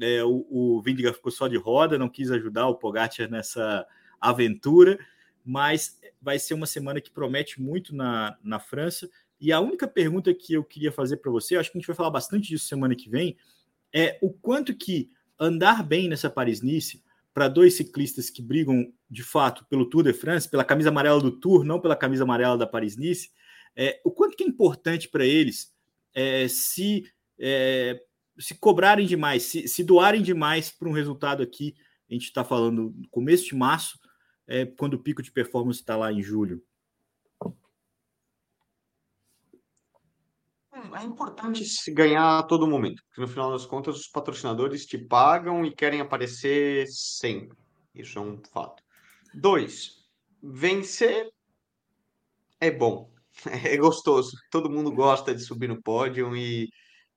É, 0.00 0.24
o, 0.24 0.44
o 0.50 0.82
ficou 1.14 1.30
só 1.30 1.46
de 1.46 1.56
roda, 1.56 1.96
não 1.96 2.08
quis 2.08 2.32
ajudar 2.32 2.66
o 2.66 2.74
Pogacar 2.74 3.30
nessa 3.30 3.86
aventura, 4.20 4.98
mas 5.44 6.00
vai 6.20 6.36
ser 6.36 6.54
uma 6.54 6.66
semana 6.66 7.00
que 7.00 7.12
promete 7.12 7.62
muito 7.62 7.94
na, 7.94 8.36
na 8.42 8.58
França. 8.58 9.08
E 9.42 9.50
a 9.50 9.58
única 9.58 9.88
pergunta 9.88 10.32
que 10.32 10.54
eu 10.54 10.62
queria 10.62 10.92
fazer 10.92 11.16
para 11.16 11.32
você, 11.32 11.56
acho 11.56 11.72
que 11.72 11.76
a 11.76 11.80
gente 11.80 11.88
vai 11.88 11.96
falar 11.96 12.10
bastante 12.10 12.46
disso 12.48 12.66
semana 12.66 12.94
que 12.94 13.10
vem, 13.10 13.36
é 13.92 14.16
o 14.22 14.30
quanto 14.30 14.72
que 14.72 15.10
andar 15.36 15.82
bem 15.82 16.08
nessa 16.08 16.30
Paris-Nice 16.30 17.02
para 17.34 17.48
dois 17.48 17.74
ciclistas 17.74 18.30
que 18.30 18.40
brigam 18.40 18.94
de 19.10 19.24
fato 19.24 19.66
pelo 19.66 19.84
Tour 19.90 20.04
de 20.04 20.12
France, 20.12 20.48
pela 20.48 20.64
camisa 20.64 20.90
amarela 20.90 21.20
do 21.20 21.32
Tour, 21.32 21.64
não 21.64 21.80
pela 21.80 21.96
camisa 21.96 22.22
amarela 22.22 22.56
da 22.56 22.68
Paris-Nice, 22.68 23.30
é, 23.74 24.00
o 24.04 24.12
quanto 24.12 24.36
que 24.36 24.44
é 24.44 24.46
importante 24.46 25.08
para 25.08 25.26
eles 25.26 25.74
é, 26.14 26.46
se 26.46 27.10
é, 27.36 28.00
se 28.38 28.54
cobrarem 28.54 29.06
demais, 29.06 29.42
se, 29.42 29.66
se 29.66 29.82
doarem 29.82 30.22
demais 30.22 30.70
para 30.70 30.88
um 30.88 30.92
resultado 30.92 31.42
aqui. 31.42 31.74
A 32.08 32.12
gente 32.12 32.26
está 32.26 32.44
falando 32.44 32.94
no 32.96 33.08
começo 33.08 33.46
de 33.46 33.56
março, 33.56 33.98
é, 34.46 34.66
quando 34.66 34.94
o 34.94 35.02
pico 35.02 35.20
de 35.20 35.32
performance 35.32 35.80
está 35.80 35.96
lá 35.96 36.12
em 36.12 36.22
julho. 36.22 36.62
É 40.94 41.04
importante 41.04 41.64
ganhar 41.92 42.38
a 42.38 42.42
todo 42.42 42.66
momento, 42.66 43.02
porque 43.06 43.20
no 43.20 43.28
final 43.28 43.50
das 43.52 43.66
contas 43.66 43.96
os 43.96 44.08
patrocinadores 44.08 44.86
te 44.86 44.98
pagam 44.98 45.64
e 45.64 45.74
querem 45.74 46.00
aparecer 46.00 46.86
sempre. 46.88 47.56
Isso 47.94 48.18
é 48.18 48.22
um 48.22 48.40
fato. 48.52 48.82
Dois, 49.34 50.08
vencer 50.42 51.30
é 52.60 52.70
bom, 52.70 53.10
é 53.64 53.76
gostoso. 53.76 54.36
Todo 54.50 54.70
mundo 54.70 54.92
gosta 54.92 55.34
de 55.34 55.42
subir 55.42 55.68
no 55.68 55.82
pódio 55.82 56.36
e, 56.36 56.68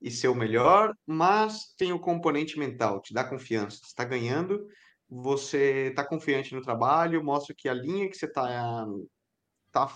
e 0.01 0.11
ser 0.11 0.27
o 0.27 0.35
melhor, 0.35 0.93
mas 1.05 1.73
tem 1.77 1.91
o 1.91 1.99
componente 1.99 2.57
mental, 2.57 3.01
te 3.01 3.13
dá 3.13 3.23
confiança. 3.23 3.77
Você 3.77 3.85
está 3.85 4.03
ganhando, 4.03 4.65
você 5.09 5.89
está 5.89 6.05
confiante 6.05 6.53
no 6.53 6.61
trabalho, 6.61 7.23
mostra 7.23 7.55
que 7.55 7.69
a 7.69 7.73
linha 7.73 8.09
que 8.09 8.17
você 8.17 8.25
está 8.25 8.85
tá 9.71 9.91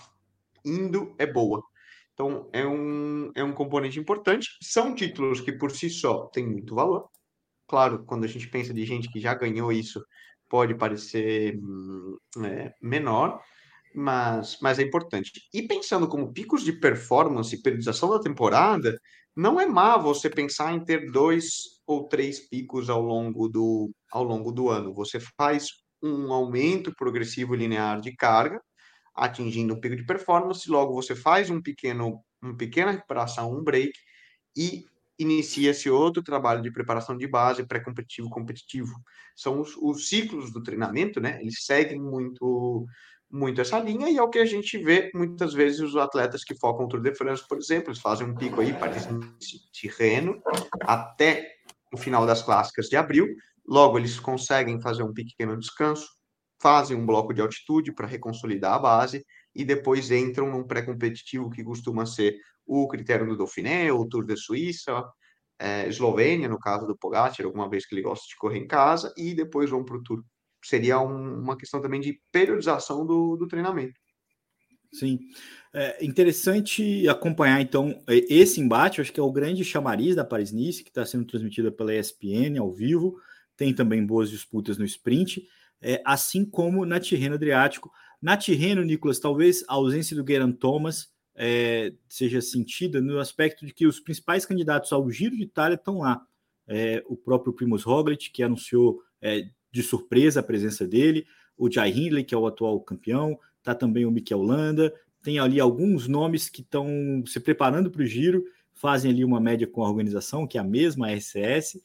indo 0.64 1.14
é 1.18 1.26
boa. 1.26 1.62
Então, 2.14 2.48
é 2.52 2.66
um, 2.66 3.30
é 3.34 3.42
um 3.42 3.52
componente 3.52 3.98
importante. 3.98 4.48
São 4.62 4.94
títulos 4.94 5.40
que, 5.40 5.52
por 5.52 5.70
si 5.70 5.88
só, 5.88 6.26
têm 6.26 6.46
muito 6.46 6.74
valor. 6.74 7.08
Claro, 7.68 8.04
quando 8.04 8.24
a 8.24 8.28
gente 8.28 8.48
pensa 8.48 8.74
de 8.74 8.84
gente 8.84 9.10
que 9.10 9.20
já 9.20 9.34
ganhou 9.34 9.72
isso, 9.72 10.04
pode 10.48 10.74
parecer 10.74 11.56
hum, 11.56 12.16
é, 12.44 12.72
menor, 12.82 13.40
mas, 13.94 14.58
mas 14.60 14.78
é 14.78 14.82
importante. 14.82 15.32
E 15.54 15.62
pensando 15.62 16.08
como 16.08 16.32
picos 16.32 16.64
de 16.64 16.72
performance 16.72 17.54
e 17.54 17.62
periodização 17.62 18.10
da 18.10 18.20
temporada, 18.20 18.98
não 19.36 19.60
é 19.60 19.66
má 19.66 19.96
você 19.96 20.28
pensar 20.28 20.74
em 20.74 20.84
ter 20.84 21.10
dois 21.10 21.80
ou 21.86 22.08
três 22.08 22.40
picos 22.48 22.90
ao 22.90 23.00
longo 23.00 23.48
do, 23.48 23.90
ao 24.12 24.24
longo 24.24 24.52
do 24.52 24.68
ano. 24.68 24.92
Você 24.94 25.18
faz 25.36 25.68
um 26.02 26.32
aumento 26.32 26.92
progressivo 26.96 27.54
linear 27.54 28.00
de 28.00 28.14
carga, 28.16 28.60
atingindo 29.20 29.74
um 29.74 29.80
pico 29.80 29.94
de 29.94 30.04
performance, 30.04 30.68
logo 30.70 30.94
você 30.94 31.14
faz 31.14 31.50
um 31.50 31.60
pequeno, 31.60 32.24
uma 32.40 32.56
pequena 32.56 32.92
recuperação, 32.92 33.52
um 33.52 33.62
break, 33.62 33.92
e 34.56 34.86
inicia-se 35.18 35.90
outro 35.90 36.22
trabalho 36.22 36.62
de 36.62 36.72
preparação 36.72 37.14
de 37.14 37.26
base, 37.26 37.66
pré-competitivo, 37.66 38.30
competitivo. 38.30 38.94
São 39.36 39.60
os, 39.60 39.76
os, 39.76 40.08
ciclos 40.08 40.50
do 40.50 40.62
treinamento, 40.62 41.20
né? 41.20 41.38
Eles 41.42 41.64
seguem 41.66 42.00
muito 42.00 42.86
muito 43.32 43.60
essa 43.60 43.78
linha 43.78 44.10
e 44.10 44.16
é 44.16 44.22
o 44.22 44.28
que 44.28 44.40
a 44.40 44.44
gente 44.44 44.76
vê 44.78 45.08
muitas 45.14 45.54
vezes 45.54 45.78
os 45.78 45.94
atletas 45.94 46.42
que 46.42 46.58
focam 46.58 46.86
o 46.86 46.88
Tour 46.88 47.00
de 47.00 47.14
France, 47.14 47.46
por 47.46 47.58
exemplo, 47.58 47.90
eles 47.90 48.00
fazem 48.00 48.26
um 48.26 48.34
pico 48.34 48.60
aí, 48.60 48.74
de 49.38 49.88
Reno, 49.88 50.42
até 50.80 51.54
o 51.92 51.96
final 51.96 52.26
das 52.26 52.42
clássicas 52.42 52.88
de 52.88 52.96
abril, 52.96 53.28
logo 53.64 53.98
eles 53.98 54.18
conseguem 54.18 54.80
fazer 54.80 55.04
um 55.04 55.14
pequeno 55.14 55.56
descanso, 55.56 56.08
fazem 56.60 56.96
um 56.96 57.06
bloco 57.06 57.32
de 57.32 57.40
altitude 57.40 57.92
para 57.92 58.06
reconsolidar 58.06 58.74
a 58.74 58.78
base 58.78 59.24
e 59.54 59.64
depois 59.64 60.10
entram 60.10 60.50
num 60.50 60.64
pré-competitivo 60.64 61.50
que 61.50 61.64
costuma 61.64 62.06
ser 62.06 62.36
o 62.66 62.86
critério 62.86 63.26
do 63.26 63.36
Dauphiné, 63.36 63.90
o 63.92 64.06
Tour 64.06 64.24
de 64.24 64.36
Suíça, 64.36 65.04
é, 65.58 65.88
Eslovênia, 65.88 66.48
no 66.48 66.58
caso 66.58 66.86
do 66.86 66.96
Pogacar, 66.96 67.44
alguma 67.44 67.68
vez 67.68 67.86
que 67.86 67.94
ele 67.94 68.02
gosta 68.02 68.26
de 68.28 68.36
correr 68.36 68.58
em 68.58 68.66
casa, 68.66 69.12
e 69.16 69.34
depois 69.34 69.68
vão 69.70 69.84
para 69.84 69.96
o 69.96 70.02
Tour. 70.02 70.22
Seria 70.64 71.00
um, 71.00 71.40
uma 71.40 71.56
questão 71.56 71.80
também 71.80 72.00
de 72.00 72.20
periodização 72.30 73.04
do, 73.04 73.36
do 73.36 73.48
treinamento. 73.48 73.98
Sim. 74.92 75.18
É 75.72 76.04
interessante 76.04 77.08
acompanhar, 77.08 77.60
então, 77.60 78.02
esse 78.08 78.60
embate, 78.60 79.00
acho 79.00 79.12
que 79.12 79.20
é 79.20 79.22
o 79.22 79.32
grande 79.32 79.64
chamariz 79.64 80.16
da 80.16 80.24
Paris-Nice, 80.24 80.82
que 80.82 80.90
está 80.90 81.06
sendo 81.06 81.24
transmitida 81.24 81.70
pela 81.70 81.94
ESPN 81.94 82.58
ao 82.58 82.72
vivo, 82.72 83.16
tem 83.56 83.72
também 83.74 84.04
boas 84.04 84.30
disputas 84.30 84.78
no 84.78 84.84
sprint, 84.84 85.46
é, 85.82 86.00
assim 86.04 86.44
como 86.44 86.84
na 86.84 87.00
Tirreno 87.00 87.34
Adriático. 87.34 87.90
Na 88.20 88.36
Tirreno, 88.36 88.82
Nicolas, 88.82 89.18
talvez 89.18 89.64
a 89.68 89.74
ausência 89.74 90.14
do 90.14 90.26
Geraint 90.26 90.56
Thomas 90.56 91.10
é, 91.34 91.94
seja 92.08 92.40
sentida 92.40 93.00
no 93.00 93.18
aspecto 93.18 93.64
de 93.64 93.72
que 93.72 93.86
os 93.86 93.98
principais 93.98 94.44
candidatos 94.44 94.92
ao 94.92 95.10
Giro 95.10 95.36
de 95.36 95.44
Itália 95.44 95.76
estão 95.76 96.00
lá. 96.00 96.24
É, 96.66 97.02
o 97.06 97.16
próprio 97.16 97.52
Primus 97.52 97.82
Roglic, 97.82 98.30
que 98.30 98.42
anunciou 98.42 99.02
é, 99.20 99.48
de 99.72 99.82
surpresa 99.82 100.40
a 100.40 100.42
presença 100.42 100.86
dele, 100.86 101.26
o 101.56 101.70
Jai 101.70 101.90
Hindley, 101.90 102.24
que 102.24 102.34
é 102.34 102.38
o 102.38 102.46
atual 102.46 102.80
campeão, 102.80 103.38
tá 103.62 103.74
também 103.74 104.04
o 104.04 104.10
Mikel 104.10 104.42
Landa, 104.42 104.94
tem 105.22 105.38
ali 105.38 105.60
alguns 105.60 106.08
nomes 106.08 106.48
que 106.48 106.62
estão 106.62 107.22
se 107.26 107.38
preparando 107.40 107.90
para 107.90 108.02
o 108.02 108.06
Giro, 108.06 108.44
fazem 108.72 109.10
ali 109.10 109.24
uma 109.24 109.40
média 109.40 109.66
com 109.66 109.84
a 109.84 109.88
organização, 109.88 110.46
que 110.46 110.56
é 110.56 110.60
a 110.60 110.64
mesma, 110.64 111.08
a 111.08 111.14
RCS, 111.14 111.80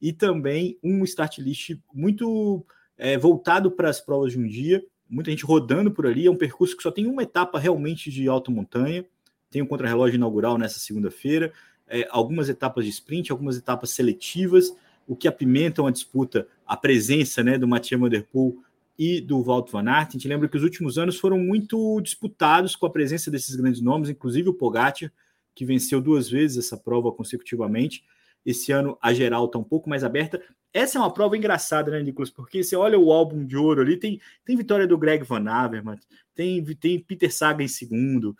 e 0.00 0.12
também 0.12 0.78
um 0.82 1.02
start 1.04 1.38
list 1.38 1.76
muito 1.92 2.64
é, 2.98 3.16
voltado 3.18 3.70
para 3.70 3.88
as 3.88 4.00
provas 4.00 4.32
de 4.32 4.38
um 4.38 4.46
dia, 4.46 4.84
muita 5.08 5.30
gente 5.30 5.44
rodando 5.44 5.90
por 5.90 6.06
ali. 6.06 6.26
É 6.26 6.30
um 6.30 6.36
percurso 6.36 6.76
que 6.76 6.82
só 6.82 6.90
tem 6.90 7.06
uma 7.06 7.22
etapa 7.22 7.58
realmente 7.58 8.10
de 8.10 8.28
alta 8.28 8.50
montanha. 8.50 9.04
Tem 9.50 9.62
o 9.62 9.66
contrarrelógio 9.66 10.16
inaugural 10.16 10.58
nessa 10.58 10.78
segunda-feira, 10.78 11.52
é, 11.86 12.06
algumas 12.10 12.48
etapas 12.48 12.84
de 12.84 12.90
sprint, 12.90 13.30
algumas 13.30 13.56
etapas 13.56 13.90
seletivas, 13.90 14.74
o 15.06 15.14
que 15.14 15.28
apimentam 15.28 15.86
a 15.86 15.90
disputa, 15.90 16.48
a 16.66 16.76
presença 16.76 17.44
né, 17.44 17.56
do 17.56 17.68
Mathieu 17.68 17.98
Van 18.00 18.08
Der 18.08 18.24
Poel 18.24 18.56
e 18.98 19.20
do 19.20 19.40
Walt 19.42 19.70
Van 19.70 19.88
Aert. 19.88 20.08
A 20.08 20.12
gente 20.12 20.26
lembra 20.26 20.48
que 20.48 20.56
os 20.56 20.64
últimos 20.64 20.98
anos 20.98 21.16
foram 21.16 21.38
muito 21.38 22.00
disputados 22.00 22.74
com 22.74 22.86
a 22.86 22.90
presença 22.90 23.30
desses 23.30 23.54
grandes 23.54 23.80
nomes, 23.80 24.08
inclusive 24.08 24.48
o 24.48 24.54
Pogacar, 24.54 25.12
que 25.54 25.64
venceu 25.64 26.00
duas 26.00 26.28
vezes 26.28 26.66
essa 26.66 26.76
prova 26.76 27.12
consecutivamente. 27.12 28.04
Esse 28.46 28.70
ano 28.70 28.96
a 29.02 29.12
geral 29.12 29.46
está 29.46 29.58
um 29.58 29.64
pouco 29.64 29.90
mais 29.90 30.04
aberta. 30.04 30.40
Essa 30.72 30.98
é 30.98 31.00
uma 31.00 31.12
prova 31.12 31.36
engraçada, 31.36 31.90
né, 31.90 32.00
Nicolas? 32.02 32.30
Porque 32.30 32.62
você 32.62 32.76
olha 32.76 32.98
o 32.98 33.12
álbum 33.12 33.44
de 33.44 33.56
ouro 33.56 33.82
ali, 33.82 33.96
tem, 33.96 34.20
tem 34.44 34.56
vitória 34.56 34.86
do 34.86 34.96
Greg 34.96 35.24
Van 35.24 35.50
Avermaet, 35.50 36.06
tem, 36.34 36.64
tem 36.76 37.00
Peter 37.00 37.32
Saga 37.34 37.64
em 37.64 37.68
segundo, 37.68 38.36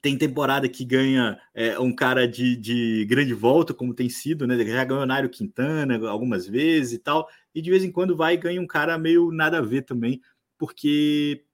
tem 0.00 0.16
temporada 0.16 0.68
que 0.68 0.84
ganha 0.84 1.40
é, 1.54 1.78
um 1.78 1.94
cara 1.94 2.26
de, 2.26 2.56
de 2.56 3.04
grande 3.06 3.34
volta, 3.34 3.74
como 3.74 3.94
tem 3.94 4.08
sido, 4.08 4.46
né? 4.46 4.56
Já 4.64 4.84
ganhou 4.84 5.06
Nairo 5.06 5.28
Quintana 5.28 6.08
algumas 6.08 6.46
vezes 6.46 6.94
e 6.94 6.98
tal, 6.98 7.28
e 7.54 7.62
de 7.62 7.70
vez 7.70 7.84
em 7.84 7.90
quando 7.90 8.16
vai 8.16 8.34
e 8.34 8.38
ganha 8.38 8.60
um 8.60 8.66
cara 8.66 8.98
meio 8.98 9.32
nada 9.32 9.58
a 9.58 9.62
ver 9.62 9.82
também, 9.82 10.20
porque 10.56 11.44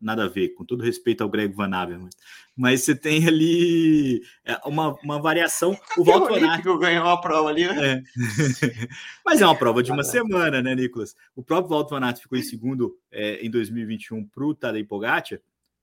nada 0.00 0.24
a 0.24 0.28
ver, 0.28 0.50
com 0.50 0.64
todo 0.64 0.82
respeito 0.82 1.22
ao 1.22 1.28
Greg 1.28 1.54
Van 1.54 1.74
Avermaet, 1.74 2.14
mas 2.56 2.82
você 2.82 2.94
tem 2.94 3.26
ali 3.26 4.22
é, 4.44 4.56
uma, 4.64 4.94
uma 5.02 5.20
variação. 5.20 5.78
O 5.96 6.04
Walter 6.04 6.40
Van 6.40 6.50
Aert 6.50 6.64
ganhou 6.64 7.04
uma 7.04 7.20
prova 7.20 7.48
ali, 7.48 7.66
né? 7.66 7.94
É. 7.94 8.02
mas 9.24 9.40
é 9.40 9.46
uma 9.46 9.56
prova 9.56 9.82
de 9.82 9.90
uma 9.90 10.04
semana, 10.04 10.62
né, 10.62 10.74
Nicolas? 10.74 11.14
O 11.34 11.42
próprio 11.42 11.70
Walter 11.70 11.98
Van 11.98 12.06
Aert 12.06 12.18
ficou 12.18 12.38
em 12.38 12.42
segundo 12.42 12.98
é, 13.10 13.44
em 13.44 13.50
2021 13.50 14.24
para 14.24 14.44
o 14.44 14.54
Tadej 14.54 14.84
Pogacar, 14.84 15.40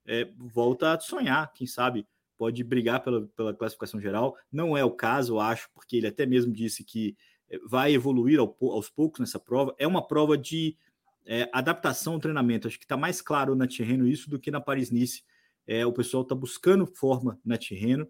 é, 0.07 0.27
volta 0.37 0.93
a 0.93 0.99
sonhar, 0.99 1.51
quem 1.53 1.65
sabe 1.65 2.07
pode 2.37 2.63
brigar 2.63 3.03
pela, 3.03 3.27
pela 3.35 3.53
classificação 3.53 3.99
geral. 3.99 4.35
Não 4.51 4.77
é 4.77 4.83
o 4.83 4.91
caso, 4.91 5.35
eu 5.35 5.39
acho, 5.39 5.69
porque 5.73 5.97
ele 5.97 6.07
até 6.07 6.25
mesmo 6.25 6.51
disse 6.53 6.83
que 6.83 7.15
é, 7.49 7.57
vai 7.65 7.93
evoluir 7.93 8.39
ao, 8.39 8.55
aos 8.61 8.89
poucos 8.89 9.19
nessa 9.19 9.39
prova. 9.39 9.73
É 9.77 9.87
uma 9.87 10.05
prova 10.05 10.37
de 10.37 10.75
é, 11.25 11.49
adaptação 11.51 12.13
ao 12.13 12.19
treinamento. 12.19 12.67
Acho 12.67 12.77
que 12.77 12.85
está 12.85 12.95
mais 12.95 13.21
claro 13.21 13.55
na 13.55 13.67
Tirreno 13.67 14.07
isso 14.07 14.29
do 14.29 14.39
que 14.39 14.51
na 14.51 14.61
Paris-Nice. 14.61 15.23
É, 15.67 15.85
o 15.85 15.91
pessoal 15.91 16.23
está 16.23 16.35
buscando 16.35 16.85
forma 16.85 17.39
na 17.43 17.57
Tirreno 17.57 18.07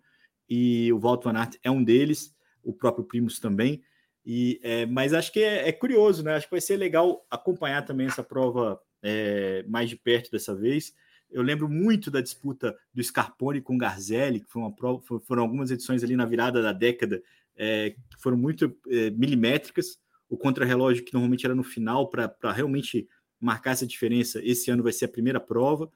e 0.49 0.91
o 0.91 0.99
Walter 0.99 1.31
Van 1.31 1.39
Aert 1.39 1.55
é 1.63 1.71
um 1.71 1.83
deles, 1.83 2.35
o 2.63 2.73
próprio 2.73 3.05
Primus 3.05 3.39
também. 3.39 3.81
E, 4.25 4.59
é, 4.63 4.85
mas 4.85 5.13
acho 5.13 5.31
que 5.31 5.39
é, 5.39 5.69
é, 5.69 5.71
curioso, 5.71 6.23
né? 6.23 6.35
Acho 6.35 6.47
que 6.47 6.51
vai 6.51 6.61
ser 6.61 6.77
legal 6.77 7.25
acompanhar 7.29 7.83
também 7.85 8.07
essa 8.07 8.23
prova 8.23 8.79
é, 9.01 9.63
mais 9.67 9.89
de 9.89 9.95
perto 9.95 10.31
dessa 10.31 10.55
vez. 10.55 10.93
Eu 11.31 11.41
lembro 11.41 11.69
muito 11.69 12.09
da 12.09 12.21
disputa 12.21 12.75
do 12.93 13.03
Scarpone 13.03 13.61
com 13.61 13.77
Garzelli, 13.77 14.41
que 14.41 14.49
foi 14.49 14.61
uma 14.61 14.75
prova, 14.75 15.01
foram 15.25 15.43
algumas 15.43 15.71
edições 15.71 16.03
ali 16.03 16.15
na 16.15 16.25
virada 16.25 16.61
da 16.61 16.73
década 16.73 17.21
é, 17.55 17.91
que 17.91 18.21
foram 18.21 18.37
muito 18.37 18.75
é, 18.87 19.09
milimétricas 19.11 19.99
o 20.29 20.37
contrarrelógio, 20.37 21.03
que 21.03 21.13
normalmente 21.13 21.45
era 21.45 21.55
no 21.55 21.63
final, 21.63 22.09
para 22.09 22.51
realmente 22.51 23.07
marcar 23.39 23.71
essa 23.71 23.85
diferença. 23.85 24.39
Esse 24.43 24.71
ano 24.71 24.83
vai 24.83 24.91
ser 24.91 25.05
a 25.05 25.09
primeira 25.09 25.39
prova, 25.39 25.91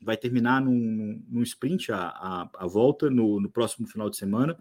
vai 0.00 0.16
terminar 0.16 0.60
num, 0.60 1.22
num 1.28 1.42
sprint 1.42 1.90
a, 1.92 2.08
a, 2.08 2.50
a 2.58 2.66
volta 2.66 3.10
no, 3.10 3.40
no, 3.40 3.50
próximo 3.50 3.86
final 3.86 4.08
de 4.08 4.16
semana. 4.16 4.58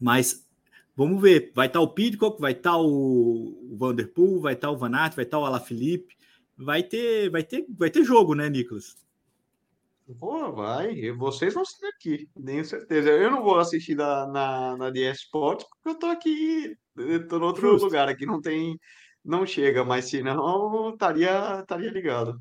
Mas 0.00 0.48
vamos 0.96 1.20
ver, 1.20 1.52
vai 1.54 1.66
estar 1.66 1.80
tá 1.80 1.84
o 1.84 1.92
Pidcock, 1.92 2.40
vai 2.40 2.52
estar 2.52 2.72
tá 2.72 2.78
o, 2.78 3.76
Vanderpool, 3.76 4.40
vai 4.40 4.54
estar 4.54 4.68
tá 4.68 4.72
o 4.72 4.76
Van 4.76 4.94
Aert, 4.94 5.14
vai 5.14 5.24
estar 5.24 5.38
o 5.38 5.44
Alaphilippe, 5.44 6.16
vai 6.56 6.82
ter, 6.82 7.30
vai 7.30 7.42
ter, 7.42 7.66
vai 7.68 7.90
ter 7.90 8.04
jogo, 8.04 8.34
né, 8.34 8.48
Nicolas? 8.48 8.96
Pô, 10.18 10.50
vai. 10.52 11.12
Vocês 11.12 11.52
vão 11.52 11.64
ser 11.66 11.86
aqui, 11.88 12.30
tenho 12.42 12.64
certeza. 12.64 13.10
Eu 13.10 13.30
não 13.30 13.42
vou 13.42 13.58
assistir 13.58 13.94
na, 13.94 14.26
na, 14.26 14.76
na 14.76 14.90
DS 14.90 15.18
Sports 15.18 15.66
porque 15.68 15.88
eu 15.90 15.98
tô 15.98 16.06
aqui, 16.06 16.78
tô 17.28 17.38
no 17.38 17.46
outro 17.46 17.72
Justo. 17.72 17.84
lugar 17.86 18.08
aqui, 18.08 18.26
não 18.26 18.40
tem, 18.40 18.78
não 19.24 19.46
chega, 19.46 19.84
mas 19.84 20.06
se 20.06 20.22
não, 20.22 20.90
estaria, 20.90 21.60
estaria 21.60 21.90
ligado. 21.90 22.40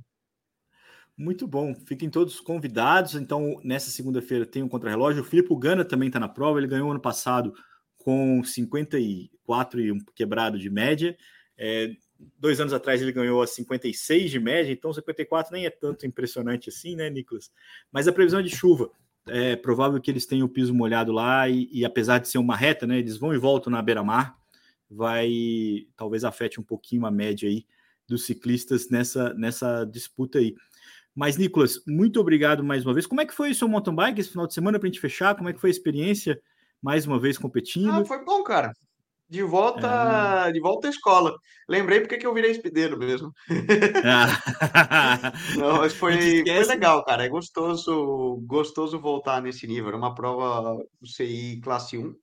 Muito 1.17 1.47
bom. 1.47 1.73
Fiquem 1.73 2.09
todos 2.09 2.39
convidados. 2.39 3.15
Então, 3.15 3.59
nessa 3.63 3.89
segunda-feira 3.89 4.45
tem 4.45 4.61
um 4.61 4.69
contrarrelógio. 4.69 5.23
O 5.23 5.25
Filipe 5.25 5.55
Gana 5.57 5.83
também 5.83 6.07
está 6.07 6.19
na 6.19 6.29
prova. 6.29 6.59
Ele 6.59 6.67
ganhou 6.67 6.91
ano 6.91 6.99
passado 6.99 7.53
com 7.97 8.43
54 8.43 9.81
e 9.81 9.91
um 9.91 9.97
quebrado 10.15 10.59
de 10.59 10.69
média. 10.69 11.17
É, 11.57 11.91
dois 12.39 12.59
anos 12.59 12.71
atrás 12.71 13.01
ele 13.01 13.11
ganhou 13.11 13.41
a 13.41 13.47
56 13.47 14.29
de 14.29 14.39
média, 14.39 14.71
então 14.71 14.93
54 14.93 15.51
nem 15.53 15.65
é 15.65 15.69
tanto 15.69 16.05
impressionante 16.05 16.69
assim, 16.69 16.95
né, 16.95 17.09
Nicolas? 17.09 17.51
Mas 17.91 18.07
a 18.07 18.13
previsão 18.13 18.39
é 18.39 18.43
de 18.43 18.55
chuva. 18.55 18.89
É 19.27 19.55
provável 19.55 19.99
que 19.99 20.09
eles 20.09 20.25
tenham 20.25 20.45
o 20.45 20.49
piso 20.49 20.73
molhado 20.73 21.11
lá 21.11 21.49
e, 21.49 21.67
e 21.71 21.83
apesar 21.83 22.19
de 22.19 22.29
ser 22.29 22.37
uma 22.37 22.55
reta, 22.55 22.87
né, 22.87 22.97
eles 22.99 23.17
vão 23.17 23.33
e 23.33 23.37
voltam 23.37 23.71
na 23.71 23.81
beira-mar, 23.81 24.37
vai 24.89 25.87
talvez 25.95 26.23
afete 26.23 26.59
um 26.59 26.63
pouquinho 26.63 27.05
a 27.05 27.11
média 27.11 27.47
aí 27.47 27.65
dos 28.07 28.25
ciclistas 28.25 28.89
nessa, 28.89 29.33
nessa 29.33 29.85
disputa 29.85 30.39
aí. 30.39 30.55
Mas, 31.13 31.35
Nicolas, 31.35 31.81
muito 31.87 32.19
obrigado 32.19 32.63
mais 32.63 32.85
uma 32.85 32.93
vez. 32.93 33.07
Como 33.07 33.19
é 33.19 33.25
que 33.25 33.33
foi 33.33 33.51
o 33.51 33.55
seu 33.55 33.67
mountain 33.67 33.95
bike 33.95 34.21
esse 34.21 34.29
final 34.29 34.45
de 34.45 34.53
semana 34.53 34.79
para 34.79 34.87
a 34.87 34.91
gente 34.91 35.01
fechar? 35.01 35.35
Como 35.35 35.49
é 35.49 35.53
que 35.53 35.59
foi 35.59 35.69
a 35.69 35.71
experiência 35.71 36.39
mais 36.81 37.07
uma 37.07 37.19
vez 37.19 37.37
competindo? 37.37 37.89
Ah, 37.89 38.05
foi 38.05 38.23
bom, 38.23 38.43
cara. 38.43 38.71
De 39.29 39.43
volta, 39.43 40.45
é. 40.47 40.51
de 40.51 40.59
volta 40.61 40.87
à 40.87 40.89
escola. 40.89 41.35
Lembrei 41.67 41.99
porque 41.99 42.17
que 42.17 42.25
eu 42.25 42.33
virei 42.33 42.51
espideiro 42.51 42.97
mesmo. 42.97 43.33
Ah. 44.05 45.33
Não, 45.57 45.77
mas 45.79 45.93
foi, 45.93 46.43
foi 46.45 46.63
legal, 46.65 47.03
cara. 47.03 47.25
É 47.25 47.29
gostoso, 47.29 48.41
gostoso 48.45 48.99
voltar 48.99 49.41
nesse 49.41 49.67
nível. 49.67 49.89
Era 49.89 49.97
uma 49.97 50.15
prova 50.15 50.81
CI 51.03 51.59
classe 51.61 51.97
1. 51.97 52.15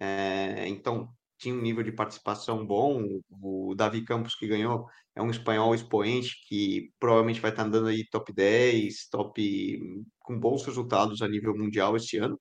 É, 0.00 0.66
então, 0.66 1.08
tinha 1.38 1.54
um 1.54 1.60
nível 1.60 1.82
de 1.82 1.92
participação 1.92 2.66
bom. 2.66 3.20
O 3.42 3.74
Davi 3.74 4.04
Campos, 4.04 4.34
que 4.34 4.46
ganhou, 4.46 4.86
é 5.14 5.22
um 5.22 5.30
espanhol 5.30 5.74
expoente 5.74 6.36
que 6.48 6.90
provavelmente 6.98 7.40
vai 7.40 7.50
estar 7.50 7.64
andando 7.64 7.88
aí 7.88 8.06
top 8.10 8.32
10, 8.32 9.08
top 9.10 9.80
com 10.20 10.38
bons 10.38 10.64
resultados 10.64 11.22
a 11.22 11.28
nível 11.28 11.56
mundial 11.56 11.96
este 11.96 12.18
ano. 12.18 12.40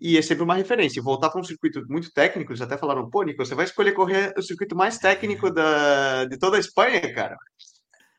E 0.00 0.16
é 0.16 0.22
sempre 0.22 0.44
uma 0.44 0.54
referência. 0.54 1.02
Voltar 1.02 1.30
para 1.30 1.40
um 1.40 1.44
circuito 1.44 1.84
muito 1.88 2.12
técnico, 2.12 2.52
eles 2.52 2.62
até 2.62 2.78
falaram, 2.78 3.10
pô, 3.10 3.22
Nico, 3.22 3.44
você 3.44 3.54
vai 3.54 3.64
escolher 3.64 3.92
correr 3.92 4.32
o 4.36 4.42
circuito 4.42 4.76
mais 4.76 4.98
técnico 4.98 5.50
da, 5.50 6.24
de 6.26 6.38
toda 6.38 6.56
a 6.56 6.60
Espanha, 6.60 7.12
cara? 7.12 7.36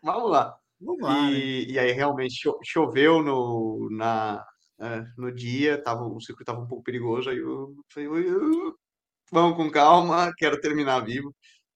Vamos 0.04 0.30
lá. 0.30 0.58
Vamos 0.82 1.02
lá, 1.02 1.30
e, 1.30 1.66
né? 1.66 1.74
e 1.74 1.80
aí 1.80 1.92
realmente 1.92 2.36
choveu 2.64 3.22
no, 3.22 3.90
na, 3.92 4.46
é, 4.80 5.04
no 5.18 5.30
dia, 5.30 5.82
tava, 5.82 6.04
o 6.06 6.22
circuito 6.22 6.50
estava 6.50 6.64
um 6.64 6.68
pouco 6.68 6.84
perigoso, 6.84 7.30
aí 7.30 7.38
eu 7.38 7.76
falei, 7.90 8.08
vamos 9.32 9.56
com 9.58 9.70
calma, 9.72 10.32
quero 10.38 10.60
terminar 10.60 11.02
vivo. 11.02 11.34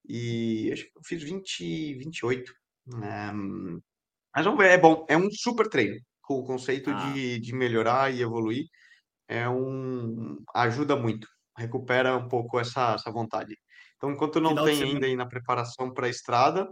E 0.08 0.70
acho 0.72 0.84
que 0.84 0.90
eu 0.98 1.02
fiz 1.04 1.22
20, 1.22 1.94
28. 1.94 2.52
É, 3.02 3.32
mas 4.34 4.44
vamos 4.44 4.58
ver, 4.58 4.70
é 4.72 4.78
bom, 4.78 5.06
é 5.08 5.16
um 5.16 5.30
super 5.30 5.68
treino. 5.68 5.96
Com 6.20 6.38
o 6.40 6.44
conceito 6.44 6.90
Ah. 6.90 7.12
de, 7.12 7.38
de 7.38 7.54
melhorar 7.54 8.12
e 8.12 8.20
evoluir, 8.22 8.64
é 9.28 9.48
um 9.48 10.38
ajuda 10.54 10.96
muito, 10.96 11.26
recupera 11.56 12.16
um 12.16 12.28
pouco 12.28 12.58
essa, 12.60 12.94
essa 12.94 13.10
vontade. 13.10 13.56
Então, 13.96 14.10
enquanto 14.10 14.40
não 14.40 14.50
Final 14.50 14.64
tem 14.66 14.82
ainda 14.82 15.06
aí 15.06 15.16
na 15.16 15.26
preparação 15.26 15.92
para 15.92 16.06
a 16.06 16.10
estrada, 16.10 16.68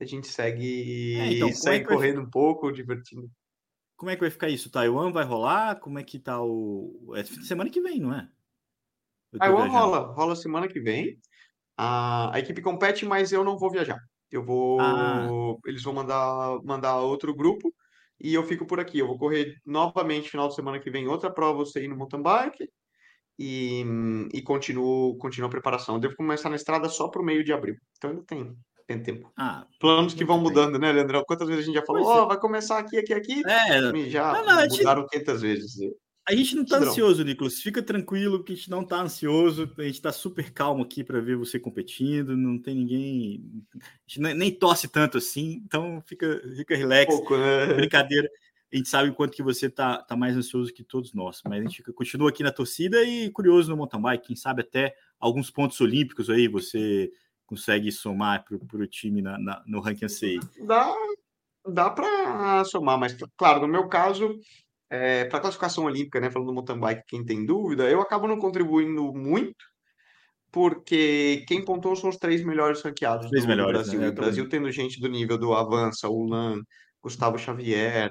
a 0.00 0.04
gente 0.04 0.28
É, 0.28 0.32
segue, 0.32 1.36
então, 1.36 1.48
como 1.48 1.50
é 1.50 1.54
segue 1.54 1.84
vai, 1.86 1.94
correndo 1.94 2.20
um 2.22 2.28
pouco, 2.30 2.72
divertindo. 2.72 3.30
como 3.96 4.10
é 4.10 4.14
que 4.16 4.20
vai 4.22 4.30
ficar 4.30 4.48
isso? 4.48 4.70
Taiwan 4.70 5.12
vai 5.12 5.24
rolar? 5.24 5.76
Como 5.78 5.98
é 5.98 6.02
que 6.02 6.18
tá 6.18 6.42
o. 6.42 7.12
É 7.14 7.22
semana 7.24 7.70
que 7.70 7.80
vem, 7.80 8.00
não 8.00 8.12
é? 8.12 8.28
Tô 9.32 9.38
Taiwan 9.38 9.68
viajando. 9.68 9.78
rola, 9.78 9.98
rola 10.14 10.36
semana 10.36 10.68
que 10.68 10.80
vem. 10.80 11.18
A, 11.76 12.34
a 12.34 12.38
equipe 12.38 12.60
compete, 12.62 13.04
mas 13.04 13.32
eu 13.32 13.42
não 13.44 13.58
vou 13.58 13.70
viajar. 13.70 13.98
Eu 14.30 14.42
Ah, 14.78 15.26
vou. 15.28 15.58
Eles 15.66 15.82
vão 15.82 15.94
mandar, 15.94 16.58
mandar 16.64 16.98
outro 17.00 17.34
grupo 17.34 17.72
e 18.20 18.32
eu 18.34 18.44
fico 18.44 18.66
por 18.66 18.78
aqui. 18.80 18.98
Eu 18.98 19.06
vou 19.06 19.18
correr 19.18 19.54
novamente 19.64 20.30
final 20.30 20.48
de 20.48 20.54
semana 20.54 20.78
que 20.78 20.90
vem 20.90 21.08
outra 21.08 21.30
prova, 21.32 21.58
você 21.58 21.84
ir 21.84 21.88
no 21.88 21.96
mountain 21.96 22.22
bike 22.22 22.68
e, 23.38 23.84
e 24.32 24.42
continuo, 24.42 25.16
continuo 25.18 25.48
a 25.48 25.50
preparação. 25.50 25.96
Eu 25.96 26.00
devo 26.00 26.16
começar 26.16 26.48
na 26.50 26.56
estrada 26.56 26.88
só 26.88 27.08
para 27.08 27.22
o 27.22 27.24
meio 27.24 27.44
de 27.44 27.52
abril. 27.52 27.74
Então 27.96 28.10
ainda 28.10 28.24
tem, 28.24 28.54
tem 28.86 29.02
tempo. 29.02 29.32
ah, 29.36 29.66
Planos 29.80 30.14
que 30.14 30.24
vão 30.24 30.36
bem. 30.36 30.44
mudando, 30.44 30.78
né, 30.78 30.92
Leandrão? 30.92 31.24
Quantas 31.26 31.48
vezes 31.48 31.64
a 31.64 31.66
gente 31.66 31.74
já 31.74 31.84
falou, 31.84 32.04
ó, 32.06 32.24
é. 32.24 32.28
vai 32.28 32.38
começar 32.38 32.78
aqui, 32.78 32.98
aqui, 32.98 33.12
aqui, 33.14 33.42
É, 33.46 33.78
e 33.96 34.10
já 34.10 34.32
não, 34.32 34.44
não, 34.46 34.58
a 34.60 34.66
mudaram 34.66 35.06
500 35.06 35.42
vezes. 35.42 35.74
A 36.28 36.34
gente 36.34 36.54
não 36.54 36.64
tá 36.64 36.76
Cidrão. 36.76 36.90
ansioso, 36.92 37.24
Nicolas. 37.24 37.60
Fica 37.60 37.82
tranquilo 37.82 38.44
que 38.44 38.52
a 38.52 38.56
gente 38.56 38.70
não 38.70 38.84
tá 38.84 39.00
ansioso. 39.00 39.70
A 39.78 39.82
gente 39.82 40.00
tá 40.00 40.12
super 40.12 40.50
calmo 40.52 40.82
aqui 40.84 41.02
para 41.02 41.20
ver 41.20 41.36
você 41.36 41.58
competindo. 41.58 42.36
Não 42.36 42.58
tem 42.58 42.74
ninguém. 42.76 43.44
A 43.74 43.78
gente 44.06 44.20
nem, 44.34 44.50
torce 44.52 44.86
tanto 44.88 45.18
assim. 45.18 45.62
Então 45.64 46.02
fica, 46.06 46.40
fica 46.56 46.76
relax. 46.76 47.12
Pouco, 47.14 47.36
né? 47.36 47.74
Brincadeira. 47.74 48.28
A 48.72 48.76
gente 48.76 48.88
sabe 48.88 49.10
o 49.10 49.14
quanto 49.14 49.34
que 49.36 49.42
você 49.42 49.68
tá, 49.68 49.98
tá 50.02 50.16
mais 50.16 50.34
ansioso 50.36 50.72
que 50.72 50.82
todos 50.82 51.12
nós. 51.12 51.40
Mas 51.44 51.60
a 51.60 51.62
gente 51.62 51.76
fica- 51.78 51.92
continua 51.92 52.30
aqui 52.30 52.42
na 52.42 52.50
torcida 52.52 53.02
e 53.04 53.28
curioso 53.30 53.70
no 53.70 53.76
mountain 53.76 54.00
bike. 54.00 54.28
Quem 54.28 54.36
sabe 54.36 54.62
até 54.62 54.94
alguns 55.20 55.50
pontos 55.50 55.78
olímpicos 55.80 56.30
aí 56.30 56.48
você 56.48 57.10
consegue 57.44 57.92
somar 57.92 58.44
para 58.46 58.56
o 58.56 58.86
time 58.86 59.20
na, 59.20 59.38
na- 59.38 59.62
no 59.66 59.80
ranking 59.80 60.08
CI. 60.08 60.40
Dá, 60.66 60.94
dá 61.68 61.90
para 61.90 62.64
somar, 62.64 62.98
mas 62.98 63.14
claro, 63.36 63.60
no 63.60 63.68
meu 63.68 63.88
caso, 63.88 64.38
é, 64.92 65.24
para 65.24 65.40
classificação 65.40 65.84
olímpica, 65.84 66.20
né, 66.20 66.30
falando 66.30 66.48
do 66.48 66.54
mountain 66.54 66.78
bike, 66.78 67.04
quem 67.08 67.24
tem 67.24 67.46
dúvida, 67.46 67.88
eu 67.88 68.02
acabo 68.02 68.28
não 68.28 68.38
contribuindo 68.38 69.10
muito, 69.14 69.64
porque 70.52 71.44
quem 71.48 71.64
pontuou 71.64 71.96
são 71.96 72.10
os 72.10 72.18
três 72.18 72.44
melhores 72.44 72.82
ranqueados 72.82 73.30
Três 73.30 73.44
do, 73.44 73.48
melhores, 73.48 73.72
Brasil. 73.72 74.00
né? 74.00 74.06
E 74.06 74.10
o 74.10 74.14
Brasil 74.14 74.48
tendo 74.50 74.70
gente 74.70 75.00
do 75.00 75.08
nível 75.08 75.38
do 75.38 75.54
Avança, 75.54 76.10
Ulan, 76.10 76.60
Gustavo 77.02 77.38
Xavier, 77.38 78.10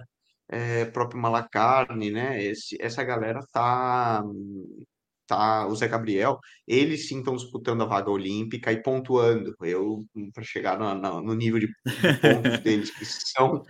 é, 0.49 0.85
próprio 0.85 1.21
Malacarne, 1.21 2.09
né? 2.09 2.43
Esse, 2.43 2.75
essa 2.81 3.03
galera 3.03 3.41
tá, 3.53 4.23
tá, 5.35 5.67
o 5.67 5.75
Zé 5.75 5.87
Gabriel, 5.87 6.39
eles 6.67 7.07
sim 7.07 7.19
estão 7.19 7.35
disputando 7.35 7.81
a 7.83 7.85
vaga 7.85 8.09
olímpica 8.11 8.71
e 8.71 8.81
pontuando. 8.81 9.55
Eu, 9.61 10.05
para 10.33 10.43
chegar 10.43 10.77
no, 10.77 10.93
no- 10.95 11.21
no 11.21 11.33
nível 11.33 11.59
de, 11.59 11.67
pontos 11.67 12.59
deles, 12.63 12.89
que 12.91 13.05
são 13.05 13.63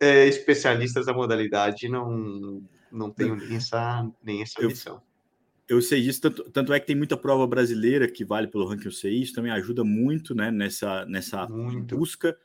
É. 0.00 0.24
é, 0.24 0.26
especialistas 0.28 1.06
da 1.06 1.12
modalidade, 1.14 1.88
não, 1.88 2.62
não 2.92 3.10
tenho 3.10 3.34
nem 3.36 3.56
essa, 3.56 4.06
nem 4.22 4.42
essa 4.42 4.60
Eu- 4.60 4.66
ambição. 4.66 5.02
Eu 5.68 5.82
sei 5.82 6.00
disso, 6.00 6.20
tanto, 6.20 6.44
tanto 6.50 6.72
é 6.72 6.78
que 6.78 6.86
tem 6.86 6.94
muita 6.94 7.16
prova 7.16 7.44
brasileira 7.44 8.06
que 8.06 8.24
vale 8.24 8.46
pelo 8.46 8.68
ranking 8.68 8.86
UCI, 8.86 9.22
isso 9.22 9.34
também 9.34 9.50
ajuda 9.50 9.82
muito 9.82 10.32
né, 10.32 10.48
nessa, 10.48 11.04
nessa 11.06 11.48
Muito. 11.48 11.96
busca 11.96 12.38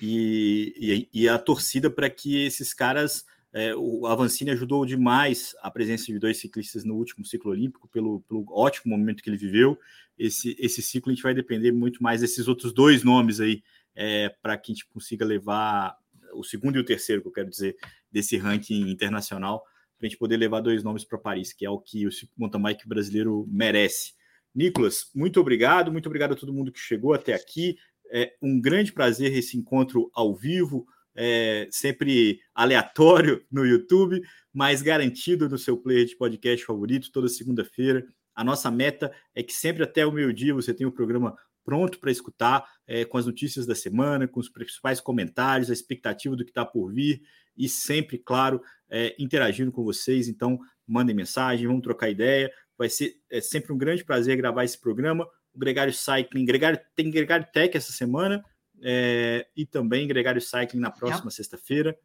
e, 0.00 1.08
e, 1.12 1.22
e 1.24 1.28
a 1.28 1.38
torcida 1.38 1.90
para 1.90 2.08
que 2.08 2.44
esses 2.46 2.72
caras. 2.72 3.26
É, 3.54 3.74
o 3.76 4.04
Avancini 4.06 4.50
ajudou 4.50 4.84
demais 4.84 5.54
a 5.62 5.70
presença 5.70 6.06
de 6.06 6.18
dois 6.18 6.38
ciclistas 6.38 6.84
no 6.84 6.96
último 6.96 7.24
ciclo 7.24 7.52
olímpico, 7.52 7.88
pelo, 7.88 8.20
pelo 8.22 8.44
ótimo 8.50 8.96
momento 8.96 9.22
que 9.22 9.30
ele 9.30 9.36
viveu. 9.36 9.78
Esse, 10.18 10.56
esse 10.58 10.82
ciclo 10.82 11.12
a 11.12 11.14
gente 11.14 11.22
vai 11.22 11.32
depender 11.32 11.70
muito 11.70 12.02
mais 12.02 12.20
desses 12.20 12.48
outros 12.48 12.72
dois 12.72 13.04
nomes 13.04 13.38
aí, 13.38 13.62
é, 13.94 14.28
para 14.42 14.58
que 14.58 14.72
a 14.72 14.74
gente 14.74 14.86
consiga 14.88 15.24
levar 15.24 15.96
o 16.34 16.42
segundo 16.42 16.76
e 16.76 16.80
o 16.80 16.84
terceiro, 16.84 17.22
que 17.22 17.28
eu 17.28 17.32
quero 17.32 17.48
dizer, 17.48 17.76
desse 18.10 18.36
ranking 18.36 18.90
internacional 18.90 19.64
para 19.98 20.06
a 20.06 20.10
gente 20.10 20.18
poder 20.18 20.36
levar 20.36 20.60
dois 20.60 20.82
nomes 20.82 21.04
para 21.04 21.18
Paris, 21.18 21.52
que 21.52 21.64
é 21.64 21.70
o 21.70 21.78
que 21.78 22.06
o 22.06 22.10
mountain 22.36 22.60
bike 22.60 22.88
brasileiro 22.88 23.46
merece. 23.48 24.14
Nicolas, 24.54 25.10
muito 25.14 25.40
obrigado, 25.40 25.90
muito 25.90 26.06
obrigado 26.06 26.32
a 26.32 26.36
todo 26.36 26.52
mundo 26.52 26.72
que 26.72 26.78
chegou 26.78 27.14
até 27.14 27.34
aqui. 27.34 27.76
É 28.10 28.34
um 28.42 28.60
grande 28.60 28.92
prazer 28.92 29.32
esse 29.32 29.56
encontro 29.56 30.10
ao 30.12 30.34
vivo, 30.34 30.86
é, 31.14 31.68
sempre 31.70 32.40
aleatório 32.54 33.44
no 33.50 33.64
YouTube, 33.64 34.20
mas 34.52 34.82
garantido 34.82 35.48
no 35.48 35.58
seu 35.58 35.76
player 35.76 36.06
de 36.06 36.16
podcast 36.16 36.64
favorito 36.64 37.10
toda 37.12 37.28
segunda-feira. 37.28 38.04
A 38.34 38.42
nossa 38.42 38.70
meta 38.70 39.12
é 39.34 39.42
que 39.42 39.52
sempre 39.52 39.82
até 39.82 40.04
o 40.04 40.12
meio-dia 40.12 40.54
você 40.54 40.74
tenha 40.74 40.88
o 40.88 40.92
programa 40.92 41.36
pronto 41.64 41.98
para 41.98 42.10
escutar, 42.10 42.64
é, 42.86 43.04
com 43.04 43.16
as 43.16 43.26
notícias 43.26 43.66
da 43.66 43.74
semana, 43.74 44.28
com 44.28 44.38
os 44.38 44.48
principais 44.48 45.00
comentários, 45.00 45.70
a 45.70 45.72
expectativa 45.72 46.36
do 46.36 46.44
que 46.44 46.50
está 46.50 46.64
por 46.64 46.92
vir 46.92 47.22
e 47.56 47.68
sempre, 47.68 48.18
claro, 48.18 48.60
é, 48.90 49.14
interagindo 49.18 49.72
com 49.72 49.82
vocês. 49.82 50.28
Então, 50.28 50.58
mandem 50.86 51.14
mensagem, 51.14 51.66
vamos 51.66 51.82
trocar 51.82 52.10
ideia. 52.10 52.52
Vai 52.76 52.90
ser 52.90 53.14
é 53.30 53.40
sempre 53.40 53.72
um 53.72 53.78
grande 53.78 54.04
prazer 54.04 54.36
gravar 54.36 54.64
esse 54.64 54.78
programa. 54.78 55.26
O 55.54 55.58
Gregário 55.58 55.92
Cycling, 55.92 56.44
Gregário, 56.44 56.78
tem 56.94 57.10
Gregário 57.10 57.46
Tech 57.52 57.76
essa 57.76 57.92
semana 57.92 58.44
é, 58.82 59.46
e 59.56 59.64
também 59.64 60.06
Gregário 60.06 60.40
Cycling 60.40 60.80
na 60.80 60.90
próxima 60.90 61.30
sexta-feira. 61.30 61.98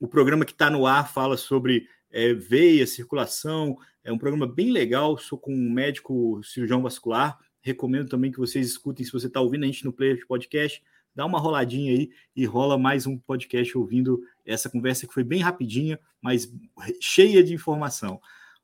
O 0.00 0.08
programa 0.08 0.44
que 0.44 0.52
está 0.52 0.70
no 0.70 0.86
ar 0.86 1.12
fala 1.12 1.36
sobre 1.36 1.88
é, 2.10 2.32
veia, 2.32 2.86
circulação. 2.86 3.76
É 4.02 4.12
um 4.12 4.18
programa 4.18 4.46
bem 4.46 4.70
legal. 4.70 5.16
Sou 5.18 5.38
com 5.38 5.54
um 5.54 5.70
médico 5.70 6.40
cirurgião 6.42 6.82
vascular. 6.82 7.38
Recomendo 7.60 8.08
também 8.08 8.30
que 8.30 8.38
vocês 8.38 8.66
escutem 8.66 9.04
se 9.04 9.12
você 9.12 9.26
está 9.26 9.40
ouvindo 9.40 9.64
a 9.64 9.66
gente 9.66 9.84
no 9.84 9.92
player 9.92 10.16
de 10.16 10.26
podcast 10.26 10.82
dá 11.14 11.24
uma 11.24 11.38
roladinha 11.38 11.92
aí 11.92 12.10
e 12.34 12.44
rola 12.44 12.76
mais 12.76 13.06
um 13.06 13.16
podcast 13.16 13.76
ouvindo 13.78 14.20
essa 14.44 14.68
conversa 14.68 15.06
que 15.06 15.14
foi 15.14 15.22
bem 15.22 15.40
rapidinha, 15.40 15.98
mas 16.20 16.52
cheia 17.00 17.42
de 17.42 17.54
informação. 17.54 18.20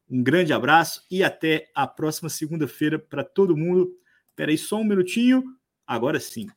Um 0.09 0.23
grande 0.23 0.53
abraço 0.53 1.07
e 1.11 1.23
até 1.23 1.71
a 1.75 1.87
próxima 1.87 2.29
segunda-feira 2.29 2.99
para 2.99 3.23
todo 3.23 3.57
mundo. 3.57 3.95
Espera 4.27 4.51
aí 4.51 4.59
só 4.59 4.77
um 4.79 4.85
minutinho. 4.85 5.45
Agora 5.87 6.19
sim. 6.19 6.49